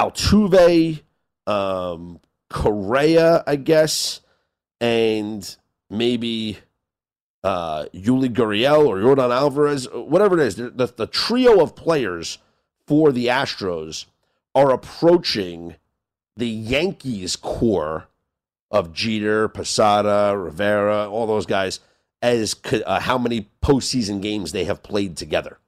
Altuve, 0.00 1.02
um, 1.46 2.20
Correa, 2.48 3.44
I 3.46 3.56
guess, 3.56 4.20
and 4.80 5.56
maybe 5.90 6.58
uh, 7.44 7.84
Yuli 7.94 8.32
Gurriel 8.32 8.86
or 8.86 9.00
Jordan 9.00 9.30
Alvarez, 9.30 9.86
whatever 9.92 10.40
it 10.40 10.46
is. 10.46 10.56
The, 10.56 10.92
the, 10.96 11.06
trio 11.06 11.60
of 11.60 11.76
players 11.76 12.38
for 12.86 13.12
the 13.12 13.26
Astros 13.26 14.06
are 14.54 14.70
approaching 14.70 15.76
the 16.34 16.48
Yankees 16.48 17.36
core 17.36 18.08
of 18.70 18.94
Jeter, 18.94 19.48
Posada, 19.48 20.34
Rivera, 20.36 21.10
all 21.10 21.26
those 21.26 21.46
guys 21.46 21.80
as 22.22 22.56
uh, 22.86 23.00
how 23.00 23.18
many 23.18 23.48
postseason 23.62 24.22
games 24.22 24.52
they 24.52 24.64
have 24.64 24.82
played 24.82 25.16
together. 25.16 25.58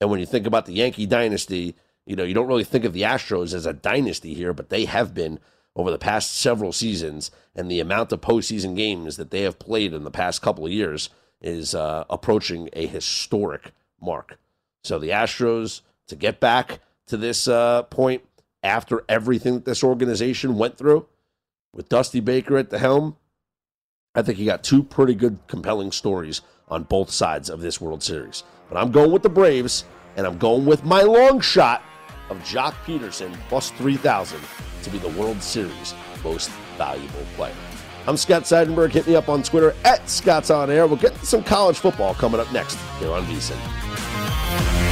And 0.00 0.10
when 0.10 0.20
you 0.20 0.26
think 0.26 0.46
about 0.46 0.66
the 0.66 0.72
Yankee 0.72 1.06
dynasty, 1.06 1.74
you 2.06 2.16
know, 2.16 2.24
you 2.24 2.34
don't 2.34 2.48
really 2.48 2.64
think 2.64 2.84
of 2.84 2.92
the 2.92 3.02
Astros 3.02 3.54
as 3.54 3.66
a 3.66 3.72
dynasty 3.72 4.34
here, 4.34 4.52
but 4.52 4.70
they 4.70 4.84
have 4.86 5.14
been 5.14 5.38
over 5.74 5.90
the 5.90 5.98
past 5.98 6.36
several 6.36 6.72
seasons, 6.72 7.30
and 7.54 7.70
the 7.70 7.80
amount 7.80 8.12
of 8.12 8.20
postseason 8.20 8.76
games 8.76 9.16
that 9.16 9.30
they 9.30 9.42
have 9.42 9.58
played 9.58 9.94
in 9.94 10.04
the 10.04 10.10
past 10.10 10.42
couple 10.42 10.66
of 10.66 10.72
years 10.72 11.08
is 11.40 11.74
uh, 11.74 12.04
approaching 12.10 12.68
a 12.74 12.86
historic 12.86 13.72
mark. 14.00 14.38
So 14.84 14.98
the 14.98 15.10
Astros 15.10 15.80
to 16.08 16.16
get 16.16 16.40
back 16.40 16.80
to 17.06 17.16
this 17.16 17.48
uh, 17.48 17.84
point 17.84 18.22
after 18.62 19.04
everything 19.08 19.54
that 19.54 19.64
this 19.64 19.82
organization 19.82 20.58
went 20.58 20.76
through 20.76 21.06
with 21.72 21.88
Dusty 21.88 22.20
Baker 22.20 22.58
at 22.58 22.70
the 22.70 22.78
helm, 22.78 23.16
I 24.14 24.22
think 24.22 24.38
you 24.38 24.44
got 24.44 24.62
two 24.62 24.82
pretty 24.82 25.14
good, 25.14 25.38
compelling 25.46 25.90
stories 25.90 26.42
on 26.68 26.82
both 26.84 27.10
sides 27.10 27.48
of 27.48 27.60
this 27.60 27.80
World 27.80 28.02
Series. 28.02 28.44
But 28.68 28.78
I'm 28.78 28.92
going 28.92 29.10
with 29.10 29.22
the 29.22 29.30
Braves, 29.30 29.84
and 30.16 30.26
I'm 30.26 30.38
going 30.38 30.66
with 30.66 30.84
my 30.84 31.02
long 31.02 31.40
shot 31.40 31.82
of 32.32 32.42
Joc 32.42 32.72
Pederson 32.84 33.32
plus 33.48 33.70
3,000 33.70 34.40
to 34.82 34.90
be 34.90 34.98
the 34.98 35.08
World 35.10 35.40
Series 35.40 35.94
most 36.24 36.50
valuable 36.76 37.24
player. 37.36 37.54
I'm 38.06 38.16
Scott 38.16 38.42
Seidenberg. 38.42 38.90
Hit 38.90 39.06
me 39.06 39.14
up 39.14 39.28
on 39.28 39.42
Twitter 39.42 39.74
at 39.84 40.08
Scott's 40.08 40.50
On 40.50 40.70
Air. 40.70 40.86
We'll 40.86 40.96
get 40.96 41.14
some 41.18 41.44
college 41.44 41.78
football 41.78 42.14
coming 42.14 42.40
up 42.40 42.52
next 42.52 42.76
here 42.98 43.12
on 43.12 43.24
VSIN. 43.26 44.91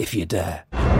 If 0.00 0.14
you 0.14 0.24
dare. 0.24 0.99